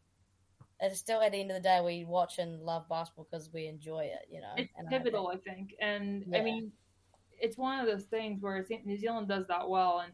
It's 0.82 1.00
still 1.00 1.22
at 1.22 1.32
the 1.32 1.40
end 1.40 1.52
of 1.52 1.58
the 1.58 1.64
day 1.64 1.80
we 1.84 2.04
watch 2.06 2.38
and 2.38 2.62
love 2.62 2.88
basketball 2.90 3.28
because 3.32 3.50
we 3.54 3.68
enjoy 3.68 4.06
it, 4.06 4.28
you 4.30 4.42
know. 4.42 4.52
It's 4.58 4.72
and 4.78 4.88
I 4.88 4.90
think- 4.90 5.04
pivotal, 5.04 5.28
I 5.30 5.38
think, 5.38 5.74
and 5.80 6.26
Yeah. 6.28 6.40
I 6.40 6.44
mean, 6.44 6.72
it's 7.40 7.58
one 7.58 7.80
of 7.80 7.86
those 7.88 8.06
things 8.06 8.42
where 8.42 8.66
New 8.84 8.98
Zealand 8.98 9.28
does 9.28 9.48
that 9.48 9.68
well. 9.70 10.00
And 10.00 10.14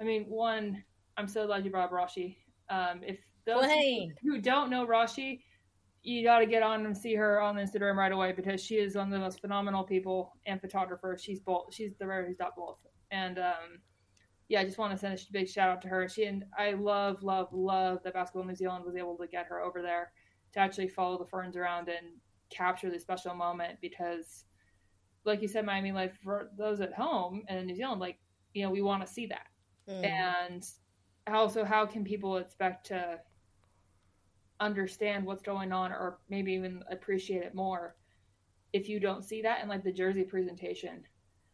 I 0.00 0.04
mean, 0.04 0.24
one, 0.28 0.82
I'm 1.16 1.28
so 1.28 1.46
glad 1.46 1.64
you 1.64 1.70
brought 1.70 1.86
up 1.86 1.92
Roshi. 1.92 2.36
Um, 2.70 3.02
if 3.02 3.18
those 3.44 3.64
Queen. 3.64 4.14
who 4.22 4.40
don't 4.40 4.70
know 4.70 4.86
Roshi, 4.86 5.42
you 6.02 6.22
got 6.22 6.38
to 6.38 6.46
get 6.46 6.62
on 6.62 6.86
and 6.86 6.96
see 6.96 7.14
her 7.14 7.40
on 7.40 7.56
Instagram 7.56 7.96
right 7.96 8.12
away 8.12 8.32
because 8.32 8.62
she 8.62 8.76
is 8.76 8.94
one 8.96 9.06
of 9.06 9.12
the 9.12 9.18
most 9.18 9.40
phenomenal 9.40 9.82
people 9.82 10.32
and 10.46 10.60
photographers. 10.60 11.22
She's 11.22 11.40
both. 11.40 11.74
She's 11.74 11.96
the 11.98 12.06
rare 12.06 12.24
who's 12.26 12.36
got 12.36 12.54
both. 12.56 12.78
And 13.10 13.38
um, 13.38 13.80
yeah, 14.48 14.60
I 14.60 14.64
just 14.64 14.78
want 14.78 14.92
to 14.92 14.98
send 14.98 15.18
a 15.18 15.32
big 15.32 15.48
shout 15.48 15.68
out 15.68 15.82
to 15.82 15.88
her. 15.88 16.08
She 16.08 16.24
and 16.24 16.44
I 16.56 16.72
love, 16.72 17.22
love, 17.22 17.48
love 17.52 18.02
that 18.04 18.14
Basketball 18.14 18.44
New 18.44 18.54
Zealand 18.54 18.84
was 18.84 18.96
able 18.96 19.16
to 19.16 19.26
get 19.26 19.46
her 19.46 19.60
over 19.60 19.82
there 19.82 20.12
to 20.54 20.60
actually 20.60 20.88
follow 20.88 21.18
the 21.18 21.26
ferns 21.26 21.56
around 21.56 21.88
and 21.88 22.06
capture 22.50 22.90
the 22.90 22.98
special 22.98 23.34
moment 23.34 23.78
because, 23.82 24.44
like 25.24 25.42
you 25.42 25.48
said, 25.48 25.66
Miami, 25.66 25.92
like 25.92 26.14
for 26.22 26.50
those 26.56 26.80
at 26.80 26.94
home 26.94 27.42
and 27.48 27.58
in 27.58 27.66
New 27.66 27.74
Zealand, 27.74 28.00
like 28.00 28.18
you 28.54 28.62
know, 28.62 28.70
we 28.70 28.80
want 28.80 29.06
to 29.06 29.12
see 29.12 29.26
that. 29.26 29.46
Mm. 29.88 30.06
And 30.06 30.66
also, 31.30 31.64
how 31.64 31.84
can 31.84 32.02
people 32.02 32.38
expect 32.38 32.86
to 32.86 33.20
understand 34.60 35.24
what's 35.24 35.42
going 35.42 35.72
on 35.72 35.92
or 35.92 36.18
maybe 36.28 36.52
even 36.52 36.82
appreciate 36.90 37.42
it 37.42 37.54
more 37.54 37.94
if 38.72 38.88
you 38.88 38.98
don't 38.98 39.24
see 39.24 39.42
that 39.42 39.62
in 39.62 39.68
like 39.68 39.84
the 39.84 39.92
jersey 39.92 40.24
presentation? 40.24 41.04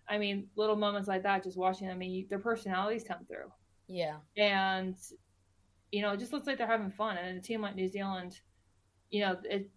I 0.09 0.19
mean, 0.19 0.49
little 0.57 0.77
moments 0.77 1.09
like 1.09 1.23
that, 1.23 1.43
just 1.43 1.57
watching 1.57 1.87
them, 1.89 1.97
I 1.97 1.99
mean, 1.99 2.27
their 2.29 2.39
personalities 2.39 3.05
come 3.05 3.25
through. 3.27 3.51
Yeah. 3.87 4.17
And, 4.37 4.97
you 5.93 6.03
know, 6.03 6.13
it 6.13 6.19
just 6.19 6.33
looks 6.33 6.47
like 6.47 6.59
they're 6.59 6.67
having 6.67 6.91
fun. 6.91 7.17
And 7.17 7.39
a 7.39 7.41
team 7.41 7.63
like 7.63 7.75
New 7.75 7.89
Zealand, 7.89 8.41
you 9.11 9.21
know, 9.21 9.39
it, 9.45 9.71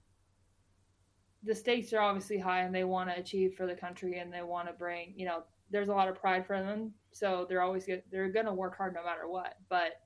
the 1.44 1.56
stakes 1.56 1.94
are 1.94 2.02
obviously 2.02 2.38
high 2.38 2.62
and 2.62 2.76
they 2.76 2.84
want 2.84 3.10
to 3.10 3.18
achieve 3.18 3.54
for 3.56 3.66
the 3.66 3.76
country 3.76 4.20
and 4.20 4.34
they 4.34 4.42
want 4.42 4.68
to 4.68 4.74
bring, 4.74 5.14
you 5.16 5.26
know, 5.26 5.44
there's 5.70 5.90
a 5.90 5.94
lot 5.94 6.08
of 6.08 6.16
pride 6.16 6.46
for 6.46 6.62
them. 6.62 6.94
So 7.12 7.46
they're 7.48 7.62
always 7.62 7.86
good. 7.86 8.04
They're 8.12 8.32
going 8.32 8.46
to 8.46 8.54
work 8.54 8.78
hard 8.78 8.94
no 8.94 9.04
matter 9.04 9.28
what. 9.28 9.56
But 9.70 10.02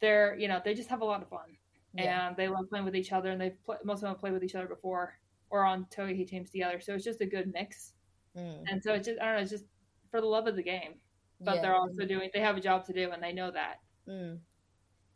they're, 0.00 0.36
you 0.38 0.48
know, 0.48 0.60
they 0.64 0.74
just 0.74 0.90
have 0.90 1.00
a 1.00 1.04
lot 1.04 1.22
of 1.22 1.28
fun. 1.28 1.56
Yeah. 1.94 2.28
And 2.28 2.36
they 2.36 2.48
love 2.48 2.68
playing 2.68 2.84
with 2.84 2.96
each 2.96 3.12
other. 3.12 3.30
And 3.30 3.40
they've, 3.40 3.64
play, 3.64 3.76
most 3.84 3.98
of 3.98 4.00
them 4.02 4.10
have 4.10 4.18
played 4.18 4.32
with 4.32 4.44
each 4.44 4.54
other 4.54 4.66
before 4.66 5.14
or 5.50 5.64
on 5.64 5.86
Tauihi 5.86 6.26
teams 6.26 6.50
together. 6.50 6.80
So 6.80 6.94
it's 6.94 7.04
just 7.04 7.20
a 7.20 7.26
good 7.26 7.52
mix. 7.52 7.94
Mm. 8.36 8.64
And 8.70 8.82
so 8.82 8.94
it's 8.94 9.06
just, 9.06 9.20
I 9.20 9.26
don't 9.26 9.34
know, 9.36 9.40
it's 9.42 9.50
just 9.50 9.64
for 10.10 10.20
the 10.20 10.26
love 10.26 10.46
of 10.46 10.56
the 10.56 10.62
game. 10.62 10.94
But 11.40 11.56
Yeah. 11.56 11.62
they're 11.62 11.74
also 11.76 12.04
doing, 12.06 12.30
they 12.34 12.40
have 12.40 12.56
a 12.56 12.60
job 12.60 12.84
to 12.86 12.92
do 12.92 13.10
and 13.12 13.22
they 13.22 13.32
know 13.32 13.50
that. 13.50 13.80
Mm. 14.08 14.38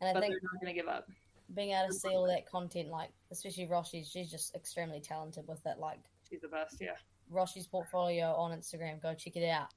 And 0.01 0.09
I 0.09 0.13
But 0.13 0.21
think 0.21 0.33
they're 0.33 0.39
not 0.43 0.61
going 0.61 0.73
to 0.75 0.79
give 0.81 0.87
up. 0.87 1.07
being 1.53 1.71
able 1.71 1.87
to 1.87 1.93
see 1.93 2.09
all 2.09 2.25
that 2.27 2.45
content, 2.49 2.89
like 2.89 3.09
especially 3.31 3.67
Roshi, 3.67 4.05
she's 4.09 4.31
just 4.31 4.55
extremely 4.55 4.99
talented 5.01 5.47
with 5.47 5.65
it. 5.65 5.77
Like 5.79 5.99
She's 6.29 6.41
the 6.41 6.47
best. 6.47 6.77
Yeah. 6.81 6.95
Roshi's 7.31 7.67
portfolio 7.67 8.33
on 8.33 8.57
Instagram, 8.57 9.01
go 9.01 9.13
check 9.13 9.35
it 9.35 9.47
out. 9.47 9.67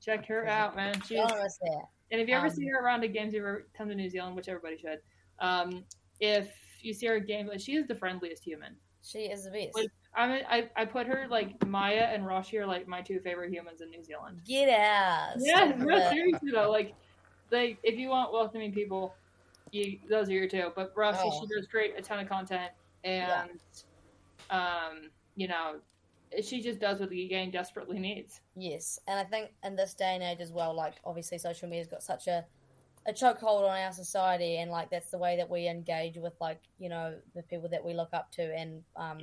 Check 0.00 0.26
her 0.26 0.46
out, 0.46 0.76
man. 0.76 1.00
She's, 1.02 1.18
Don't 1.18 1.42
miss 1.42 1.56
that. 1.58 1.84
and 2.10 2.20
if 2.20 2.28
you 2.28 2.34
ever 2.34 2.46
um, 2.48 2.52
see 2.52 2.66
her 2.66 2.78
around 2.84 3.02
at 3.04 3.12
games, 3.12 3.32
you 3.32 3.40
ever 3.40 3.68
come 3.76 3.88
to 3.88 3.94
New 3.94 4.08
Zealand, 4.10 4.36
which 4.36 4.48
everybody 4.48 4.76
should. 4.76 5.00
Um, 5.38 5.84
if 6.20 6.50
you 6.80 6.92
see 6.92 7.06
her 7.06 7.16
at 7.16 7.26
games, 7.26 7.62
she 7.64 7.74
is 7.76 7.86
the 7.86 7.94
friendliest 7.94 8.44
human. 8.44 8.76
She 9.02 9.20
is 9.20 9.44
the 9.44 9.50
best. 9.50 9.74
Like, 9.74 9.88
I 10.16 10.28
mean, 10.28 10.42
I, 10.48 10.68
I 10.76 10.84
put 10.84 11.06
her 11.06 11.26
like 11.28 11.66
Maia 11.66 12.04
and 12.12 12.22
Roshi 12.24 12.58
are 12.60 12.66
like 12.66 12.86
my 12.86 13.02
two 13.02 13.18
favorite 13.20 13.50
humans 13.52 13.80
in 13.80 13.90
New 13.90 14.04
Zealand. 14.04 14.40
Get 14.46 14.68
out. 14.68 15.34
Yeah, 15.38 15.72
no, 15.76 16.10
seriously 16.10 16.50
though, 16.52 16.70
like, 16.70 16.94
they 17.50 17.76
if 17.82 17.96
you 17.98 18.08
want 18.08 18.32
welcoming 18.32 18.72
people, 18.72 19.14
you 19.72 19.98
those 20.08 20.28
are 20.28 20.32
your 20.32 20.48
two. 20.48 20.70
But 20.76 20.94
Roshi, 20.94 21.18
Oh. 21.22 21.40
she 21.40 21.54
does 21.54 21.66
create 21.66 21.94
a 21.98 22.02
ton 22.02 22.20
of 22.20 22.28
content, 22.28 22.70
and 23.02 23.50
um, 24.50 25.10
you 25.36 25.48
know, 25.48 25.76
she 26.42 26.60
just 26.62 26.80
does 26.80 27.00
what 27.00 27.10
the 27.10 27.26
game 27.28 27.50
desperately 27.50 27.98
needs. 27.98 28.40
Yes, 28.56 28.98
and 29.08 29.18
I 29.18 29.24
think 29.24 29.50
in 29.64 29.76
this 29.76 29.94
day 29.94 30.14
and 30.14 30.22
age 30.22 30.40
as 30.40 30.52
well, 30.52 30.74
like 30.74 30.94
obviously 31.04 31.38
social 31.38 31.68
media's 31.68 31.88
got 31.88 32.02
such 32.02 32.26
a 32.28 32.44
a 33.06 33.12
chokehold 33.12 33.68
on 33.68 33.76
our 33.78 33.92
society, 33.92 34.58
and 34.58 34.70
like 34.70 34.90
that's 34.90 35.10
the 35.10 35.18
way 35.18 35.36
that 35.36 35.50
we 35.50 35.68
engage 35.68 36.16
with 36.16 36.34
like 36.40 36.60
you 36.78 36.88
know 36.88 37.14
the 37.34 37.42
people 37.42 37.68
that 37.68 37.84
we 37.84 37.94
look 37.94 38.10
up 38.12 38.30
to 38.32 38.42
and 38.42 38.82
um 38.96 39.18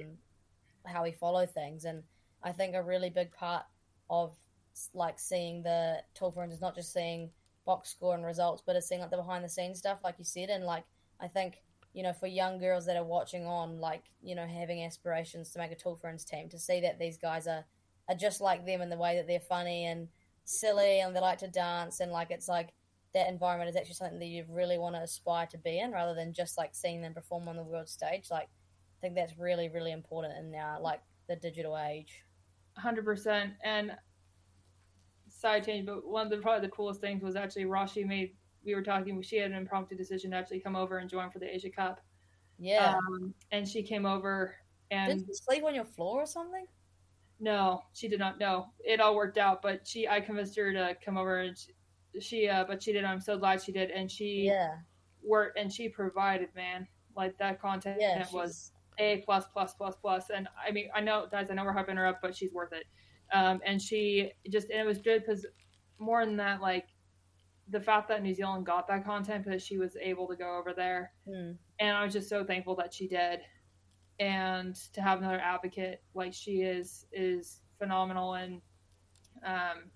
how 0.86 1.04
we 1.04 1.12
follow 1.12 1.46
things. 1.46 1.86
And 1.86 2.04
I 2.44 2.52
think 2.52 2.76
a 2.76 2.84
really 2.84 3.10
big 3.10 3.32
part 3.32 3.64
of 4.10 4.36
like 4.94 5.20
seeing 5.20 5.64
the 5.64 6.02
Tall 6.16 6.32
Ferns 6.32 6.54
is 6.54 6.62
not 6.62 6.76
just 6.76 6.94
seeing 6.94 7.32
box 7.66 7.90
score 7.90 8.16
and 8.16 8.26
results, 8.26 8.64
but 8.66 8.76
it's 8.76 8.88
seeing 8.88 9.02
like 9.02 9.12
the 9.12 9.18
behind 9.18 9.44
the 9.44 9.50
scenes 9.50 9.80
stuff, 9.80 10.00
like 10.04 10.16
you 10.18 10.26
said. 10.26 10.50
And 10.50 10.66
like 10.66 10.84
I 11.20 11.28
think 11.28 11.62
you 11.94 12.04
know 12.04 12.14
for 12.14 12.28
young 12.28 12.58
girls 12.58 12.86
that 12.86 12.98
are 12.98 13.04
watching 13.04 13.46
on, 13.46 13.80
like 13.80 14.04
you 14.22 14.36
know 14.36 14.48
having 14.48 14.84
aspirations 14.84 15.52
to 15.52 15.60
make 15.60 15.72
a 15.72 15.76
Tall 15.76 15.96
Ferns 15.96 16.26
team, 16.26 16.50
to 16.50 16.60
see 16.60 16.82
that 16.82 17.00
these 17.00 17.18
guys 17.18 17.48
are 17.48 17.66
are 18.10 18.16
just 18.16 18.42
like 18.42 18.66
them 18.66 18.82
in 18.82 18.90
the 18.90 18.98
way 18.98 19.16
that 19.16 19.28
they're 19.28 19.40
funny 19.40 19.86
and 19.86 20.08
silly 20.44 21.00
and 21.00 21.16
they 21.16 21.20
like 21.20 21.38
to 21.38 21.48
dance 21.48 22.00
and 22.00 22.12
like 22.12 22.32
it's 22.32 22.48
like 22.48 22.74
that 23.14 23.30
environment 23.30 23.70
is 23.70 23.76
actually 23.76 23.94
something 23.94 24.20
that 24.20 24.26
you 24.26 24.46
really 24.50 24.78
want 24.78 24.96
to 24.96 25.02
aspire 25.02 25.46
to 25.46 25.58
be 25.58 25.80
in 25.80 25.92
rather 25.92 26.14
than 26.16 26.34
just 26.34 26.58
like 26.58 26.72
seeing 26.74 27.02
them 27.02 27.14
perform 27.14 27.48
on 27.48 27.56
the 27.56 27.64
world 27.64 27.88
stage 27.88 28.28
like 28.32 28.50
i 29.02 29.08
think 29.08 29.16
that's 29.16 29.38
really 29.38 29.70
really 29.70 29.92
important 29.92 30.38
in 30.38 30.52
now 30.52 30.78
like 30.82 31.02
the 31.28 31.36
digital 31.36 31.78
age 31.78 32.24
hundred 32.78 33.06
percent. 33.06 33.54
And 33.64 33.92
side 35.30 35.66
change, 35.66 35.86
but 35.86 36.08
one 36.08 36.26
of 36.26 36.32
the 36.32 36.38
probably 36.38 36.68
the 36.68 36.72
coolest 36.72 37.02
things 37.02 37.24
was 37.24 37.36
actually 37.36 37.66
Roshi 37.66 38.06
made. 38.06 38.36
We 38.64 38.76
were 38.76 38.84
talking. 38.84 39.22
She 39.22 39.38
had 39.38 39.52
an 39.52 39.58
impromptu 39.58 39.96
decision 39.96 40.32
to 40.32 40.38
actually 40.38 40.60
come 40.60 40.76
over 40.76 41.00
and 41.00 41.10
join 41.10 41.32
for 41.32 41.40
the 41.40 41.54
Asia 41.54 41.70
Cup. 41.70 42.02
yeah 42.60 42.96
Um, 42.96 43.34
and 43.52 43.68
she 43.68 43.82
came 43.82 44.06
over, 44.06 44.56
and 44.92 45.20
did 45.20 45.28
you 45.28 45.34
sleep 45.34 45.64
on 45.64 45.74
your 45.74 45.86
floor 45.86 46.22
or 46.22 46.26
something 46.26 46.66
no, 47.44 47.82
she 47.94 48.08
did 48.08 48.20
not. 48.20 48.40
know. 48.40 48.68
it 48.86 49.02
all 49.02 49.16
worked 49.16 49.40
out. 49.40 49.64
But 49.64 49.88
she, 49.88 50.08
I 50.08 50.22
convinced 50.22 50.56
her 50.58 50.72
to 50.74 50.96
come 51.04 51.18
over, 51.18 51.40
and 51.40 51.58
she, 51.58 51.72
she 52.20 52.48
uh, 52.48 52.66
but 52.66 52.84
she 52.84 52.94
did. 52.94 53.04
I'm 53.04 53.20
so 53.20 53.36
glad 53.36 53.64
she 53.64 53.72
did, 53.72 53.90
and 53.90 54.12
she 54.12 54.44
yeah 54.46 54.76
worked 55.24 55.58
and 55.58 55.74
she 55.74 55.90
provided. 55.90 56.50
Man, 56.56 56.88
like 57.18 57.36
that 57.40 57.60
content 57.60 57.98
yeah 58.00 58.26
was 58.32 58.74
a 58.98 59.18
plus 59.26 59.46
plus 59.54 59.74
plus 59.74 59.96
plus. 59.96 60.30
And 60.30 60.48
i 60.68 60.72
mean 60.72 60.90
i 60.96 61.02
know 61.02 61.28
guys 61.32 61.48
i 61.50 61.54
know 61.54 61.64
we're 61.64 61.74
hyping 61.74 61.96
her 61.96 62.08
up 62.08 62.20
but 62.22 62.36
she's 62.36 62.54
worth 62.54 62.74
it. 62.74 62.86
Um, 63.34 63.62
and 63.66 63.82
she 63.82 64.32
just 64.50 64.70
and 64.70 64.80
it 64.80 64.86
was 64.86 65.00
good 65.00 65.24
because 65.26 65.46
more 66.00 66.26
than 66.26 66.38
that 66.38 66.62
like 66.62 66.88
the 67.70 67.80
fact 67.80 68.10
that 68.10 68.22
new 68.22 68.34
zealand 68.34 68.66
got 68.66 68.88
that 68.88 69.06
content 69.06 69.46
because 69.46 69.64
she 69.64 69.78
was 69.78 69.96
able 70.02 70.28
to 70.28 70.36
go 70.36 70.58
over 70.58 70.74
there. 70.74 71.12
Hmm. 71.26 71.52
and 71.80 71.96
i 71.98 72.04
was 72.04 72.14
just 72.14 72.30
so 72.30 72.44
thankful 72.44 72.76
that 72.76 72.94
she 72.94 73.08
did. 73.08 73.40
And 74.20 74.76
to 74.94 75.02
have 75.02 75.20
another 75.20 75.40
advocate 75.40 76.04
like 76.14 76.34
she 76.34 76.62
is 76.62 77.06
is 77.12 77.62
phenomenal. 77.80 78.36
And 78.36 78.62
um 79.46 79.90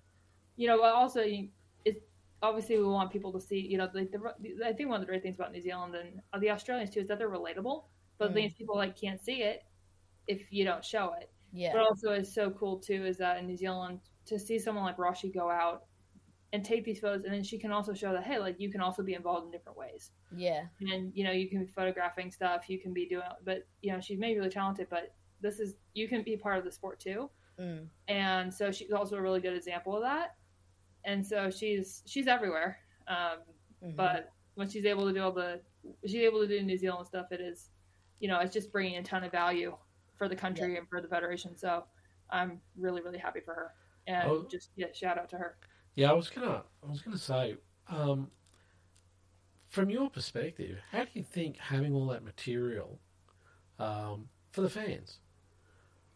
you 0.56 0.66
know 0.66 0.78
but 0.78 0.94
also 0.94 1.22
it's 1.84 2.00
obviously 2.42 2.78
we 2.78 2.84
want 2.84 3.12
people 3.12 3.32
to 3.32 3.40
see 3.40 3.58
you 3.58 3.78
know 3.78 3.88
the, 3.92 4.08
the, 4.40 4.66
i 4.66 4.72
think 4.72 4.88
one 4.88 5.00
of 5.00 5.00
the 5.00 5.06
great 5.06 5.22
things 5.22 5.36
about 5.36 5.52
new 5.52 5.60
zealand 5.60 5.94
and 5.94 6.42
the 6.42 6.50
australians 6.50 6.90
too 6.90 7.00
is 7.00 7.08
that 7.08 7.18
they're 7.18 7.30
relatable 7.30 7.84
but 8.18 8.30
Mm. 8.30 8.34
things 8.34 8.54
people 8.54 8.76
like 8.76 8.96
can't 8.98 9.20
see 9.20 9.42
it 9.42 9.62
if 10.26 10.52
you 10.52 10.64
don't 10.64 10.84
show 10.84 11.12
it 11.20 11.30
yeah 11.52 11.72
but 11.72 11.82
also 11.82 12.12
is 12.12 12.32
so 12.34 12.50
cool 12.50 12.78
too 12.78 13.04
is 13.06 13.16
that 13.18 13.38
in 13.38 13.46
new 13.46 13.56
zealand 13.56 14.00
to 14.26 14.38
see 14.38 14.58
someone 14.58 14.84
like 14.84 14.96
Roshi 14.96 15.32
go 15.32 15.48
out 15.48 15.84
and 16.52 16.64
take 16.64 16.84
these 16.84 17.00
photos 17.00 17.24
and 17.24 17.32
then 17.32 17.42
she 17.44 17.58
can 17.58 17.70
also 17.72 17.92
show 17.94 18.12
that 18.12 18.24
hey 18.24 18.38
like 18.38 18.56
you 18.58 18.70
can 18.70 18.80
also 18.80 19.02
be 19.02 19.14
involved 19.14 19.44
in 19.46 19.50
different 19.52 19.76
ways 19.78 20.10
yeah 20.36 20.64
and 20.80 21.12
you 21.14 21.22
know 21.24 21.30
you 21.32 21.48
can 21.48 21.64
be 21.64 21.70
photographing 21.70 22.30
stuff 22.30 22.68
you 22.68 22.78
can 22.80 22.92
be 22.92 23.06
doing 23.06 23.22
but 23.44 23.66
you 23.82 23.92
know 23.92 24.00
she's 24.00 24.18
maybe 24.18 24.38
really 24.38 24.50
talented 24.50 24.86
but 24.90 25.14
this 25.40 25.60
is 25.60 25.74
you 25.94 26.08
can 26.08 26.22
be 26.22 26.36
part 26.36 26.58
of 26.58 26.64
the 26.64 26.72
sport 26.72 26.98
too 26.98 27.28
mm. 27.60 27.86
and 28.08 28.52
so 28.52 28.70
she's 28.72 28.90
also 28.92 29.16
a 29.16 29.20
really 29.20 29.40
good 29.40 29.54
example 29.54 29.94
of 29.96 30.02
that 30.02 30.34
and 31.04 31.24
so 31.24 31.50
she's 31.50 32.02
she's 32.06 32.26
everywhere 32.26 32.78
um, 33.08 33.38
Mhm. 33.84 33.94
but 33.94 34.32
when 34.54 34.68
she's 34.68 34.86
able 34.86 35.06
to 35.06 35.12
do 35.12 35.22
all 35.22 35.32
the 35.32 35.60
she's 36.06 36.22
able 36.22 36.40
to 36.40 36.48
do 36.48 36.62
new 36.62 36.78
zealand 36.78 37.06
stuff 37.06 37.30
it 37.30 37.40
is 37.40 37.68
you 38.20 38.28
know 38.28 38.38
it's 38.40 38.52
just 38.52 38.72
bringing 38.72 38.96
a 38.96 39.02
ton 39.02 39.24
of 39.24 39.32
value 39.32 39.76
for 40.16 40.28
the 40.28 40.36
country 40.36 40.76
and 40.76 40.88
for 40.88 41.00
the 41.00 41.08
federation 41.08 41.56
so 41.56 41.84
i'm 42.30 42.60
really 42.76 43.02
really 43.02 43.18
happy 43.18 43.40
for 43.40 43.54
her 43.54 43.72
and 44.06 44.28
Oh. 44.28 44.46
just 44.50 44.70
yeah 44.76 44.86
shout 44.92 45.18
out 45.18 45.28
to 45.30 45.36
her 45.36 45.56
Yeah, 45.94 46.10
I 46.10 46.14
was 46.14 46.28
gonna, 46.30 46.62
I 46.86 46.90
was 46.90 47.02
gonna 47.02 47.18
say, 47.18 47.56
um, 47.88 48.30
from 49.68 49.90
your 49.90 50.10
perspective, 50.10 50.78
how 50.90 51.04
do 51.04 51.10
you 51.14 51.22
think 51.22 51.58
having 51.58 51.92
all 51.94 52.06
that 52.08 52.24
material 52.24 52.98
um, 53.78 54.28
for 54.52 54.62
the 54.62 54.70
fans 54.70 55.18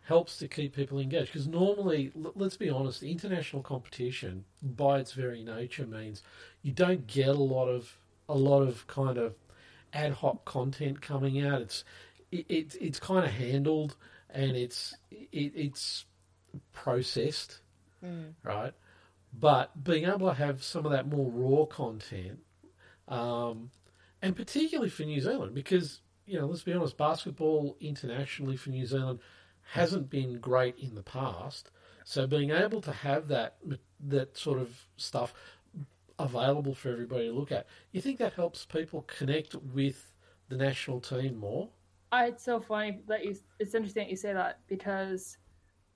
helps 0.03 0.39
to 0.39 0.49
keep 0.49 0.75
people 0.75 0.99
engaged? 0.99 1.33
Because 1.33 1.47
normally, 1.49 2.13
l- 2.17 2.33
let's 2.35 2.57
be 2.57 2.71
honest, 2.71 3.03
international 3.03 3.63
competition, 3.63 4.45
by 4.63 4.99
its 4.99 5.13
very 5.13 5.43
nature, 5.45 5.87
means 5.87 6.23
you 6.63 6.73
don't 6.73 7.07
get 7.07 7.29
a 7.29 7.33
lot 7.35 7.67
of 7.69 7.99
a 8.29 8.35
lot 8.35 8.63
of 8.63 8.87
kind 8.87 9.19
of 9.19 9.35
ad 9.93 10.13
hoc 10.13 10.45
content 10.45 11.01
coming 11.01 11.45
out. 11.45 11.63
It's 11.63 11.85
it, 12.31 12.47
it 12.49 12.77
it's 12.81 13.01
kind 13.01 13.25
of 13.25 13.31
handled 13.31 13.97
and 14.31 14.57
it's 14.57 14.95
it, 15.11 15.53
it's 15.55 16.05
processed 16.73 17.61
Mm. 18.05 18.33
right? 18.43 18.73
But 19.39 19.85
being 19.85 20.05
able 20.05 20.29
to 20.29 20.35
have 20.35 20.63
some 20.63 20.87
of 20.87 20.93
that 20.93 21.07
more 21.07 21.31
raw 21.31 21.67
content, 21.67 22.41
um, 23.09 23.71
and 24.23 24.35
particularly 24.35 24.91
for 24.91 25.03
New 25.03 25.21
Zealand, 25.21 25.55
because 25.55 26.01
you 26.27 26.39
know, 26.39 26.47
let's 26.47 26.63
be 26.63 26.73
honest, 26.73 26.97
basketball 26.97 27.77
internationally 27.81 28.57
for 28.57 28.71
New 28.71 28.87
Zealand 28.87 29.21
hasn't 29.73 30.09
been 30.11 30.39
great 30.41 30.79
in 30.79 30.95
the 30.95 31.03
past. 31.03 31.71
So 32.05 32.27
being 32.27 32.51
able 32.51 32.81
to 32.83 32.93
have 32.93 33.29
that 33.29 33.59
that 34.09 34.37
sort 34.37 34.59
of 34.59 34.71
stuff 34.97 35.35
available 36.25 36.75
for 36.75 36.91
everybody 36.91 37.29
to 37.29 37.33
look 37.33 37.53
at, 37.53 37.67
you 37.93 38.01
think 38.01 38.19
that 38.19 38.35
helps 38.35 38.65
people 38.65 39.03
connect 39.03 39.55
with 39.55 40.13
the 40.49 40.57
national 40.57 41.01
team 41.01 41.37
more? 41.37 41.69
Uh, 42.13 42.25
it's 42.27 42.45
so 42.45 42.61
funny 42.61 43.01
that 43.07 43.25
you. 43.25 43.37
It's 43.59 43.75
interesting 43.75 44.05
that 44.05 44.11
you 44.11 44.17
say 44.17 44.33
that 44.33 44.61
because 44.67 45.39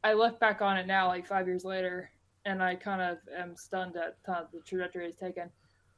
I 0.05 0.12
look 0.12 0.39
back 0.39 0.62
on 0.62 0.77
it 0.77 0.87
now, 0.87 1.09
like 1.09 1.27
five 1.27 1.47
years 1.47 1.64
later, 1.64 2.11
and 2.45 2.62
I 2.62 2.77
kind 2.77 3.03
of 3.03 3.18
am 3.37 3.57
stunned 3.57 3.97
at 3.97 4.16
the 4.25 4.61
trajectory 4.64 5.07
it's 5.07 5.18
taken. 5.18 5.51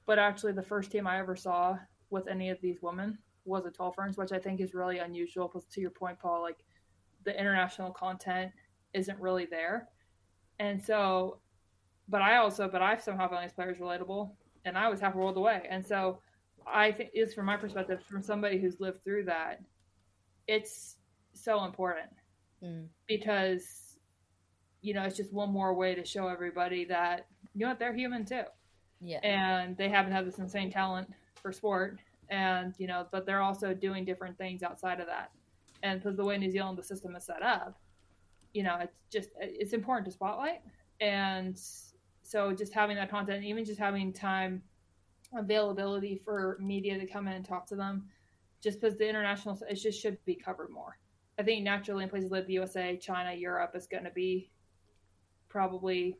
But 0.06 0.18
actually, 0.18 0.52
the 0.52 0.62
first 0.62 0.90
team 0.90 1.06
I 1.06 1.18
ever 1.18 1.36
saw 1.36 1.76
with 2.10 2.28
any 2.28 2.50
of 2.50 2.60
these 2.60 2.80
women 2.80 3.18
was 3.44 3.66
a 3.66 3.92
Ferns, 3.92 4.16
which 4.16 4.32
I 4.32 4.38
think 4.38 4.60
is 4.60 4.72
really 4.72 4.98
unusual. 4.98 5.48
Because 5.48 5.66
to 5.66 5.80
your 5.80 5.90
point, 5.90 6.18
Paul, 6.18 6.40
like 6.40 6.64
the 7.24 7.38
international 7.38 7.90
content 7.90 8.52
isn't 8.94 9.20
really 9.20 9.46
there, 9.46 9.88
and 10.58 10.82
so. 10.82 11.38
But 12.08 12.22
I 12.22 12.36
also, 12.36 12.68
but 12.68 12.82
I 12.82 12.96
somehow 12.98 13.28
found 13.28 13.44
these 13.44 13.52
players 13.52 13.78
relatable, 13.78 14.30
and 14.64 14.78
I 14.78 14.88
was 14.88 15.00
half 15.00 15.14
a 15.14 15.18
world 15.18 15.36
away, 15.36 15.66
and 15.68 15.84
so 15.84 16.20
I 16.66 16.92
think 16.92 17.10
is 17.14 17.34
from 17.34 17.46
my 17.46 17.56
perspective, 17.56 18.02
from 18.04 18.22
somebody 18.22 18.58
who's 18.58 18.80
lived 18.80 19.02
through 19.04 19.24
that, 19.24 19.60
it's 20.46 20.96
so 21.32 21.64
important. 21.64 22.10
Mm. 22.62 22.86
because 23.06 23.98
you 24.80 24.94
know 24.94 25.02
it's 25.02 25.16
just 25.16 25.30
one 25.30 25.50
more 25.50 25.74
way 25.74 25.94
to 25.94 26.06
show 26.06 26.26
everybody 26.28 26.86
that 26.86 27.26
you 27.54 27.60
know 27.60 27.68
what 27.68 27.78
they're 27.78 27.94
human 27.94 28.24
too. 28.24 28.44
Yeah. 29.02 29.18
and 29.22 29.76
they 29.76 29.90
haven't 29.90 30.12
had 30.12 30.26
this 30.26 30.38
insane 30.38 30.70
talent 30.70 31.12
for 31.42 31.52
sport 31.52 31.98
and 32.30 32.74
you 32.78 32.86
know 32.86 33.06
but 33.12 33.26
they're 33.26 33.42
also 33.42 33.74
doing 33.74 34.06
different 34.06 34.38
things 34.38 34.62
outside 34.62 35.00
of 35.00 35.06
that. 35.06 35.32
And 35.82 36.00
because 36.00 36.16
the 36.16 36.24
way 36.24 36.38
new 36.38 36.50
zealand 36.50 36.78
the 36.78 36.82
system 36.82 37.14
is 37.14 37.24
set 37.24 37.42
up 37.42 37.78
you 38.54 38.62
know 38.62 38.78
it's 38.80 38.96
just 39.12 39.28
it's 39.38 39.74
important 39.74 40.06
to 40.06 40.12
spotlight. 40.12 40.62
And 40.98 41.60
so 42.26 42.52
just 42.52 42.74
having 42.74 42.96
that 42.96 43.10
content 43.10 43.44
even 43.44 43.64
just 43.64 43.78
having 43.78 44.12
time 44.12 44.62
availability 45.36 46.20
for 46.24 46.56
media 46.60 46.98
to 46.98 47.06
come 47.06 47.28
in 47.28 47.34
and 47.34 47.44
talk 47.44 47.66
to 47.66 47.76
them 47.76 48.08
just 48.62 48.80
because 48.80 48.96
the 48.96 49.08
international 49.08 49.58
it 49.68 49.74
just 49.74 50.00
should 50.00 50.22
be 50.24 50.34
covered 50.34 50.70
more. 50.70 50.98
I 51.38 51.42
think 51.42 51.62
naturally 51.62 52.02
in 52.04 52.10
places 52.10 52.30
like 52.30 52.46
the 52.46 52.54
usa 52.54 52.96
china 52.96 53.32
europe 53.32 53.72
is 53.74 53.86
going 53.86 54.04
to 54.04 54.10
be 54.10 54.50
probably 55.48 56.18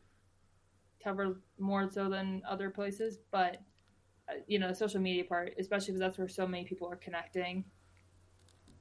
covered 1.03 1.41
more 1.59 1.89
so 1.91 2.09
than 2.09 2.41
other 2.47 2.69
places 2.69 3.19
but 3.31 3.57
uh, 4.29 4.35
you 4.47 4.59
know 4.59 4.69
the 4.69 4.75
social 4.75 5.01
media 5.01 5.23
part 5.23 5.53
especially 5.59 5.87
because 5.87 5.99
that's 5.99 6.17
where 6.17 6.27
so 6.27 6.47
many 6.47 6.63
people 6.63 6.87
are 6.87 6.95
connecting. 6.95 7.65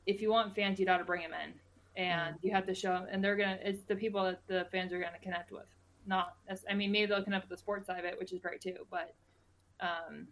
If 0.07 0.21
you 0.21 0.31
want 0.31 0.55
fans 0.55 0.79
you 0.79 0.87
got 0.87 0.99
to 0.99 1.05
bring 1.05 1.23
them 1.23 1.33
in 1.33 1.55
and 2.03 2.37
you 2.43 2.53
have 2.53 2.67
to 2.67 2.75
show 2.75 2.93
them 2.93 3.07
and 3.11 3.25
they're 3.25 3.37
gonna 3.37 3.59
it's 3.63 3.83
the 3.85 3.97
people 3.97 4.23
that 4.25 4.43
the 4.47 4.67
fans 4.71 4.93
are 4.93 5.01
gonna 5.01 5.19
connect 5.21 5.51
with 5.51 5.67
not 6.07 6.37
as 6.49 6.65
i 6.71 6.75
mean 6.75 6.93
maybe 6.93 7.07
they'll 7.07 7.23
connect 7.23 7.49
with 7.49 7.57
the 7.57 7.61
sports 7.61 7.87
side 7.87 7.99
of 7.99 8.05
it 8.05 8.19
which 8.19 8.33
is 8.33 8.39
great 8.39 8.61
too 8.61 8.77
but 8.91 9.15
um 9.81 10.27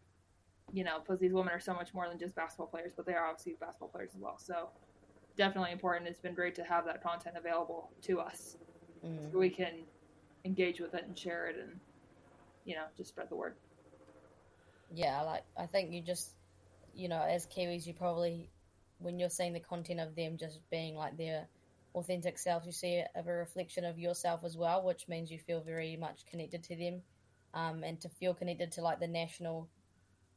you 0.73 0.85
know 0.85 0.99
because 1.01 1.21
these 1.21 1.33
women 1.33 1.53
are 1.53 1.61
so 1.61 1.75
much 1.75 1.93
more 1.93 2.09
than 2.09 2.19
just 2.19 2.35
basketball 2.35 2.67
players 2.67 2.93
but 2.97 3.07
they 3.07 3.15
are 3.15 3.27
obviously 3.27 3.57
basketball 3.61 3.89
players 3.89 4.11
as 4.15 4.21
well. 4.21 4.39
So 4.39 4.71
definitely 5.37 5.73
important. 5.73 6.09
It's 6.09 6.21
been 6.21 6.35
great 6.35 6.55
to 6.57 6.65
have 6.65 6.85
that 6.87 7.03
content 7.03 7.37
available 7.37 7.91
to 8.03 8.21
us. 8.21 8.57
Mm. 9.05 9.31
so 9.31 9.39
we 9.39 9.51
can 9.51 9.83
engage 10.47 10.81
with 10.81 10.95
it 10.95 11.05
and 11.07 11.19
share 11.19 11.47
it 11.49 11.57
and 11.61 11.79
you 12.65 12.75
know 12.75 12.85
just 12.97 13.11
spread 13.11 13.29
the 13.29 13.37
word. 13.37 13.55
Yeah, 14.95 15.21
I 15.21 15.25
like 15.25 15.45
I 15.59 15.67
think 15.67 15.93
you 15.93 16.01
just, 16.01 16.31
you 16.95 17.09
know, 17.09 17.23
as 17.23 17.47
Kiwis, 17.47 17.87
you 17.87 17.93
probably, 17.93 18.49
when 18.99 19.19
you're 19.19 19.29
seeing 19.29 19.53
the 19.53 19.61
content 19.61 20.01
of 20.01 20.15
them 20.15 20.37
just 20.39 20.61
being 20.71 20.95
like 20.95 21.17
their 21.19 21.49
authentic 21.95 22.39
self, 22.39 22.65
you 22.67 22.73
see 22.73 22.95
it 22.95 23.09
of 23.15 23.27
a 23.27 23.33
reflection 23.33 23.85
of 23.85 23.99
yourself 23.99 24.45
as 24.45 24.57
well, 24.57 24.83
which 24.83 25.09
means 25.09 25.31
you 25.31 25.39
feel 25.39 25.61
very 25.61 25.97
much 25.97 26.27
connected 26.27 26.63
to 26.65 26.77
them, 26.77 27.03
um, 27.55 27.85
and 27.85 28.01
to 28.01 28.09
feel 28.09 28.35
connected 28.35 28.73
to 28.73 28.83
like 28.83 29.01
the 29.01 29.07
national 29.07 29.69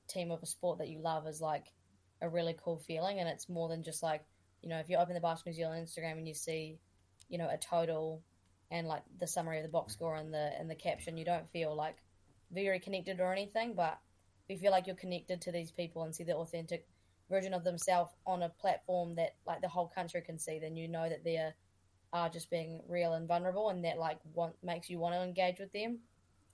team 0.07 0.31
of 0.31 0.41
a 0.43 0.45
sport 0.45 0.77
that 0.77 0.89
you 0.89 0.99
love 0.99 1.27
is 1.27 1.41
like 1.41 1.73
a 2.21 2.29
really 2.29 2.55
cool 2.63 2.77
feeling, 2.77 3.19
and 3.19 3.27
it's 3.27 3.49
more 3.49 3.69
than 3.69 3.83
just 3.83 4.03
like, 4.03 4.23
you 4.61 4.69
know, 4.69 4.77
if 4.77 4.89
you 4.89 4.97
open 4.97 5.13
the 5.13 5.19
Basketball 5.19 5.51
New 5.51 5.57
Zealand 5.57 5.87
Instagram 5.87 6.17
and 6.17 6.27
you 6.27 6.33
see, 6.33 6.79
you 7.29 7.37
know, 7.37 7.49
a 7.49 7.57
total 7.57 8.21
and 8.69 8.87
like 8.87 9.03
the 9.19 9.27
summary 9.27 9.57
of 9.57 9.63
the 9.63 9.69
box 9.69 9.93
score 9.93 10.15
and 10.15 10.33
the 10.33 10.51
and 10.59 10.69
the 10.69 10.75
caption, 10.75 11.17
you 11.17 11.25
don't 11.25 11.49
feel 11.49 11.75
like 11.75 11.97
very 12.51 12.79
connected 12.79 13.19
or 13.19 13.31
anything, 13.31 13.73
but 13.73 13.99
you 14.47 14.57
feel 14.57 14.71
like 14.71 14.87
you're 14.87 14.95
connected 14.95 15.41
to 15.41 15.51
these 15.51 15.71
people 15.71 16.03
and 16.03 16.15
see 16.15 16.23
the 16.23 16.35
authentic 16.35 16.87
version 17.29 17.53
of 17.53 17.63
themselves 17.63 18.11
on 18.25 18.43
a 18.43 18.49
platform 18.49 19.15
that 19.15 19.35
like 19.45 19.61
the 19.61 19.67
whole 19.67 19.87
country 19.87 20.21
can 20.21 20.39
see, 20.39 20.59
then 20.59 20.75
you 20.75 20.87
know 20.87 21.09
that 21.09 21.23
they 21.23 21.37
are, 21.37 21.53
are 22.13 22.29
just 22.29 22.49
being 22.49 22.81
real 22.87 23.13
and 23.13 23.27
vulnerable, 23.27 23.69
and 23.69 23.83
that 23.85 23.97
like 23.97 24.19
want, 24.33 24.55
makes 24.63 24.89
you 24.89 24.99
want 24.99 25.15
to 25.15 25.21
engage 25.21 25.59
with 25.59 25.71
them. 25.73 25.99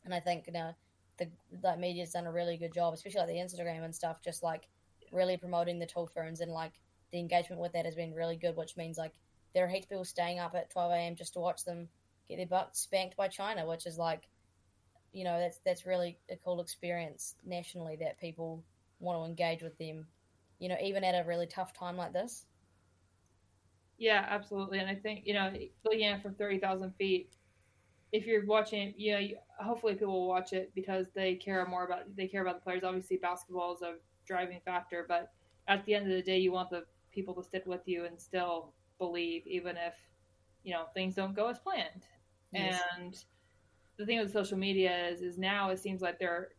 And 0.06 0.14
I 0.14 0.20
think 0.20 0.48
you 0.48 0.54
know 0.54 0.74
the 1.18 1.30
like 1.62 1.80
media's 1.80 2.12
done 2.12 2.26
a 2.26 2.32
really 2.32 2.58
good 2.58 2.74
job, 2.74 2.94
especially 2.94 3.22
like 3.22 3.30
the 3.30 3.58
Instagram 3.58 3.84
and 3.84 3.96
stuff, 3.96 4.22
just 4.22 4.44
like 4.44 4.68
really 5.12 5.38
promoting 5.38 5.80
the 5.80 5.86
tall 5.86 6.08
ferns 6.08 6.42
and 6.42 6.52
like 6.52 6.74
the 7.12 7.20
engagement 7.20 7.62
with 7.62 7.74
that 7.74 7.86
has 7.86 7.96
been 7.96 8.14
really 8.14 8.36
good, 8.36 8.56
which 8.56 8.76
means 8.76 8.98
like 8.98 9.14
there 9.54 9.66
are 9.66 9.70
heaps 9.70 9.86
of 9.86 9.90
people 9.90 10.06
staying 10.06 10.40
up 10.40 10.56
at 10.56 10.72
12 10.72 10.92
a.m. 10.92 11.16
just 11.16 11.34
to 11.34 11.40
watch 11.40 11.64
them 11.64 11.88
get 12.28 12.38
their 12.38 12.48
butt 12.48 12.76
spanked 12.76 13.16
by 13.16 13.28
China, 13.28 13.68
which 13.68 13.86
is 13.86 13.98
like 13.98 14.24
you 15.14 15.24
know 15.24 15.40
that's 15.40 15.60
that's 15.64 15.86
really 15.86 16.18
a 16.30 16.36
cool 16.38 16.60
experience 16.60 17.36
nationally 17.46 17.96
that 17.98 18.20
people 18.20 18.64
want 19.00 19.20
to 19.20 19.30
engage 19.30 19.62
with 19.62 19.78
them 19.78 20.08
you 20.64 20.70
know 20.70 20.78
even 20.82 21.04
at 21.04 21.14
a 21.14 21.28
really 21.28 21.46
tough 21.46 21.74
time 21.74 21.98
like 21.98 22.14
this 22.14 22.46
Yeah, 23.98 24.26
absolutely. 24.28 24.80
And 24.80 24.90
I 24.90 24.96
think, 24.96 25.22
you 25.26 25.34
know, 25.34 25.54
looking 25.86 26.04
at 26.04 26.18
it 26.18 26.22
from 26.22 26.34
30,000 26.36 26.94
feet, 26.96 27.32
if 28.12 28.26
you're 28.26 28.46
watching, 28.46 28.94
you 28.98 29.14
know, 29.14 29.20
you, 29.20 29.38
hopefully 29.60 29.94
people 29.94 30.14
will 30.14 30.28
watch 30.28 30.54
it 30.54 30.72
because 30.76 31.08
they 31.16 31.36
care 31.36 31.66
more 31.66 31.86
about, 31.86 32.16
they 32.16 32.28
care 32.28 32.42
about 32.42 32.56
the 32.56 32.62
players. 32.62 32.84
Obviously, 32.84 33.18
basketball 33.18 33.74
is 33.76 33.82
a 33.82 33.96
driving 34.26 34.60
factor, 34.66 35.06
but 35.08 35.32
at 35.68 35.86
the 35.86 35.96
end 35.96 36.06
of 36.06 36.12
the 36.12 36.22
day, 36.22 36.38
you 36.38 36.52
want 36.52 36.70
the 36.70 36.84
people 37.12 37.34
to 37.36 37.44
stick 37.44 37.64
with 37.66 37.82
you 37.86 38.06
and 38.06 38.20
still 38.20 38.74
believe, 39.00 39.46
even 39.48 39.78
if, 39.78 39.94
you 40.64 40.74
know, 40.74 40.86
things 40.94 41.16
don't 41.16 41.36
go 41.36 41.48
as 41.48 41.60
planned. 41.60 42.06
Yes. 42.52 42.82
And 42.98 43.16
the 43.98 44.06
thing 44.06 44.20
with 44.20 44.34
social 44.34 44.58
media 44.58 45.08
is, 45.08 45.22
is 45.22 45.38
now 45.38 45.70
it 45.70 45.80
seems 45.80 46.02
like 46.02 46.20
they're, 46.20 46.50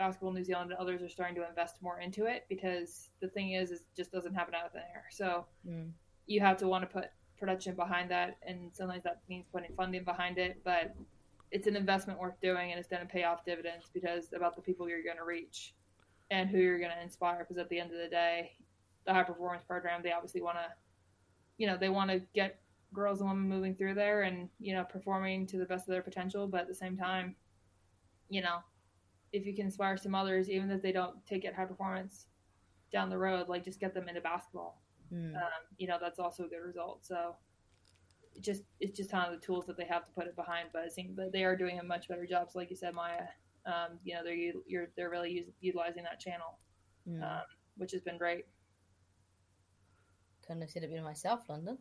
Basketball 0.00 0.32
New 0.32 0.44
Zealand 0.44 0.70
and 0.70 0.80
others 0.80 1.02
are 1.02 1.08
starting 1.08 1.36
to 1.36 1.48
invest 1.48 1.76
more 1.82 2.00
into 2.00 2.24
it 2.24 2.46
because 2.48 3.10
the 3.20 3.28
thing 3.28 3.52
is, 3.52 3.70
is 3.70 3.80
it 3.80 3.86
just 3.96 4.10
doesn't 4.10 4.34
happen 4.34 4.54
out 4.54 4.66
of 4.66 4.72
thin 4.72 4.82
air. 4.94 5.04
So, 5.10 5.44
mm. 5.68 5.90
you 6.26 6.40
have 6.40 6.56
to 6.58 6.68
want 6.68 6.82
to 6.82 6.86
put 6.86 7.10
production 7.40 7.74
behind 7.74 8.10
that 8.10 8.36
and 8.46 8.70
sometimes 8.72 9.02
that 9.02 9.20
means 9.28 9.46
putting 9.50 9.74
funding 9.74 10.04
behind 10.04 10.36
it 10.36 10.60
but 10.62 10.94
it's 11.50 11.66
an 11.66 11.74
investment 11.74 12.20
worth 12.20 12.38
doing 12.42 12.70
and 12.70 12.78
it's 12.78 12.86
going 12.86 13.00
to 13.00 13.08
pay 13.08 13.24
off 13.24 13.44
dividends 13.46 13.86
because 13.94 14.32
about 14.36 14.54
the 14.54 14.60
people 14.60 14.86
you're 14.86 15.02
going 15.02 15.16
to 15.16 15.24
reach 15.24 15.74
and 16.30 16.50
who 16.50 16.58
you're 16.58 16.78
going 16.78 16.92
to 16.94 17.02
inspire 17.02 17.38
because 17.38 17.56
at 17.56 17.68
the 17.70 17.80
end 17.80 17.90
of 17.90 17.98
the 17.98 18.08
day 18.08 18.52
the 19.06 19.12
high 19.12 19.22
performance 19.22 19.64
program 19.64 20.02
they 20.02 20.12
obviously 20.12 20.42
want 20.42 20.56
to 20.58 20.66
you 21.56 21.66
know 21.66 21.78
they 21.78 21.88
want 21.88 22.10
to 22.10 22.20
get 22.34 22.60
girls 22.92 23.20
and 23.20 23.30
women 23.30 23.48
moving 23.48 23.74
through 23.74 23.94
there 23.94 24.22
and 24.22 24.50
you 24.58 24.74
know 24.74 24.84
performing 24.84 25.46
to 25.46 25.56
the 25.56 25.64
best 25.64 25.88
of 25.88 25.92
their 25.92 26.02
potential 26.02 26.46
but 26.46 26.60
at 26.60 26.68
the 26.68 26.74
same 26.74 26.96
time 26.96 27.34
you 28.28 28.42
know 28.42 28.58
if 29.32 29.46
you 29.46 29.54
can 29.54 29.66
inspire 29.66 29.96
some 29.96 30.14
others 30.14 30.48
even 30.50 30.70
if 30.70 30.82
they 30.82 30.92
don't 30.92 31.24
take 31.26 31.44
it 31.44 31.54
high 31.54 31.64
performance 31.64 32.26
down 32.92 33.08
the 33.08 33.16
road 33.18 33.48
like 33.48 33.64
just 33.64 33.78
get 33.80 33.94
them 33.94 34.08
into 34.08 34.20
basketball 34.20 34.80
Mm. 35.12 35.34
um, 35.34 35.42
you 35.76 35.88
know 35.88 35.98
that's 36.00 36.20
also 36.20 36.44
a 36.44 36.46
good 36.48 36.62
result. 36.64 37.04
So 37.04 37.34
it 38.36 38.42
just 38.42 38.62
it's 38.78 38.96
just 38.96 39.10
kind 39.10 39.26
of 39.26 39.40
the 39.40 39.44
tools 39.44 39.66
that 39.66 39.76
they 39.76 39.84
have 39.86 40.04
to 40.06 40.12
put 40.12 40.28
it 40.28 40.36
behind. 40.36 40.68
Buzzing, 40.72 40.76
but 40.82 40.84
it 40.86 40.92
seems 40.92 41.16
that 41.16 41.32
they 41.32 41.42
are 41.42 41.56
doing 41.56 41.80
a 41.80 41.82
much 41.82 42.06
better 42.06 42.24
job. 42.26 42.48
So 42.48 42.60
like 42.60 42.70
you 42.70 42.76
said, 42.76 42.94
Maia, 42.94 43.22
um, 43.66 43.98
you 44.04 44.14
know 44.14 44.20
they're 44.22 44.36
you're 44.68 44.86
they're 44.96 45.10
really 45.10 45.32
use, 45.32 45.46
utilizing 45.60 46.04
that 46.04 46.20
channel, 46.20 46.58
Mm. 47.08 47.24
um, 47.24 47.42
which 47.76 47.90
has 47.90 48.02
been 48.02 48.18
great. 48.18 48.44
couldn't 50.46 50.62
have 50.62 50.70
said 50.70 50.84
it 50.84 50.90
better 50.90 51.02
myself 51.02 51.40
Linden 51.48 51.78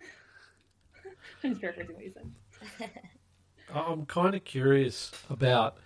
I'm 1.44 1.50
just 1.50 1.60
paraphrasing 1.60 1.94
what 1.96 2.04
you 2.04 2.12
said. 2.12 2.90
I'm 3.74 4.06
kind 4.06 4.34
of 4.34 4.44
curious 4.44 5.12
about 5.28 5.76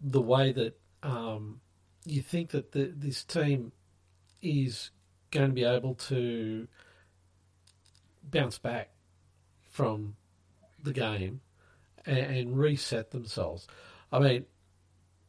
the 0.00 0.20
way 0.20 0.52
that 0.52 0.78
um, 1.02 1.60
you 2.04 2.22
think 2.22 2.50
that 2.50 2.72
the, 2.72 2.92
this 2.96 3.24
team 3.24 3.72
is 4.42 4.90
going 5.30 5.48
to 5.48 5.54
be 5.54 5.64
able 5.64 5.94
to 5.94 6.66
bounce 8.22 8.58
back 8.58 8.90
from 9.70 10.16
the 10.82 10.92
game 10.92 11.40
and, 12.06 12.18
and 12.18 12.58
reset 12.58 13.10
themselves. 13.10 13.66
I 14.12 14.18
mean, 14.18 14.46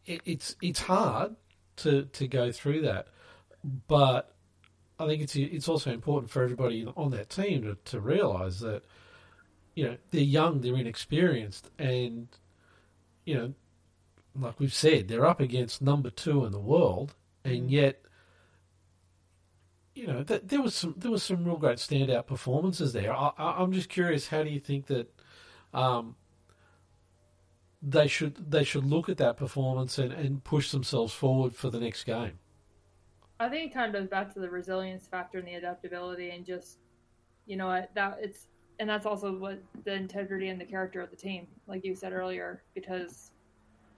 it, 0.06 0.22
it's 0.26 0.56
it's 0.62 0.82
hard 0.82 1.36
to 1.78 2.06
to 2.06 2.28
go 2.28 2.52
through 2.52 2.82
that, 2.82 3.08
but 3.88 4.34
I 5.00 5.08
think 5.08 5.22
it's 5.22 5.36
it's 5.36 5.68
also 5.68 5.92
important 5.92 6.32
for 6.32 6.44
everybody 6.44 6.86
on 6.96 7.12
that 7.12 7.30
team 7.30 7.64
to, 7.64 7.78
to 7.92 8.00
realise 8.00 8.60
that 8.60 8.84
you 9.76 9.86
know 9.86 9.98
they're 10.12 10.22
young, 10.22 10.62
they're 10.62 10.76
inexperienced, 10.76 11.70
and 11.78 12.28
you 13.26 13.36
know, 13.36 13.54
like 14.40 14.60
we've 14.60 14.74
said, 14.74 15.08
they're 15.08 15.26
up 15.26 15.40
against 15.40 15.82
number 15.82 16.10
two 16.10 16.46
in 16.46 16.52
the 16.52 16.60
world, 16.60 17.16
and 17.44 17.70
yet, 17.70 18.02
you 19.94 20.08
know, 20.08 20.24
th- 20.24 20.44
there 20.46 20.62
was 20.62 20.76
some 20.76 20.96
there 20.98 21.12
was 21.12 21.24
some 21.24 21.44
real 21.44 21.58
great 21.58 21.78
standout 21.78 22.28
performances 22.28 22.94
there. 22.94 23.14
I, 23.14 23.32
I'm 23.38 23.72
just 23.74 23.90
curious, 23.90 24.28
how 24.28 24.44
do 24.44 24.50
you 24.50 24.60
think 24.60 24.88
that 24.88 25.14
um, 25.74 26.16
they 27.82 28.08
should 28.08 28.52
they 28.52 28.64
should 28.64 28.86
look 28.86 29.10
at 29.10 29.18
that 29.18 29.38
performance 29.38 29.98
and, 29.98 30.14
and 30.14 30.44
push 30.44 30.72
themselves 30.72 31.14
forward 31.14 31.56
for 31.56 31.70
the 31.70 31.80
next 31.80 32.04
game. 32.04 32.40
I 33.40 33.50
think 33.50 33.72
it 33.72 33.74
kind 33.74 33.94
of 33.94 34.00
goes 34.00 34.10
back 34.10 34.34
to 34.36 34.40
the 34.40 34.50
resilience 34.50 35.08
factor 35.08 35.40
and 35.40 35.48
the 35.48 35.56
adaptability 35.56 36.30
and 36.30 36.46
just 36.46 36.78
you 37.48 37.58
know 37.58 37.86
that 37.96 38.20
it's 38.22 38.48
and 38.80 38.90
that's 38.90 39.06
also 39.06 39.36
what 39.36 39.62
the 39.84 39.94
integrity 39.94 40.50
and 40.50 40.60
the 40.60 40.66
character 40.66 41.02
of 41.02 41.10
the 41.10 41.16
team, 41.16 41.48
like 41.68 41.86
you 41.86 41.96
said 41.96 42.14
earlier, 42.14 42.64
because 42.74 43.32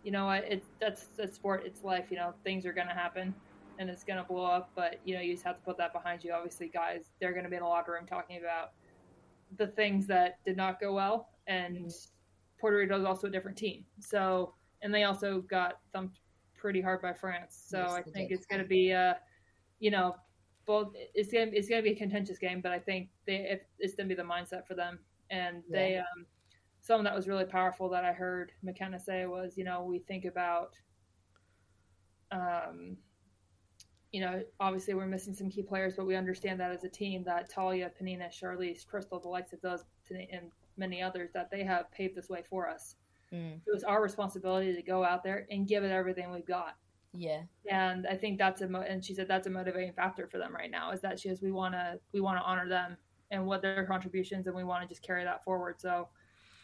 you 0.03 0.11
know 0.11 0.25
what 0.25 0.43
it's 0.47 0.67
that's 0.79 1.07
that's 1.17 1.35
sport, 1.35 1.63
it's 1.65 1.83
life. 1.83 2.05
You 2.09 2.17
know 2.17 2.33
things 2.43 2.65
are 2.65 2.73
gonna 2.73 2.93
happen 2.93 3.33
and 3.79 3.89
it's 3.89 4.03
gonna 4.03 4.23
blow 4.23 4.45
up, 4.45 4.71
but 4.75 4.99
you 5.05 5.15
know 5.15 5.21
you 5.21 5.33
just 5.33 5.45
have 5.45 5.57
to 5.57 5.61
put 5.63 5.77
that 5.77 5.93
behind 5.93 6.23
you. 6.23 6.33
Obviously, 6.33 6.67
guys, 6.67 7.11
they're 7.19 7.33
gonna 7.33 7.49
be 7.49 7.55
in 7.55 7.61
the 7.63 7.67
locker 7.67 7.93
room 7.93 8.05
talking 8.05 8.39
about 8.39 8.71
the 9.57 9.67
things 9.67 10.07
that 10.07 10.39
did 10.45 10.57
not 10.57 10.79
go 10.79 10.93
well, 10.93 11.29
and 11.47 11.91
Puerto 12.59 12.77
Rico 12.77 12.99
is 12.99 13.05
also 13.05 13.27
a 13.27 13.29
different 13.29 13.57
team. 13.57 13.85
So 13.99 14.53
and 14.81 14.93
they 14.93 15.03
also 15.03 15.41
got 15.41 15.79
thumped 15.93 16.19
pretty 16.55 16.81
hard 16.81 17.01
by 17.01 17.13
France. 17.13 17.63
So 17.67 17.79
Yes, 17.79 17.93
I 17.93 18.01
think 18.01 18.29
did. 18.29 18.35
it's 18.37 18.45
gonna 18.45 18.63
be 18.65 18.93
uh 18.93 19.13
you 19.79 19.91
know 19.91 20.15
both 20.65 20.93
it's 21.13 21.31
gonna 21.31 21.51
it's 21.53 21.69
gonna 21.69 21.81
be 21.81 21.91
a 21.91 21.95
contentious 21.95 22.37
game, 22.37 22.61
but 22.61 22.71
I 22.71 22.79
think 22.79 23.09
they 23.25 23.35
if 23.49 23.61
it's 23.79 23.95
gonna 23.95 24.09
be 24.09 24.15
the 24.15 24.23
mindset 24.23 24.65
for 24.67 24.75
them, 24.75 24.99
and 25.29 25.63
they 25.69 25.97
um, 25.97 26.25
something 26.83 27.05
that 27.05 27.15
was 27.15 27.27
really 27.27 27.45
powerful 27.45 27.89
that 27.89 28.05
I 28.05 28.11
heard 28.11 28.51
McKenna 28.61 28.99
say 28.99 29.25
was 29.25 29.57
you 29.57 29.63
know 29.63 29.83
we 29.83 29.99
think 29.99 30.25
about 30.25 30.75
um 32.31 32.97
you 34.11 34.21
know 34.21 34.43
obviously 34.59 34.93
we're 34.93 35.07
missing 35.07 35.33
some 35.33 35.49
key 35.49 35.63
players, 35.63 35.95
but 35.95 36.05
we 36.05 36.15
understand 36.15 36.59
that 36.59 36.71
as 36.71 36.83
a 36.83 36.89
team 36.89 37.23
that 37.23 37.49
Talia, 37.49 37.89
Penina, 37.99 38.29
Charlisse, 38.29 38.85
Krystal, 38.85 39.21
the 39.21 39.27
likes 39.27 39.53
of 39.53 39.61
those, 39.61 39.83
and 40.11 40.51
many 40.77 41.01
others 41.01 41.31
that 41.33 41.49
they 41.49 41.63
have 41.63 41.89
paved 41.91 42.15
this 42.15 42.29
way 42.29 42.43
for 42.47 42.69
us. 42.69 42.95
Mm, 43.33 43.55
It 43.55 43.73
was 43.73 43.83
our 43.83 44.01
responsibility 44.03 44.75
to 44.75 44.81
go 44.83 45.03
out 45.03 45.23
there 45.23 45.47
and 45.49 45.67
give 45.67 45.83
it 45.83 45.91
everything 45.91 46.31
we've 46.31 46.45
got 46.45 46.75
yeah, 47.63 47.91
and 47.91 48.05
I 48.07 48.15
think 48.17 48.37
that's 48.37 48.61
a 48.61 48.67
mo- 48.67 48.81
and 48.87 49.03
she 49.03 49.13
said 49.15 49.27
that's 49.27 49.47
a 49.47 49.49
motivating 49.49 49.93
factor 49.93 50.27
for 50.27 50.37
them 50.37 50.53
right 50.53 50.69
now 50.69 50.91
is 50.91 51.01
that 51.01 51.19
she 51.19 51.29
says 51.29 51.41
we 51.41 51.51
want 51.51 51.73
to 51.73 51.99
we 52.11 52.21
want 52.21 52.37
to 52.39 52.43
honor 52.43 52.67
them 52.67 52.97
and 53.31 53.45
what 53.45 53.61
their 53.63 53.85
contributions 53.85 54.45
and 54.47 54.55
we 54.55 54.63
want 54.63 54.83
to 54.83 54.87
just 54.87 55.01
carry 55.01 55.23
that 55.23 55.43
forward. 55.43 55.79
So, 55.81 56.07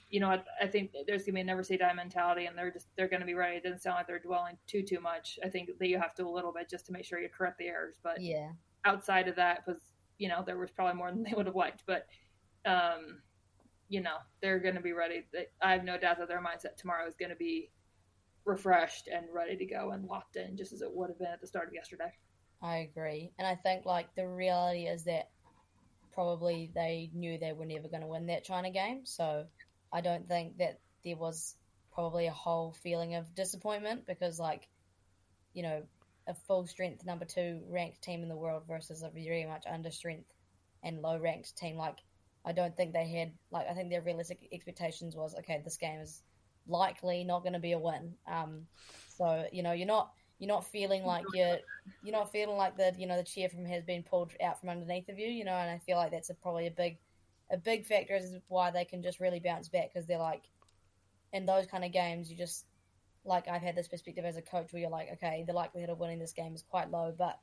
you 0.10 0.20
know, 0.20 0.30
I, 0.30 0.44
I 0.62 0.68
think 0.68 0.92
there's 1.06 1.24
gonna 1.24 1.36
be 1.36 1.42
a 1.42 1.44
never 1.44 1.64
say 1.64 1.78
die 1.78 1.94
mentality 1.94 2.46
and 2.46 2.58
they're 2.58 2.72
just 2.72 2.88
they're 2.98 3.08
gonna 3.08 3.26
be 3.26 3.36
ready. 3.36 3.58
It 3.58 3.64
doesn't 3.64 3.82
sound 3.82 3.96
like 3.96 4.08
they're 4.08 4.20
dwelling 4.20 4.58
too 4.68 4.82
too 4.82 5.00
much. 5.00 5.38
I 5.44 5.50
think 5.50 5.70
that 5.78 5.88
you 5.88 6.00
have 6.00 6.16
to 6.16 6.26
a 6.26 6.30
little 6.30 6.52
bit 6.52 6.70
just 6.70 6.88
to 6.88 6.92
make 6.92 7.06
sure 7.06 7.20
you 7.20 7.30
correct 7.30 7.60
the 7.60 7.68
errors. 7.68 7.98
But 8.02 8.22
yeah, 8.22 8.50
outside 8.86 9.28
of 9.28 9.36
that, 9.36 9.66
because 9.66 9.82
you 10.18 10.28
know 10.28 10.44
there 10.46 10.58
was 10.58 10.72
probably 10.72 10.98
more 10.98 11.12
than 11.12 11.24
they 11.30 11.34
would 11.36 11.46
have 11.46 11.56
liked, 11.56 11.84
but 11.86 12.08
um, 12.66 13.22
you 13.88 14.02
know 14.02 14.18
they're 14.42 14.60
gonna 14.60 14.82
be 14.82 14.94
ready. 14.94 15.26
I 15.62 15.74
have 15.74 15.84
no 15.84 15.98
doubt 15.98 16.18
that 16.18 16.28
their 16.28 16.42
mindset 16.42 16.76
tomorrow 16.78 17.08
is 17.08 17.16
gonna 17.16 17.36
be 17.36 17.70
refreshed 18.46 19.08
and 19.08 19.26
ready 19.32 19.56
to 19.58 19.66
go 19.66 19.92
and 19.92 20.06
locked 20.06 20.38
in, 20.38 20.58
just 20.58 20.74
as 20.74 20.82
it 20.82 20.92
would 20.92 21.10
have 21.10 21.20
been 21.20 21.28
at 21.28 21.42
the 21.42 21.48
start 21.48 21.68
of 21.68 21.74
yesterday. 21.74 22.12
I 22.62 22.78
agree. 22.78 23.32
And 23.38 23.48
I 23.48 23.56
think 23.56 23.86
like 23.86 24.14
the 24.16 24.28
reality 24.28 24.88
is 24.88 25.04
that 25.06 25.30
probably 26.12 26.72
they 26.76 27.10
knew 27.14 27.38
they 27.38 27.54
were 27.54 27.66
never 27.66 27.88
going 27.88 28.02
to 28.02 28.08
win 28.08 28.26
that 28.28 28.44
China 28.44 28.70
game. 28.70 29.06
So 29.06 29.46
I 29.92 30.02
don't 30.02 30.28
think 30.28 30.58
that 30.58 30.80
there 31.04 31.16
was 31.16 31.56
probably 31.94 32.28
a 32.28 32.32
whole 32.32 32.74
feeling 32.84 33.16
of 33.16 33.34
disappointment 33.36 34.06
because 34.06 34.40
like, 34.40 34.68
you 35.54 35.64
know, 35.64 35.84
a 36.28 36.34
full 36.34 36.68
strength 36.68 37.06
number 37.06 37.26
two 37.26 37.62
ranked 37.70 38.02
team 38.02 38.22
in 38.22 38.30
the 38.30 38.36
world 38.36 38.64
versus 38.68 39.02
a 39.02 39.10
very 39.10 39.46
much 39.46 39.64
under 39.70 39.90
strength 39.90 40.32
and 40.84 41.02
low 41.02 41.18
ranked 41.18 41.58
team. 41.58 41.76
Like, 41.76 41.98
I 42.46 42.52
don't 42.52 42.76
think 42.78 42.94
they 42.94 43.08
had 43.08 43.32
like 43.52 43.68
I 43.70 43.74
think 43.74 43.90
their 43.90 44.02
realistic 44.02 44.48
expectations 44.52 45.16
was 45.16 45.36
okay, 45.40 45.62
this 45.64 45.78
game 45.78 46.00
is 46.00 46.22
likely 46.68 47.24
not 47.24 47.42
going 47.42 47.54
to 47.54 47.60
be 47.60 47.74
a 47.74 47.80
win. 47.80 48.14
Um, 48.28 48.68
so 49.18 49.46
you 49.52 49.64
know, 49.64 49.74
you're 49.74 49.88
not 49.88 50.12
you're 50.38 50.48
not 50.48 50.66
feeling 50.66 51.04
like 51.04 51.26
you're 51.34 51.58
you're 52.04 52.16
not 52.16 52.32
feeling 52.32 52.58
like 52.58 52.78
the 52.78 52.94
you 52.98 53.08
know 53.08 53.18
the 53.18 53.24
chair 53.24 53.50
from 53.50 53.66
has 53.66 53.84
been 53.84 54.04
pulled 54.04 54.32
out 54.44 54.60
from 54.60 54.70
underneath 54.70 55.10
of 55.10 55.20
you. 55.20 55.28
You 55.28 55.46
know, 55.46 55.54
and 55.54 55.70
I 55.70 55.80
feel 55.80 55.98
like 55.98 56.12
that's 56.12 56.30
a, 56.30 56.34
probably 56.36 56.68
a 56.68 56.72
big 56.72 56.98
a 57.52 57.58
big 57.58 57.86
factor 57.86 58.16
is 58.16 58.36
why 58.48 58.72
they 58.72 58.86
can 58.86 59.02
just 59.02 59.20
really 59.20 59.40
bounce 59.40 59.70
back 59.70 59.94
because 59.94 60.08
they're 60.08 60.18
like 60.20 60.44
in 61.34 61.46
those 61.46 61.66
kind 61.66 61.84
of 61.84 61.92
games 61.92 62.30
you 62.30 62.38
just 62.38 62.66
like 63.26 63.48
I've 63.48 63.62
had 63.62 63.76
this 63.76 63.88
perspective 63.88 64.26
as 64.26 64.38
a 64.38 64.42
coach 64.42 64.72
where 64.72 64.82
you're 64.82 64.90
like 64.90 65.10
okay 65.14 65.44
the 65.46 65.54
likelihood 65.54 65.90
of 65.90 66.00
winning 66.00 66.20
this 66.20 66.34
game 66.34 66.56
is 66.56 66.64
quite 66.64 66.90
low 66.90 67.14
but 67.18 67.40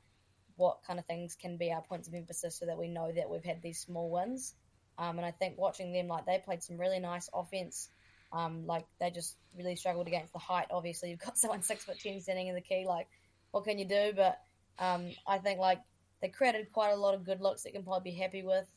what 0.57 0.79
kind 0.85 0.99
of 0.99 1.05
things 1.05 1.37
can 1.39 1.55
be 1.55 1.71
our 1.71 1.81
points 1.81 2.07
of 2.07 2.13
emphasis 2.13 2.57
so 2.57 2.65
that 2.65 2.77
we 2.77 2.89
know 2.89 3.11
that 3.11 3.29
we've 3.29 3.43
had 3.43 3.61
these 3.61 3.79
small 3.79 4.09
wins? 4.09 4.55
Um, 4.97 5.17
and 5.17 5.25
I 5.25 5.31
think 5.31 5.57
watching 5.57 5.93
them 5.93 6.07
like 6.07 6.25
they 6.25 6.41
played 6.43 6.63
some 6.63 6.77
really 6.77 6.99
nice 6.99 7.29
offense. 7.33 7.89
Um, 8.33 8.65
like 8.65 8.85
they 8.99 9.09
just 9.09 9.37
really 9.55 9.77
struggled 9.77 10.07
against 10.07 10.33
the 10.33 10.39
height 10.39 10.67
obviously. 10.71 11.09
You've 11.11 11.19
got 11.19 11.37
someone 11.37 11.61
six 11.61 11.85
foot 11.85 11.99
ten 11.99 12.19
standing 12.19 12.47
in 12.47 12.55
the 12.55 12.61
key 12.61 12.85
like 12.85 13.07
what 13.51 13.63
can 13.63 13.77
you 13.79 13.85
do? 13.85 14.11
But 14.15 14.41
um, 14.79 15.11
I 15.25 15.37
think 15.37 15.59
like 15.59 15.79
they 16.21 16.27
created 16.27 16.71
quite 16.73 16.91
a 16.91 16.97
lot 16.97 17.13
of 17.13 17.23
good 17.23 17.39
looks 17.39 17.63
that 17.63 17.73
can 17.73 17.83
probably 17.83 18.11
be 18.11 18.17
happy 18.17 18.43
with 18.43 18.67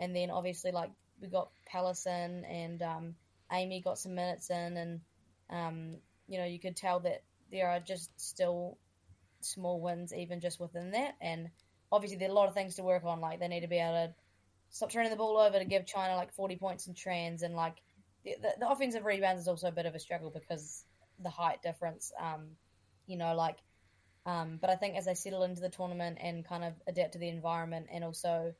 and 0.00 0.16
then 0.16 0.30
obviously 0.30 0.72
like 0.72 0.90
we 1.20 1.28
got 1.28 1.50
Pallison 1.72 2.44
and 2.50 2.82
um, 2.82 3.14
Amy 3.52 3.80
got 3.80 3.98
some 3.98 4.14
minutes 4.14 4.50
in, 4.50 4.76
and 4.76 5.00
um, 5.50 5.96
you 6.26 6.38
know 6.38 6.46
you 6.46 6.58
could 6.58 6.76
tell 6.76 6.98
that 7.00 7.22
there 7.52 7.68
are 7.68 7.78
just 7.78 8.10
still 8.18 8.78
small 9.42 9.80
wins 9.80 10.12
even 10.12 10.40
just 10.40 10.58
within 10.58 10.90
that, 10.92 11.14
and 11.20 11.48
obviously 11.92 12.18
there 12.18 12.28
are 12.28 12.32
a 12.32 12.34
lot 12.34 12.48
of 12.48 12.54
things 12.54 12.74
to 12.76 12.82
work 12.82 13.04
on. 13.04 13.20
Like 13.20 13.38
they 13.38 13.48
need 13.48 13.60
to 13.60 13.68
be 13.68 13.78
able 13.78 14.08
to 14.08 14.14
stop 14.70 14.90
turning 14.90 15.10
the 15.10 15.16
ball 15.16 15.36
over 15.36 15.58
to 15.58 15.64
give 15.64 15.86
China 15.86 16.16
like 16.16 16.32
forty 16.32 16.56
points 16.56 16.86
in 16.86 16.94
trans, 16.94 17.42
and 17.42 17.54
like 17.54 17.76
the, 18.24 18.34
the, 18.40 18.52
the 18.60 18.68
offensive 18.68 19.04
rebounds 19.04 19.42
is 19.42 19.48
also 19.48 19.68
a 19.68 19.72
bit 19.72 19.86
of 19.86 19.94
a 19.94 20.00
struggle 20.00 20.30
because 20.30 20.84
the 21.22 21.30
height 21.30 21.62
difference. 21.62 22.10
Um, 22.20 22.56
you 23.06 23.16
know, 23.16 23.34
like. 23.34 23.58
Um, 24.26 24.58
but 24.60 24.68
I 24.68 24.76
think 24.76 24.96
as 24.96 25.06
they 25.06 25.14
settle 25.14 25.44
into 25.44 25.62
the 25.62 25.70
tournament 25.70 26.18
and 26.20 26.46
kind 26.46 26.62
of 26.62 26.74
adapt 26.86 27.14
to 27.14 27.18
the 27.18 27.30
environment, 27.30 27.86
and 27.90 28.04
also 28.04 28.54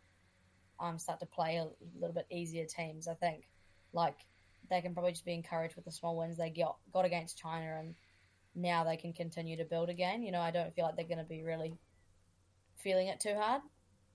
um, 0.80 0.98
start 0.98 1.20
to 1.20 1.26
play 1.26 1.56
a 1.56 1.68
little 1.98 2.14
bit 2.14 2.26
easier 2.30 2.64
teams. 2.64 3.08
I 3.08 3.14
think 3.14 3.48
like 3.92 4.16
they 4.68 4.80
can 4.80 4.94
probably 4.94 5.12
just 5.12 5.24
be 5.24 5.34
encouraged 5.34 5.76
with 5.76 5.84
the 5.84 5.92
small 5.92 6.16
wins 6.16 6.36
they 6.36 6.50
got 6.50 6.76
got 6.92 7.04
against 7.04 7.38
China, 7.38 7.78
and 7.78 7.94
now 8.54 8.84
they 8.84 8.96
can 8.96 9.12
continue 9.12 9.56
to 9.56 9.64
build 9.64 9.88
again. 9.88 10.22
You 10.22 10.32
know, 10.32 10.40
I 10.40 10.50
don't 10.50 10.72
feel 10.74 10.84
like 10.84 10.96
they're 10.96 11.04
going 11.04 11.18
to 11.18 11.24
be 11.24 11.42
really 11.42 11.74
feeling 12.76 13.08
it 13.08 13.20
too 13.20 13.34
hard. 13.34 13.62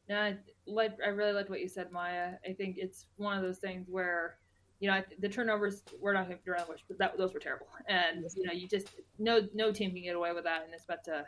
No, 0.10 0.20
I 0.20 0.38
like 0.66 0.98
I 1.04 1.10
really 1.10 1.34
liked 1.34 1.50
what 1.50 1.62
you 1.62 1.68
said, 1.68 1.92
Maia. 1.92 2.34
I 2.48 2.54
think 2.54 2.78
it's 2.78 3.08
one 3.18 3.38
of 3.38 3.44
those 3.44 3.58
things 3.58 3.88
where, 3.90 4.38
you 4.80 4.90
know, 4.90 5.02
the 5.20 5.30
turnovers 5.30 5.84
we're 6.00 6.14
not 6.14 6.28
going 6.28 6.40
to 6.44 6.52
around 6.52 6.70
which, 6.70 6.84
but 6.88 6.98
that 7.00 7.18
those 7.18 7.34
were 7.34 7.40
terrible, 7.40 7.68
and 7.88 8.26
you 8.36 8.44
know, 8.44 8.54
you 8.54 8.68
just 8.68 8.90
no 9.18 9.48
no 9.54 9.72
team 9.72 9.92
can 9.92 10.04
get 10.04 10.16
away 10.16 10.32
with 10.34 10.44
that, 10.44 10.64
and 10.64 10.74
it's 10.74 10.86
about 10.86 11.04
to 11.06 11.26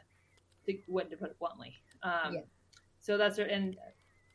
to 0.67 0.77
win 0.87 1.09
to 1.09 1.17
put 1.17 1.31
it 1.31 1.39
bluntly. 1.39 1.73
Um, 2.03 2.33
Yeah. 2.33 2.41
So 2.99 3.17
that's 3.17 3.39
and 3.39 3.77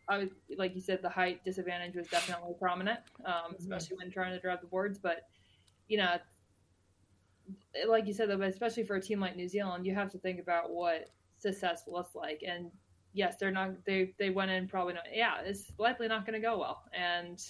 I 0.09 0.19
was 0.19 0.31
like 0.57 0.75
you 0.75 0.81
said, 0.81 1.01
the 1.03 1.09
height 1.09 1.45
disadvantage 1.45 1.95
was 1.97 2.09
definitely 2.09 2.55
prominent, 2.59 3.01
um, 3.25 3.53
Mhm. 3.53 3.59
especially 3.59 3.97
when 3.99 4.11
trying 4.11 4.33
to 4.33 4.41
drive 4.41 4.61
the 4.61 4.67
boards. 4.67 4.99
But 4.99 5.29
you 5.89 5.99
know, 5.99 6.19
like 7.87 8.07
you 8.07 8.13
said, 8.13 8.29
though, 8.29 8.37
but 8.39 8.49
especially 8.49 8.85
for 8.85 8.97
a 8.97 9.01
team 9.01 9.21
like 9.21 9.37
New 9.37 9.49
Zealand, 9.49 9.87
you 9.87 9.95
have 9.95 10.11
to 10.11 10.19
think 10.19 10.41
about 10.41 10.71
what 10.71 11.11
success 11.39 11.85
looks 11.87 12.15
like. 12.15 12.43
And 12.47 12.71
yes, 13.13 13.37
they're 13.37 13.51
not. 13.51 13.85
They 13.85 14.15
they 14.19 14.31
went 14.31 14.51
in 14.51 14.69
probably 14.69 14.95
not. 14.95 15.05
Yeah, 15.13 15.41
it's 15.43 15.73
likely 15.79 16.09
not 16.09 16.27
going 16.27 16.41
to 16.41 16.47
go 16.47 16.59
well, 16.59 16.85
and 16.93 17.43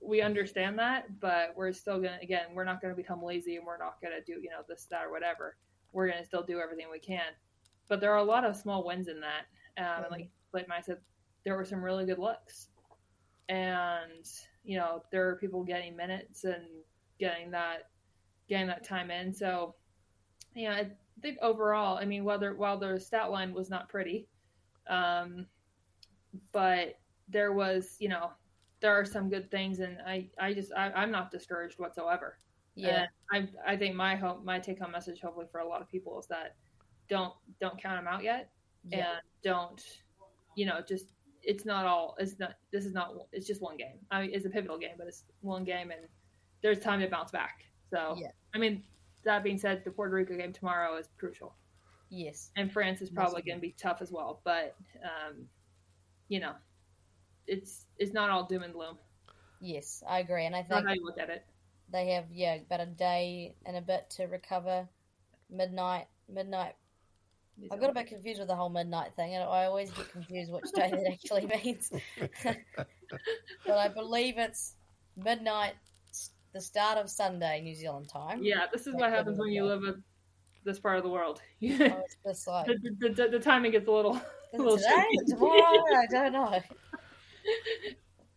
we 0.00 0.20
understand 0.20 0.78
that. 0.78 1.20
But 1.20 1.54
we're 1.56 1.72
still 1.72 1.96
gonna. 2.00 2.18
Again, 2.22 2.54
we're 2.54 2.64
not 2.64 2.80
going 2.80 2.92
to 2.92 2.96
become 2.96 3.22
lazy, 3.22 3.56
and 3.56 3.66
we're 3.66 3.78
not 3.78 4.00
going 4.00 4.14
to 4.14 4.20
do 4.22 4.40
you 4.40 4.50
know 4.50 4.62
this 4.68 4.86
that 4.86 5.04
or 5.04 5.10
whatever. 5.10 5.56
We're 5.92 6.06
going 6.08 6.20
to 6.20 6.24
still 6.26 6.42
do 6.42 6.58
everything 6.60 6.86
we 6.90 7.00
can. 7.00 7.32
But 7.88 8.00
there 8.00 8.12
are 8.12 8.18
a 8.18 8.24
lot 8.24 8.44
of 8.44 8.54
small 8.56 8.84
wins 8.84 9.08
in 9.08 9.20
that. 9.20 9.46
Um, 9.76 10.04
and 10.04 10.10
like 10.10 10.30
like 10.52 10.68
Mike 10.68 10.84
said, 10.84 10.98
there 11.44 11.56
were 11.56 11.64
some 11.64 11.82
really 11.82 12.04
good 12.04 12.18
looks, 12.18 12.68
and 13.48 14.26
you 14.64 14.78
know 14.78 15.02
there 15.10 15.28
are 15.28 15.36
people 15.36 15.64
getting 15.64 15.96
minutes 15.96 16.44
and 16.44 16.64
getting 17.18 17.50
that 17.50 17.90
getting 18.50 18.66
that 18.66 18.84
time 18.84 19.10
in. 19.10 19.32
So, 19.32 19.76
yeah, 20.54 20.72
I 20.72 20.90
think 21.22 21.38
overall, 21.40 21.96
I 21.96 22.04
mean, 22.04 22.24
whether 22.24 22.54
while 22.54 22.78
the 22.78 22.98
stat 22.98 23.30
line 23.30 23.54
was 23.54 23.70
not 23.70 23.88
pretty, 23.88 24.26
um, 24.88 25.46
but 26.52 26.98
there 27.28 27.52
was, 27.52 27.96
you 28.00 28.08
know, 28.08 28.32
there 28.80 28.98
are 28.98 29.04
some 29.04 29.30
good 29.30 29.50
things, 29.50 29.78
and 29.78 29.98
I, 30.04 30.28
I 30.38 30.52
just, 30.52 30.72
I, 30.76 30.90
I'm 30.90 31.12
not 31.12 31.30
discouraged 31.30 31.78
whatsoever. 31.78 32.38
Yeah, 32.74 33.06
And 33.30 33.48
I, 33.66 33.72
I 33.72 33.76
think 33.76 33.94
my 33.94 34.16
hope, 34.16 34.44
my 34.44 34.58
take 34.58 34.80
home 34.80 34.92
message, 34.92 35.20
hopefully 35.20 35.46
for 35.50 35.60
a 35.60 35.68
lot 35.68 35.80
of 35.80 35.88
people, 35.88 36.18
is 36.18 36.26
that 36.26 36.56
don't, 37.08 37.32
don't 37.60 37.80
count 37.80 37.98
them 37.98 38.12
out 38.12 38.24
yet, 38.24 38.50
yeah, 38.88 38.98
and 38.98 39.06
don't, 39.44 39.82
you 40.56 40.66
know, 40.66 40.80
just. 40.86 41.12
It's 41.42 41.64
not 41.64 41.86
all. 41.86 42.16
It's 42.18 42.38
not. 42.38 42.54
This 42.72 42.84
is 42.86 42.92
not. 42.92 43.14
It's 43.32 43.46
just 43.46 43.60
one 43.62 43.76
game. 43.76 43.98
I 44.10 44.22
mean, 44.22 44.30
it's 44.32 44.44
a 44.46 44.50
pivotal 44.50 44.78
game, 44.78 44.94
but 44.98 45.06
it's 45.06 45.24
one 45.40 45.64
game, 45.64 45.90
and 45.90 46.00
there's 46.62 46.78
time 46.78 47.00
to 47.00 47.08
bounce 47.08 47.30
back. 47.30 47.64
So, 47.90 48.16
Yeah. 48.18 48.30
I 48.54 48.58
mean, 48.58 48.82
that 49.24 49.42
being 49.42 49.58
said, 49.58 49.82
the 49.84 49.90
Puerto 49.90 50.14
Rico 50.14 50.36
game 50.36 50.52
tomorrow 50.52 50.96
is 50.96 51.08
crucial, 51.18 51.54
yes, 52.10 52.50
and 52.56 52.70
France 52.72 53.00
is 53.02 53.10
probably 53.10 53.42
going 53.42 53.56
to 53.58 53.60
be 53.62 53.72
tough 53.72 54.00
as 54.02 54.12
well. 54.12 54.40
But, 54.44 54.76
um, 55.02 55.46
you 56.28 56.40
know, 56.40 56.52
it's 57.46 57.86
it's 57.98 58.12
not 58.12 58.30
all 58.30 58.44
doom 58.46 58.62
and 58.62 58.72
gloom. 58.72 58.98
yes. 59.60 60.02
I 60.06 60.20
agree, 60.20 60.46
and 60.46 60.54
I 60.54 60.62
think 60.62 60.86
how 60.86 60.92
you 60.92 61.04
look 61.04 61.18
at 61.18 61.30
it. 61.30 61.44
they 61.90 62.10
have 62.10 62.26
yeah 62.32 62.54
about 62.54 62.80
a 62.80 62.86
day 62.86 63.56
and 63.66 63.76
a 63.76 63.80
bit 63.82 64.10
to 64.10 64.24
recover. 64.26 64.88
Midnight, 65.50 66.06
midnight. 66.28 66.76
I 67.70 67.76
got 67.76 67.90
a 67.90 67.94
bit 67.94 68.06
confused 68.06 68.38
with 68.38 68.48
the 68.48 68.56
whole 68.56 68.70
midnight 68.70 69.14
thing, 69.16 69.34
and 69.34 69.44
I 69.44 69.64
always 69.64 69.90
get 69.90 70.10
confused 70.10 70.52
which 70.52 70.70
day 70.74 70.90
that 70.90 71.12
actually 71.12 71.46
means. 71.64 71.92
but 73.66 73.78
I 73.78 73.88
believe 73.88 74.38
it's 74.38 74.76
midnight, 75.16 75.74
the 76.52 76.60
start 76.60 76.98
of 76.98 77.10
Sunday, 77.10 77.60
New 77.60 77.74
Zealand 77.74 78.08
time. 78.08 78.42
Yeah, 78.42 78.66
this 78.72 78.86
is 78.86 78.94
what 78.94 79.10
happens 79.10 79.38
when 79.38 79.50
you 79.50 79.64
live 79.64 79.84
in 79.84 80.02
this 80.64 80.78
part 80.78 80.96
of 80.96 81.04
the 81.04 81.10
world. 81.10 81.40
I 81.62 81.68
the, 81.68 82.04
just 82.26 82.46
like, 82.46 82.66
the, 82.66 83.08
the, 83.08 83.28
the 83.28 83.38
timing 83.38 83.72
gets 83.72 83.88
a 83.88 83.92
little. 83.92 84.16
is 84.16 84.22
little 84.58 84.76
today? 84.76 84.88
shaky. 84.88 85.16
Is 85.16 85.30
it 85.30 85.34
tomorrow? 85.34 85.84
I 85.96 86.06
don't 86.10 86.32
know. 86.32 86.60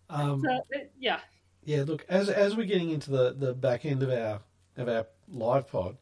Um, 0.09 0.41
So, 0.41 0.59
it, 0.72 0.91
yeah, 0.99 1.20
Yeah, 1.64 1.84
look, 1.88 2.05
as 2.07 2.30
as 2.30 2.55
we're 2.55 2.68
getting 2.68 2.91
into 2.91 3.09
the, 3.09 3.34
the 3.34 3.53
back 3.53 3.86
end 3.86 4.03
of 4.03 4.09
our 4.09 4.41
of 4.78 4.88
our 4.88 5.07
live 5.28 5.70
pod, 5.72 5.97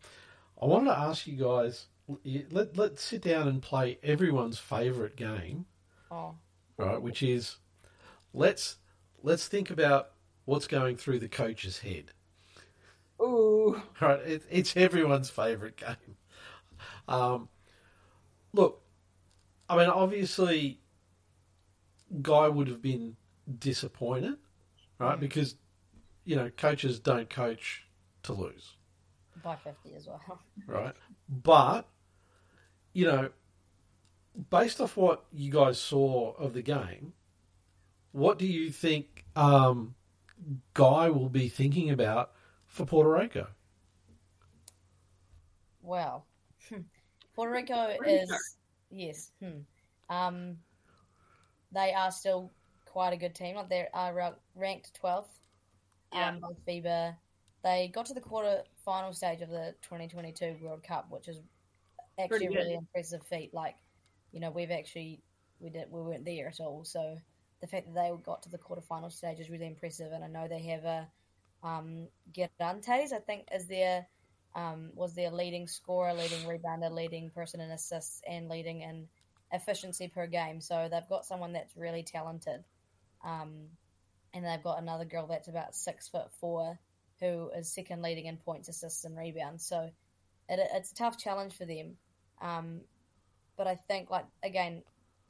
I 0.62 0.66
wanted 0.66 0.90
to 0.90 1.00
ask 1.00 1.28
you 1.28 1.38
guys 1.38 1.88
let 2.52 2.78
let's 2.78 3.04
sit 3.04 3.22
down 3.24 3.48
and 3.48 3.62
play 3.62 3.98
everyone's 4.04 4.60
favourite 4.60 5.16
game, 5.16 5.66
Oh, 6.12 6.36
right? 6.78 7.02
Which 7.02 7.24
is 7.24 7.58
let's 8.34 8.78
let's 9.24 9.48
think 9.48 9.70
about 9.70 10.12
what's 10.46 10.68
going 10.68 10.98
through 10.98 11.20
the 11.20 11.30
coach's 11.30 11.80
head. 11.80 12.14
ooh, 13.22 13.82
Right, 14.02 14.20
it, 14.22 14.44
it's 14.50 14.76
everyone's 14.76 15.30
favourite 15.30 15.78
game. 15.78 16.18
Um, 17.08 17.50
look, 18.54 18.82
I 19.70 19.78
mean, 19.78 19.90
obviously, 19.90 20.80
Guy 22.22 22.48
would 22.50 22.68
have 22.68 22.82
been 22.82 23.16
disappointed, 23.60 24.38
right? 25.00 25.20
Because 25.20 25.56
you 26.26 26.36
know, 26.38 26.50
coaches 26.52 27.00
don't 27.00 27.30
coach 27.30 27.86
to 28.24 28.34
lose, 28.34 28.76
by 29.44 29.56
50 29.56 29.94
as 29.96 30.08
well. 30.08 30.40
right? 30.68 30.96
But 31.30 31.88
you 32.94 33.06
know, 33.06 33.30
based 34.50 34.82
off 34.82 34.98
what 34.98 35.26
you 35.32 35.52
guys 35.52 35.80
saw 35.80 36.32
of 36.34 36.54
the 36.54 36.62
game, 36.62 37.14
what 38.12 38.38
do 38.38 38.46
you 38.46 38.70
think 38.70 39.26
um, 39.36 39.96
Guy 40.74 41.10
will 41.10 41.30
be 41.30 41.50
thinking 41.50 41.90
about 41.90 42.32
for 42.66 42.86
Puerto 42.86 43.12
Rico? 43.12 43.48
Wow. 45.82 46.24
Puerto 47.36 47.54
Rico 47.54 47.96
is. 48.06 48.28
start? 48.28 48.42
yes. 48.92 49.32
Hmm. 49.42 49.60
Um, 50.10 50.58
they 51.74 51.94
are 51.94 52.12
still 52.12 52.52
quite 52.86 53.14
a 53.14 53.18
good 53.18 53.34
team. 53.36 53.56
Like 53.56 53.70
they 53.70 53.88
are 53.94 54.36
ranked 54.56 54.94
twelfth. 54.96 55.40
Yeah. 56.14 56.30
Um, 56.30 56.40
by 56.40 56.72
FIBA. 56.72 57.16
They 57.64 57.92
got 57.94 58.08
to 58.08 58.14
the 58.14 58.22
quarter 58.22 58.64
final 58.84 59.14
stage 59.14 59.42
of 59.42 59.50
the 59.50 59.76
2022 59.82 60.58
World 60.62 60.84
Cup, 60.84 61.08
which 61.10 61.28
is 61.28 61.40
actually 62.20 62.48
a 62.48 62.52
really 62.52 62.74
impressive 62.76 63.24
feat. 63.24 63.54
Like, 63.54 63.76
you 64.32 64.40
know, 64.40 64.52
we've 64.52 64.72
actually 64.72 65.22
we 65.60 65.70
did 65.70 65.86
we 65.90 66.02
weren't 66.02 66.26
there 66.26 66.48
at 66.48 66.60
all, 66.60 66.84
so 66.84 67.18
the 67.62 67.68
fact 67.68 67.88
that 67.88 67.94
they 67.94 68.12
got 68.24 68.42
to 68.44 68.50
the 68.50 68.58
quarterfinal 68.58 69.12
stage 69.12 69.40
is 69.40 69.50
really 69.50 69.68
impressive. 69.68 70.12
And 70.12 70.24
I 70.24 70.28
know 70.28 70.48
they 70.48 70.62
have 70.64 70.84
a 70.84 71.08
um, 71.64 72.08
Guirantes, 72.34 73.14
I 73.14 73.20
think, 73.20 73.48
is 73.54 73.68
their 73.68 74.08
um, 74.56 74.92
was 74.96 75.14
their 75.14 75.32
leading 75.32 75.68
scorer, 75.68 76.14
leading 76.14 76.40
rebounder, 76.40 76.92
leading 76.92 77.30
person 77.30 77.62
in 77.62 77.72
assists, 77.72 78.22
and 78.28 78.50
leading 78.50 78.82
in 78.82 79.08
efficiency 79.52 80.08
per 80.08 80.28
game. 80.28 80.60
So 80.60 80.88
they've 80.92 81.08
got 81.08 81.26
someone 81.26 81.54
that's 81.54 81.76
really 81.78 82.04
talented. 82.04 82.64
Um, 83.24 83.68
and 84.34 84.46
they've 84.46 84.64
got 84.64 84.82
another 84.82 85.06
girl 85.06 85.28
that's 85.28 85.48
about 85.48 85.76
six 85.76 86.08
foot 86.08 86.32
four 86.40 86.80
who 87.22 87.50
is 87.56 87.72
second 87.72 88.02
leading 88.02 88.26
in 88.26 88.38
points, 88.38 88.68
assists, 88.68 89.06
and 89.06 89.18
rebounds. 89.18 89.66
So 89.66 89.90
it, 90.50 90.60
it's 90.74 90.92
a 90.92 90.96
tough 90.96 91.18
challenge 91.18 91.54
for 91.54 91.66
them. 91.66 91.96
Um, 92.42 92.82
but 93.58 93.68
I 93.68 93.76
think, 93.76 94.10
like, 94.10 94.26
again, 94.44 94.82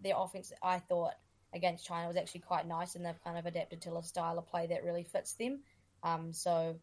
their 0.02 0.16
offense, 0.18 0.52
I 0.64 0.80
thought, 0.80 1.14
against 1.54 1.86
China 1.86 2.08
was 2.08 2.18
actually 2.18 2.42
quite 2.42 2.68
nice, 2.68 2.96
and 2.96 3.06
they've 3.06 3.24
kind 3.24 3.38
of 3.38 3.46
adapted 3.46 3.82
to 3.82 3.98
a 3.98 4.04
style 4.04 4.40
of 4.40 4.48
play 4.48 4.68
that 4.68 4.84
really 4.84 5.04
fits 5.04 5.34
them. 5.34 5.60
Um, 6.04 6.34
so 6.34 6.76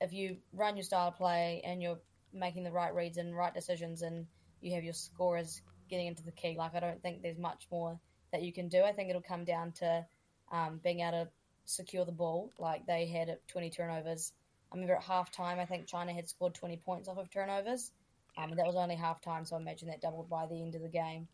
if 0.00 0.12
you 0.12 0.38
run 0.52 0.76
your 0.76 0.84
style 0.84 1.08
of 1.08 1.16
play 1.16 1.62
and 1.64 1.82
you're 1.82 1.98
making 2.32 2.64
the 2.64 2.72
right 2.72 2.94
reads 2.94 3.18
and 3.18 3.36
right 3.36 3.54
decisions 3.54 4.02
and 4.02 4.26
you 4.60 4.74
have 4.74 4.84
your 4.84 4.92
scorers 4.92 5.62
getting 5.88 6.06
into 6.06 6.24
the 6.24 6.32
key, 6.32 6.56
like 6.58 6.74
I 6.74 6.80
don't 6.80 7.00
think 7.02 7.22
there's 7.22 7.38
much 7.38 7.66
more 7.70 7.98
that 8.32 8.42
you 8.42 8.52
can 8.52 8.68
do. 8.68 8.82
I 8.82 8.92
think 8.92 9.10
it'll 9.10 9.22
come 9.22 9.44
down 9.44 9.72
to 9.72 10.04
um, 10.50 10.80
being 10.82 11.00
able 11.00 11.24
to 11.24 11.28
secure 11.64 12.04
the 12.04 12.12
ball. 12.12 12.52
Like 12.58 12.86
they 12.86 13.06
had 13.06 13.36
20 13.48 13.70
turnovers. 13.70 14.32
I 14.72 14.74
remember 14.74 14.96
at 14.96 15.04
halftime, 15.04 15.58
I 15.58 15.64
think 15.64 15.86
China 15.86 16.12
had 16.12 16.28
scored 16.28 16.54
20 16.54 16.76
points 16.78 17.08
off 17.08 17.18
of 17.18 17.30
turnovers. 17.30 17.92
Um, 18.36 18.54
that 18.56 18.66
was 18.66 18.76
only 18.76 18.96
halftime, 18.96 19.46
so 19.46 19.56
I 19.56 19.60
imagine 19.60 19.88
that 19.88 20.00
doubled 20.00 20.28
by 20.28 20.46
the 20.46 20.60
end 20.60 20.74
of 20.74 20.82
the 20.82 20.88
game. 20.88 21.28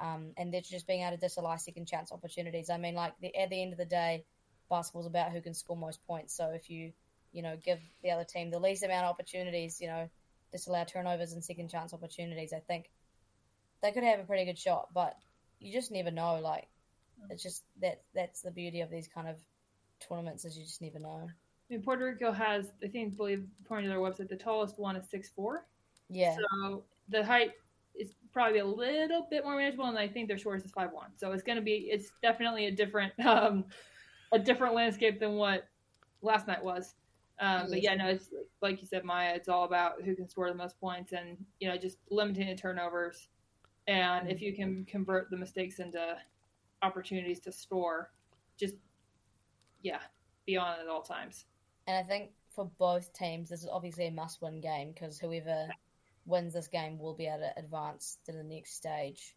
Um, 0.00 0.32
and 0.36 0.52
they're 0.52 0.60
just 0.60 0.86
being 0.86 1.02
able 1.02 1.16
to 1.16 1.20
disallow 1.20 1.56
second 1.56 1.86
chance 1.86 2.12
opportunities. 2.12 2.70
I 2.70 2.78
mean, 2.78 2.94
like 2.94 3.14
the, 3.20 3.34
at 3.36 3.50
the 3.50 3.60
end 3.60 3.72
of 3.72 3.78
the 3.78 3.84
day, 3.84 4.24
basketball's 4.70 5.06
about 5.06 5.32
who 5.32 5.40
can 5.40 5.54
score 5.54 5.76
most 5.76 6.04
points. 6.06 6.34
So 6.34 6.50
if 6.50 6.70
you, 6.70 6.92
you 7.32 7.42
know, 7.42 7.56
give 7.64 7.80
the 8.02 8.10
other 8.10 8.24
team 8.24 8.50
the 8.50 8.58
least 8.58 8.84
amount 8.84 9.04
of 9.04 9.10
opportunities, 9.10 9.80
you 9.80 9.88
know, 9.88 10.08
disallow 10.52 10.84
turnovers 10.84 11.32
and 11.32 11.44
second 11.44 11.68
chance 11.68 11.92
opportunities, 11.92 12.52
I 12.52 12.60
think 12.60 12.90
they 13.82 13.92
could 13.92 14.04
have 14.04 14.20
a 14.20 14.24
pretty 14.24 14.44
good 14.44 14.58
shot. 14.58 14.88
But 14.94 15.16
you 15.60 15.72
just 15.72 15.90
never 15.90 16.10
know. 16.10 16.40
Like 16.40 16.68
it's 17.30 17.42
just 17.42 17.64
that 17.80 18.02
that's 18.14 18.42
the 18.42 18.50
beauty 18.50 18.80
of 18.80 18.90
these 18.90 19.08
kind 19.08 19.28
of 19.28 19.36
tournaments 20.06 20.44
is 20.44 20.56
you 20.56 20.64
just 20.64 20.82
never 20.82 20.98
know. 20.98 21.28
I 21.68 21.74
mean, 21.74 21.82
Puerto 21.82 22.04
Rico 22.04 22.32
has, 22.32 22.72
I 22.82 22.88
think, 22.88 23.16
believe 23.16 23.44
according 23.62 23.84
to 23.86 23.90
their 23.90 24.00
website, 24.00 24.28
the 24.28 24.36
tallest 24.36 24.78
one 24.78 24.96
is 24.96 25.08
six 25.08 25.28
four. 25.28 25.66
Yeah, 26.08 26.36
So 26.36 26.84
the 27.08 27.24
height 27.24 27.52
is 27.94 28.14
probably 28.32 28.60
a 28.60 28.64
little 28.64 29.26
bit 29.30 29.44
more 29.44 29.56
manageable, 29.56 29.86
and 29.86 29.98
I 29.98 30.08
think 30.08 30.28
their 30.28 30.38
shortest 30.38 30.66
is 30.66 30.72
five 30.72 30.92
one. 30.92 31.10
So 31.16 31.32
it's 31.32 31.42
going 31.42 31.56
to 31.56 31.62
be, 31.62 31.88
it's 31.90 32.12
definitely 32.22 32.66
a 32.66 32.70
different, 32.70 33.12
um, 33.26 33.66
a 34.32 34.38
different 34.38 34.74
landscape 34.74 35.20
than 35.20 35.34
what 35.34 35.68
last 36.22 36.46
night 36.46 36.62
was. 36.62 36.94
Um, 37.40 37.66
but 37.68 37.82
yeah, 37.82 37.94
no, 37.94 38.08
it's 38.08 38.30
like 38.62 38.80
you 38.80 38.86
said, 38.86 39.04
Maia. 39.04 39.34
It's 39.34 39.48
all 39.48 39.64
about 39.64 40.02
who 40.02 40.16
can 40.16 40.28
score 40.28 40.48
the 40.48 40.56
most 40.56 40.80
points, 40.80 41.12
and 41.12 41.36
you 41.60 41.68
know, 41.68 41.76
just 41.76 41.98
limiting 42.10 42.48
the 42.48 42.56
turnovers. 42.56 43.28
And 43.86 44.30
if 44.30 44.42
you 44.42 44.54
can 44.54 44.84
convert 44.86 45.30
the 45.30 45.36
mistakes 45.36 45.78
into 45.78 46.16
opportunities 46.82 47.40
to 47.40 47.52
score, 47.52 48.10
just 48.58 48.74
yeah, 49.82 50.00
be 50.46 50.56
on 50.56 50.78
it 50.78 50.82
at 50.82 50.88
all 50.88 51.02
times. 51.02 51.44
And 51.88 51.96
I 51.96 52.02
think 52.02 52.30
for 52.54 52.70
both 52.78 53.12
teams, 53.14 53.48
this 53.48 53.62
is 53.62 53.68
obviously 53.72 54.06
a 54.06 54.10
must-win 54.12 54.60
game 54.60 54.92
because 54.92 55.18
whoever 55.18 55.68
wins 56.26 56.52
this 56.52 56.68
game 56.68 56.98
will 56.98 57.14
be 57.14 57.26
able 57.26 57.38
to 57.38 57.58
advance 57.58 58.18
to 58.26 58.32
the 58.32 58.44
next 58.44 58.74
stage. 58.74 59.34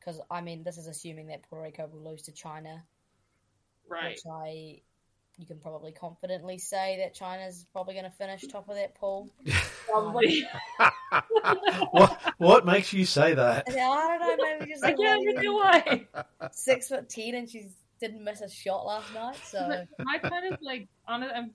Because 0.00 0.20
I 0.30 0.40
mean, 0.40 0.64
this 0.64 0.76
is 0.76 0.88
assuming 0.88 1.28
that 1.28 1.48
Puerto 1.48 1.62
Rico 1.64 1.86
will 1.86 2.10
lose 2.10 2.22
to 2.22 2.32
China, 2.32 2.84
Right. 3.88 4.10
which 4.10 4.22
I 4.30 4.80
you 5.38 5.46
can 5.46 5.58
probably 5.58 5.92
confidently 5.92 6.58
say 6.58 6.96
that 6.98 7.14
China's 7.14 7.66
probably 7.72 7.94
going 7.94 8.04
to 8.04 8.10
finish 8.10 8.42
top 8.42 8.68
of 8.68 8.76
that 8.76 8.94
pool. 8.94 9.28
Probably. 9.86 10.42
what 11.90 12.18
what 12.38 12.66
makes 12.66 12.92
you 12.92 13.04
say 13.04 13.34
that? 13.34 13.68
And 13.68 13.78
I 13.78 14.18
don't 14.18 14.38
know, 14.38 14.44
maybe 14.58 14.72
just 14.72 14.84
I 14.84 14.92
the 14.92 14.96
can't 14.96 15.20
lady 15.20 15.38
think 15.38 15.52
why. 15.54 16.06
six 16.52 16.88
foot 16.88 17.08
ten 17.08 17.34
and 17.34 17.48
she 17.48 17.68
didn't 18.00 18.24
miss 18.24 18.40
a 18.40 18.48
shot 18.48 18.86
last 18.86 19.12
night. 19.14 19.36
So 19.44 19.66
But 19.68 19.88
my 20.04 20.18
kind 20.18 20.52
of 20.52 20.58
like 20.62 20.88
on 21.06 21.22
it, 21.22 21.30
I'm 21.34 21.50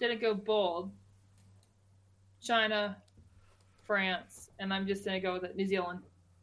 gonna 0.00 0.16
go 0.16 0.34
bold. 0.34 0.90
China, 2.42 2.96
France, 3.86 4.50
and 4.58 4.72
I'm 4.72 4.86
just 4.86 5.04
gonna 5.04 5.20
go 5.20 5.34
with 5.34 5.44
it. 5.44 5.56
New 5.56 5.66
Zealand. 5.66 6.00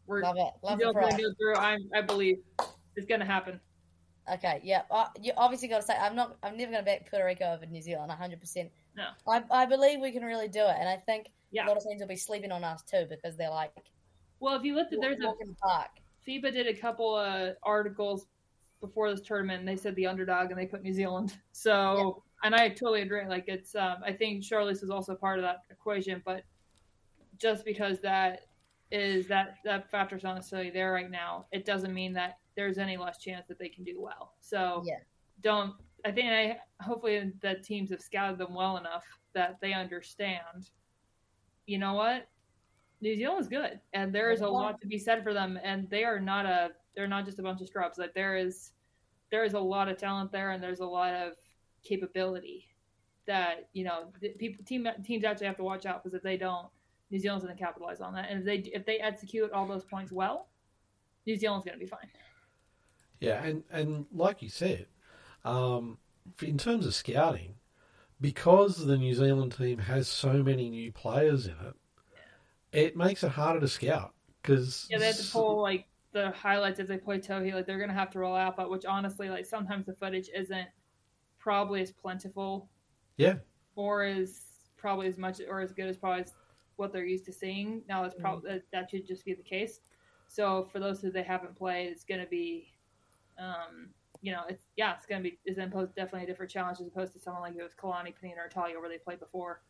We're 0.08 0.22
love 0.22 0.36
it, 0.38 0.52
love 0.64 0.80
New 0.80 0.86
Zealand's 0.92 1.12
gonna 1.12 1.24
go 1.24 1.34
through. 1.38 1.56
I 1.58 1.78
I 1.96 2.02
believe 2.02 2.38
it's 2.96 3.06
gonna 3.06 3.26
happen. 3.26 3.60
Okay, 4.32 4.62
yeah. 4.64 4.84
Uh, 4.92 5.08
you 5.20 5.34
obviously 5.36 5.68
got 5.68 5.78
to 5.82 5.82
say, 5.88 5.96
I'm 6.00 6.16
not. 6.16 6.38
I'm 6.44 6.56
never 6.56 6.72
going 6.72 6.84
to 6.84 6.86
back 6.86 7.10
Puerto 7.10 7.26
Rico 7.26 7.54
over 7.54 7.66
New 7.66 7.82
Zealand. 7.82 8.08
100. 8.10 8.40
percent 8.40 8.70
No. 8.96 9.08
I 9.28 9.44
I 9.50 9.66
believe 9.66 10.00
we 10.00 10.12
can 10.12 10.24
really 10.24 10.48
do 10.48 10.60
it, 10.60 10.76
and 10.80 10.88
I 10.88 10.96
think 10.96 11.32
Yeah. 11.50 11.66
a 11.66 11.68
lot 11.68 11.76
of 11.78 11.84
teams 11.84 12.00
will 12.02 12.08
be 12.08 12.16
sleeping 12.16 12.52
on 12.52 12.64
us 12.64 12.84
too 12.84 13.08
because 13.10 13.36
they're 13.36 13.50
like 13.50 13.74
Well, 14.40 14.56
if 14.56 14.64
you 14.64 14.76
looked 14.76 14.94
at 14.94 15.02
there's 15.02 15.18
a 15.18 15.22
the 15.40 15.56
park. 15.62 15.90
FIBA 16.26 16.54
did 16.54 16.68
a 16.68 16.74
couple 16.74 17.16
of 17.16 17.56
articles 17.64 18.28
before 18.80 19.10
this 19.10 19.22
tournament. 19.22 19.60
and 19.62 19.68
They 19.68 19.76
said 19.76 19.96
the 19.96 20.06
underdog, 20.06 20.52
and 20.52 20.60
they 20.60 20.68
put 20.68 20.84
New 20.84 20.94
Zealand. 20.94 21.36
So, 21.52 22.24
and 22.44 22.56
I 22.56 22.70
totally 22.70 23.02
agree. 23.02 23.28
Like 23.28 23.46
it's, 23.48 23.76
um, 23.76 23.98
I 24.06 24.12
think 24.14 24.44
Charlotte 24.44 24.82
is 24.82 24.90
also 24.90 25.16
part 25.16 25.38
of 25.40 25.44
that 25.44 25.64
equation, 25.70 26.22
but 26.26 26.44
just 27.38 27.66
because 27.66 28.00
that 28.02 28.48
is 28.92 29.28
that 29.28 29.56
that 29.64 29.90
factor's 29.90 30.24
not 30.24 30.36
necessarily 30.36 30.70
there 30.70 30.92
right 30.92 31.10
now, 31.10 31.46
it 31.52 31.66
doesn't 31.66 31.94
mean 31.94 32.14
that 32.14 32.40
there's 32.56 32.78
any 32.78 32.98
less 32.98 33.20
chance 33.20 33.48
that 33.48 33.58
they 33.58 33.70
can 33.70 33.84
do 33.84 34.02
well. 34.02 34.34
So, 34.42 34.84
Yeah. 34.86 35.00
don't. 35.42 35.76
I 36.04 36.12
think 36.12 36.30
I 36.30 36.60
hopefully 36.84 37.32
the 37.42 37.56
teams 37.64 37.92
have 37.92 38.02
scouted 38.02 38.38
them 38.40 38.54
well 38.56 38.78
enough 38.78 39.06
that 39.34 39.60
they 39.62 39.74
understand. 39.74 40.72
You 41.68 41.78
know 41.78 41.94
what? 41.94 42.28
New 43.02 43.16
Zealand's 43.16 43.48
good, 43.48 43.80
and 43.94 44.14
there 44.14 44.32
is 44.32 44.42
a 44.42 44.48
lot 44.48 44.82
to 44.82 44.88
be 44.88 44.98
said 44.98 45.24
for 45.24 45.34
them. 45.34 45.60
And 45.64 45.90
they 45.90 46.04
are 46.04 46.20
not 46.20 46.46
a 46.46 46.72
they're 46.96 47.08
not 47.08 47.26
just 47.26 47.40
a 47.40 47.44
bunch 47.44 47.62
of 47.62 47.68
scrubs. 47.68 47.98
Like 47.98 48.14
there 48.14 48.36
is 48.36 48.74
there 49.32 49.44
is 49.44 49.54
a 49.54 49.60
lot 49.60 49.88
of 49.88 49.98
talent 49.98 50.32
there, 50.32 50.52
and 50.52 50.62
there's 50.62 50.82
a 50.82 50.86
lot 50.86 51.14
of 51.14 51.34
capability. 51.84 52.68
that 53.28 53.70
you 53.74 53.84
know 53.84 54.12
the 54.22 54.30
people 54.32 54.64
team 54.66 54.88
teams 55.06 55.24
actually 55.26 55.48
have 55.48 55.58
to 55.58 55.64
watch 55.64 55.86
out 55.86 56.04
because 56.04 56.16
if 56.16 56.24
they 56.24 56.38
don't, 56.38 56.68
New 57.12 57.20
Zealand's 57.20 57.46
going 57.46 57.56
to 57.58 57.64
capitalize 57.64 58.02
on 58.02 58.14
that, 58.16 58.30
and 58.30 58.40
if 58.42 58.46
they 58.46 58.58
if 58.72 58.86
they 58.86 59.00
execute 59.00 59.52
all 59.52 59.68
those 59.68 59.86
points 59.86 60.12
well, 60.12 60.50
New 61.28 61.38
Zealand's 61.38 61.66
going 61.66 61.78
to 61.80 61.84
be 61.86 61.90
fine. 61.90 62.10
Yeah, 63.20 63.44
and 63.44 63.64
and 63.70 64.06
like 64.12 64.42
you 64.42 64.50
said, 64.50 64.88
um, 65.46 65.98
in 66.42 66.58
terms 66.58 66.86
of 66.86 66.96
scouting, 66.96 67.56
because 68.22 68.86
the 68.86 68.98
New 68.98 69.14
Zealand 69.16 69.54
team 69.58 69.80
has 69.80 70.08
so 70.10 70.44
many 70.44 70.70
new 70.70 70.92
players 70.92 71.48
in 71.48 71.56
it, 71.62 71.76
it 72.72 72.98
makes 72.98 73.24
it 73.24 73.32
harder 73.32 73.60
to 73.62 73.68
scout 73.68 74.14
because 74.42 74.90
Yeah, 74.90 75.00
they 75.00 75.08
have 75.08 75.18
to 75.18 75.24
pull 75.24 75.62
like 75.62 75.88
the 76.12 76.32
highlights 76.32 76.80
as 76.80 76.88
they 76.88 76.98
play 76.98 77.20
Tauihi. 77.20 77.54
Like 77.54 77.66
they're 77.66 77.78
going 77.78 77.90
to 77.90 77.96
have 77.96 78.12
to 78.12 78.20
roll 78.20 78.36
out, 78.36 78.58
but 78.58 78.70
which 78.70 78.86
honestly, 78.86 79.30
like 79.30 79.46
sometimes 79.46 79.86
the 79.86 79.94
footage 79.94 80.30
isn't 80.36 80.68
probably 81.42 81.82
as 81.82 81.92
plentiful 81.92 82.70
yeah, 83.18 83.36
or 83.76 84.04
as 84.04 84.44
probably 84.78 85.08
as 85.08 85.18
much 85.18 85.42
or 85.50 85.60
as 85.60 85.74
good 85.74 85.88
as 85.88 85.98
probably 85.98 86.24
as 86.24 86.34
what 86.78 86.94
they're 86.94 87.06
used 87.06 87.26
to 87.26 87.34
seeing. 87.34 87.82
Now 87.90 88.04
that's 88.04 88.16
probably 88.16 88.52
that, 88.52 88.64
that 88.72 88.90
should 88.90 89.06
just 89.06 89.26
be 89.26 89.34
the 89.34 89.44
case. 89.44 89.82
So 90.28 90.70
for 90.72 90.80
those 90.80 91.02
who 91.02 91.12
they 91.12 91.24
haven't 91.24 91.56
played, 91.56 91.90
it's 91.90 92.06
going 92.06 92.22
to 92.22 92.28
be, 92.28 92.72
um, 93.38 93.90
you 94.22 94.32
know, 94.32 94.44
it's 94.48 94.64
yeah, 94.78 94.94
it's 94.96 95.06
going 95.06 95.22
to 95.22 95.30
be 95.30 95.40
is 95.46 95.58
imposed 95.58 95.96
definitely 95.96 96.24
a 96.24 96.28
different 96.28 96.52
challenge 96.52 96.80
as 96.80 96.88
opposed 96.88 97.14
to 97.14 97.20
someone 97.20 97.42
like 97.42 97.56
it 97.56 97.64
was 97.64 97.74
Kalani, 97.74 98.14
Penina, 98.14 98.46
or 98.46 98.50
Talia 98.50 98.80
where 98.80 98.90
they 98.90 98.98
played 98.98 99.20
before. 99.20 99.62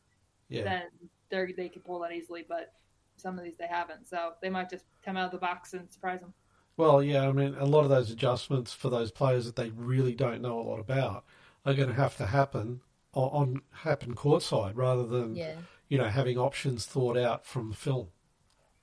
yeah, 0.49 0.63
Then 0.63 0.83
they 1.29 1.53
they 1.53 1.69
can 1.69 1.81
pull 1.81 1.99
that 2.01 2.11
easily, 2.11 2.45
but 2.47 2.73
some 3.15 3.37
of 3.37 3.43
these 3.43 3.57
they 3.57 3.67
haven't. 3.67 4.07
So 4.07 4.33
they 4.41 4.49
might 4.49 4.69
just 4.69 4.85
come 5.03 5.17
out 5.17 5.25
of 5.25 5.31
the 5.31 5.37
box 5.37 5.73
and 5.73 5.91
surprise 5.91 6.19
them. 6.19 6.33
Well, 6.77 7.03
yeah, 7.03 7.27
I 7.27 7.31
mean, 7.31 7.55
a 7.55 7.65
lot 7.65 7.83
of 7.83 7.89
those 7.89 8.11
adjustments 8.11 8.73
for 8.73 8.89
those 8.89 9.11
players 9.11 9.45
that 9.45 9.55
they 9.55 9.69
really 9.71 10.15
don't 10.15 10.41
know 10.41 10.59
a 10.59 10.63
lot 10.63 10.79
about 10.79 11.25
are 11.65 11.73
going 11.73 11.89
to 11.89 11.95
have 11.95 12.17
to 12.17 12.25
happen 12.27 12.81
on, 13.13 13.29
on 13.29 13.61
happen 13.71 14.15
courtside 14.15 14.73
rather 14.75 15.05
than 15.05 15.35
Yeah. 15.35 15.55
you 15.89 15.97
know 15.97 16.07
having 16.09 16.37
options 16.37 16.85
thought 16.85 17.17
out 17.17 17.45
from 17.45 17.69
the 17.69 17.75
film. 17.75 18.09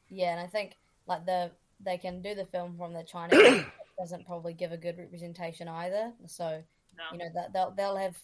Yeah, 0.09 0.33
and 0.33 0.41
I 0.41 0.47
think 0.47 0.77
like 1.07 1.27
the 1.27 1.51
they 1.81 1.99
can 1.99 2.23
do 2.23 2.35
the 2.35 2.45
film 2.47 2.77
from 2.77 2.93
the 2.93 3.03
China 3.05 3.65
doesn't 3.99 4.27
probably 4.27 4.53
give 4.55 4.73
a 4.73 4.77
good 4.77 4.99
representation 4.99 5.69
either. 5.69 6.13
So 6.27 6.63
No. 6.97 7.05
you 7.13 7.19
know 7.19 7.31
that 7.35 7.53
they'll 7.53 7.71
they'll 7.73 7.97
have 7.97 8.17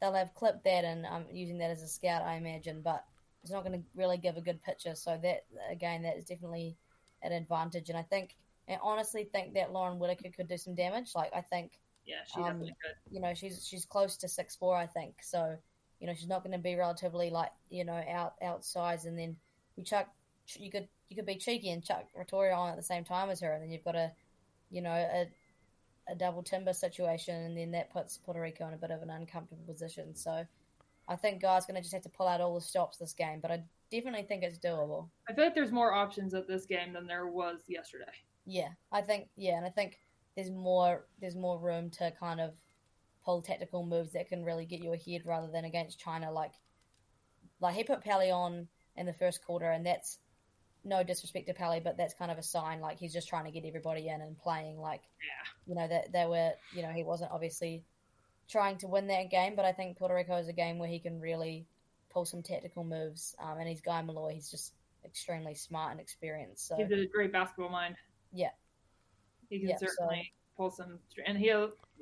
they'll 0.00 0.12
have 0.14 0.34
clipped 0.34 0.64
that 0.64 0.84
and 0.84 1.06
um, 1.06 1.24
using 1.32 1.58
that 1.58 1.70
as 1.70 1.82
a 1.82 1.88
scout, 1.88 2.22
I 2.22 2.34
imagine, 2.36 2.82
but 2.82 3.04
it's 3.42 3.50
not 3.52 3.64
going 3.64 3.80
to 3.80 3.86
really 3.94 4.18
give 4.18 4.36
a 4.36 4.40
good 4.40 4.62
picture. 4.62 4.94
So 4.94 5.18
that 5.22 5.44
again, 5.70 6.02
that 6.02 6.16
is 6.16 6.24
definitely 6.26 6.76
an 7.22 7.32
advantage, 7.32 7.88
and 7.88 7.98
I 7.98 8.02
think 8.02 8.36
I 8.68 8.78
honestly 8.82 9.24
think 9.24 9.54
that 9.54 9.72
Lauren 9.72 9.98
Whitaker 9.98 10.28
could 10.36 10.48
do 10.48 10.58
some 10.58 10.74
damage. 10.74 11.12
Like 11.14 11.30
I 11.34 11.40
think 11.40 11.78
yeah, 12.06 12.16
she 12.32 12.40
um, 12.40 12.46
definitely 12.46 12.76
could. 12.82 13.14
you 13.14 13.20
know 13.20 13.34
she's 13.34 13.66
she's 13.66 13.84
close 13.84 14.16
to 14.18 14.28
six 14.28 14.54
four, 14.54 14.76
I 14.76 14.86
think. 14.86 15.16
So 15.22 15.56
you 16.00 16.06
know 16.06 16.14
she's 16.14 16.28
not 16.28 16.42
going 16.42 16.52
to 16.52 16.62
be 16.62 16.74
relatively 16.74 17.30
like 17.30 17.50
you 17.70 17.84
know 17.84 18.00
out 18.10 18.34
outsized, 18.42 19.06
and 19.06 19.18
then 19.18 19.36
you 19.76 19.84
chuck 19.84 20.08
you 20.54 20.70
could 20.70 20.88
you 21.08 21.16
could 21.16 21.26
be 21.26 21.36
cheeky 21.36 21.70
and 21.70 21.84
chuck 21.84 22.06
Ratoria 22.18 22.56
on 22.56 22.70
at 22.70 22.76
the 22.76 22.82
same 22.82 23.04
time 23.04 23.30
as 23.30 23.40
her, 23.40 23.52
and 23.52 23.62
then 23.62 23.70
you've 23.70 23.84
got 23.84 23.96
a 23.96 24.12
you 24.70 24.82
know 24.82 24.90
a 24.90 25.28
a 26.08 26.14
double 26.14 26.42
timber 26.42 26.72
situation, 26.72 27.34
and 27.34 27.56
then 27.56 27.72
that 27.72 27.92
puts 27.92 28.18
Puerto 28.18 28.40
Rico 28.40 28.66
in 28.68 28.74
a 28.74 28.76
bit 28.76 28.90
of 28.90 29.02
an 29.02 29.10
uncomfortable 29.10 29.64
position. 29.66 30.14
So 30.14 30.46
I 31.08 31.16
think 31.16 31.42
guys 31.42 31.66
going 31.66 31.76
to 31.76 31.82
just 31.82 31.94
have 31.94 32.02
to 32.02 32.08
pull 32.08 32.28
out 32.28 32.40
all 32.40 32.54
the 32.54 32.60
stops 32.60 32.98
this 32.98 33.12
game, 33.12 33.40
but 33.40 33.50
I 33.50 33.62
definitely 33.90 34.22
think 34.22 34.42
it's 34.42 34.58
doable. 34.58 35.08
I 35.28 35.34
feel 35.34 35.44
like 35.44 35.54
there's 35.54 35.72
more 35.72 35.92
options 35.92 36.34
at 36.34 36.46
this 36.46 36.66
game 36.66 36.92
than 36.92 37.06
there 37.06 37.26
was 37.26 37.60
yesterday. 37.66 38.04
Yeah, 38.44 38.68
I 38.92 39.02
think 39.02 39.28
yeah, 39.36 39.56
and 39.56 39.66
I 39.66 39.70
think 39.70 39.98
there's 40.36 40.50
more 40.50 41.06
there's 41.20 41.36
more 41.36 41.58
room 41.58 41.90
to 41.90 42.12
kind 42.20 42.40
of 42.40 42.54
pull 43.24 43.42
tactical 43.42 43.84
moves 43.84 44.12
that 44.12 44.28
can 44.28 44.44
really 44.44 44.66
get 44.66 44.80
you 44.80 44.92
ahead 44.92 45.22
rather 45.24 45.48
than 45.50 45.64
against 45.64 45.98
China. 45.98 46.30
Like 46.30 46.52
like 47.60 47.74
he 47.74 47.84
put 47.84 48.02
Pally 48.04 48.30
on 48.30 48.68
in 48.96 49.06
the 49.06 49.12
first 49.12 49.44
quarter, 49.44 49.70
and 49.70 49.84
that's 49.84 50.18
no 50.84 51.02
disrespect 51.02 51.48
to 51.48 51.54
Pally, 51.54 51.80
but 51.82 51.96
that's 51.96 52.14
kind 52.14 52.30
of 52.30 52.38
a 52.38 52.42
sign 52.42 52.80
like 52.80 52.98
he's 52.98 53.12
just 53.12 53.28
trying 53.28 53.44
to 53.44 53.50
get 53.50 53.66
everybody 53.66 54.08
in 54.08 54.20
and 54.20 54.38
playing. 54.38 54.78
Like 54.78 55.02
Yeah. 55.20 55.50
you 55.66 55.74
know 55.74 55.88
that 55.88 56.12
they 56.12 56.26
were 56.26 56.52
you 56.74 56.82
know 56.82 56.90
he 56.90 57.02
wasn't 57.02 57.32
obviously 57.32 57.84
trying 58.48 58.78
to 58.78 58.86
win 58.86 59.08
that 59.08 59.30
game, 59.30 59.56
but 59.56 59.64
I 59.64 59.72
think 59.72 59.98
Puerto 59.98 60.14
Rico 60.14 60.36
is 60.36 60.48
a 60.48 60.52
game 60.52 60.78
where 60.78 60.88
he 60.88 61.00
can 61.00 61.20
really 61.20 61.66
pull 62.10 62.24
some 62.24 62.42
tactical 62.42 62.84
moves. 62.84 63.34
Um, 63.40 63.58
and 63.58 63.68
he's 63.68 63.80
Guy 63.80 64.00
Molloy, 64.02 64.34
he's 64.34 64.50
just 64.50 64.74
extremely 65.04 65.54
smart 65.54 65.92
and 65.92 66.00
experienced. 66.00 66.68
So 66.68 66.76
He's 66.76 66.90
a 66.90 67.06
great 67.06 67.32
basketball 67.32 67.70
mind. 67.70 67.96
Yeah. 68.32 68.50
He 69.50 69.58
can 69.60 69.68
Yeah, 69.70 69.76
so- 69.76 69.86
certainly 69.86 70.32
pull 70.56 70.70
some, 70.70 70.98
and 71.26 71.36
he 71.36 71.52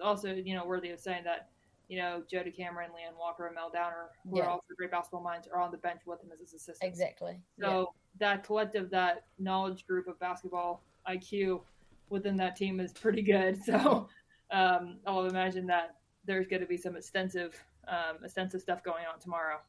also, 0.02 0.32
you 0.34 0.54
know, 0.54 0.64
worthy 0.64 0.90
of 0.90 1.00
saying 1.00 1.24
that, 1.24 1.48
you 1.88 1.98
know, 1.98 2.22
Jody 2.30 2.50
Cameron, 2.52 2.90
Leanne 2.92 3.18
Walker, 3.18 3.46
and 3.46 3.54
Mel 3.54 3.68
Downer, 3.70 4.10
who 4.28 4.38
Yeah. 4.38 4.44
are 4.44 4.48
also 4.50 4.66
great 4.76 4.90
basketball 4.92 5.22
minds, 5.22 5.48
are 5.48 5.60
on 5.60 5.70
the 5.72 5.76
bench 5.78 6.02
with 6.06 6.22
him 6.22 6.30
as 6.32 6.38
his 6.40 6.54
assistants. 6.54 6.82
exactly. 6.82 7.40
yeah. 7.58 7.66
So 7.66 7.94
that 8.18 8.44
collective, 8.44 8.90
that 8.90 9.26
knowledge 9.38 9.86
group 9.86 10.06
of 10.06 10.18
basketball 10.20 10.82
IQ 11.08 11.62
within 12.10 12.36
that 12.36 12.54
team 12.56 12.78
is 12.80 12.92
pretty 12.92 13.22
good. 13.22 13.58
So 13.64 14.08
um, 14.50 14.98
I'll 15.06 15.26
imagine 15.26 15.66
that 15.66 15.96
there's 16.24 16.46
going 16.46 16.60
to 16.62 16.68
be 16.68 16.76
some 16.76 16.94
extensive, 16.96 17.60
um, 17.88 18.22
extensive 18.24 18.60
stuff 18.60 18.82
going 18.84 19.04
on 19.12 19.18
tomorrow. 19.18 19.60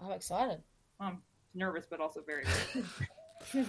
I'm 0.00 0.12
excited. 0.12 0.62
I'm 1.00 1.22
nervous, 1.54 1.86
but 1.90 2.00
also 2.00 2.22
very. 2.22 2.44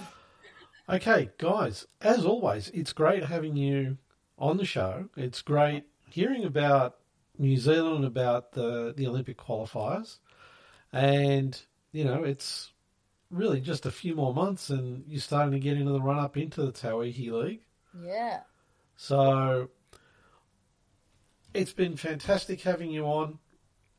Okay, 0.90 1.32
guys, 1.38 1.86
as 2.00 2.26
always, 2.26 2.70
it's 2.70 2.94
great 2.94 3.26
having 3.26 3.58
you 3.58 3.98
on 4.40 4.56
the 4.56 4.64
show. 4.64 5.10
It's 5.18 5.42
great 5.42 5.84
hearing 6.10 6.46
about 6.46 6.96
New 7.38 7.58
Zealand, 7.58 8.06
about 8.06 8.54
the, 8.54 8.94
the 8.96 9.06
Olympic 9.06 9.38
qualifiers. 9.38 10.20
And, 10.94 11.60
you 11.92 12.06
know, 12.06 12.24
it's 12.24 12.72
really 13.30 13.60
just 13.60 13.86
a 13.86 13.92
few 13.92 14.16
more 14.16 14.34
months 14.34 14.70
and 14.70 15.04
you're 15.08 15.20
starting 15.20 15.52
to 15.52 15.60
get 15.60 15.76
into 15.76 15.92
the 15.92 16.00
run 16.00 16.20
up 16.20 16.38
into 16.38 16.62
the 16.62 16.72
Tauihi 16.72 17.32
League. 17.32 17.64
Yeah. 18.02 18.42
So 18.96 19.70
it's 21.54 21.74
been 21.74 21.98
fantastic 21.98 22.62
having 22.62 22.92
you 22.92 23.04
on. 23.04 23.40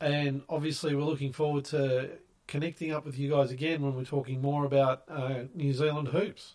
And 0.00 0.40
obviously, 0.48 0.94
we're 0.94 1.02
looking 1.02 1.32
forward 1.32 1.66
to 1.66 2.12
connecting 2.46 2.92
up 2.92 3.04
with 3.04 3.18
you 3.18 3.28
guys 3.30 3.50
again 3.50 3.82
when 3.82 3.94
we're 3.94 4.04
talking 4.04 4.40
more 4.40 4.64
about 4.64 5.02
uh, 5.08 5.42
New 5.54 5.74
Zealand 5.74 6.08
hoops. 6.08 6.54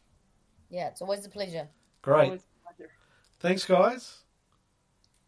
Yeah, 0.73 0.87
it's 0.87 1.03
always 1.03 1.23
a 1.23 1.29
pleasure. 1.29 1.67
Great. 2.01 2.25
Always 2.25 2.41
a 2.41 2.73
pleasure. 2.73 2.91
Thanks, 3.39 3.63
guys. 3.63 4.22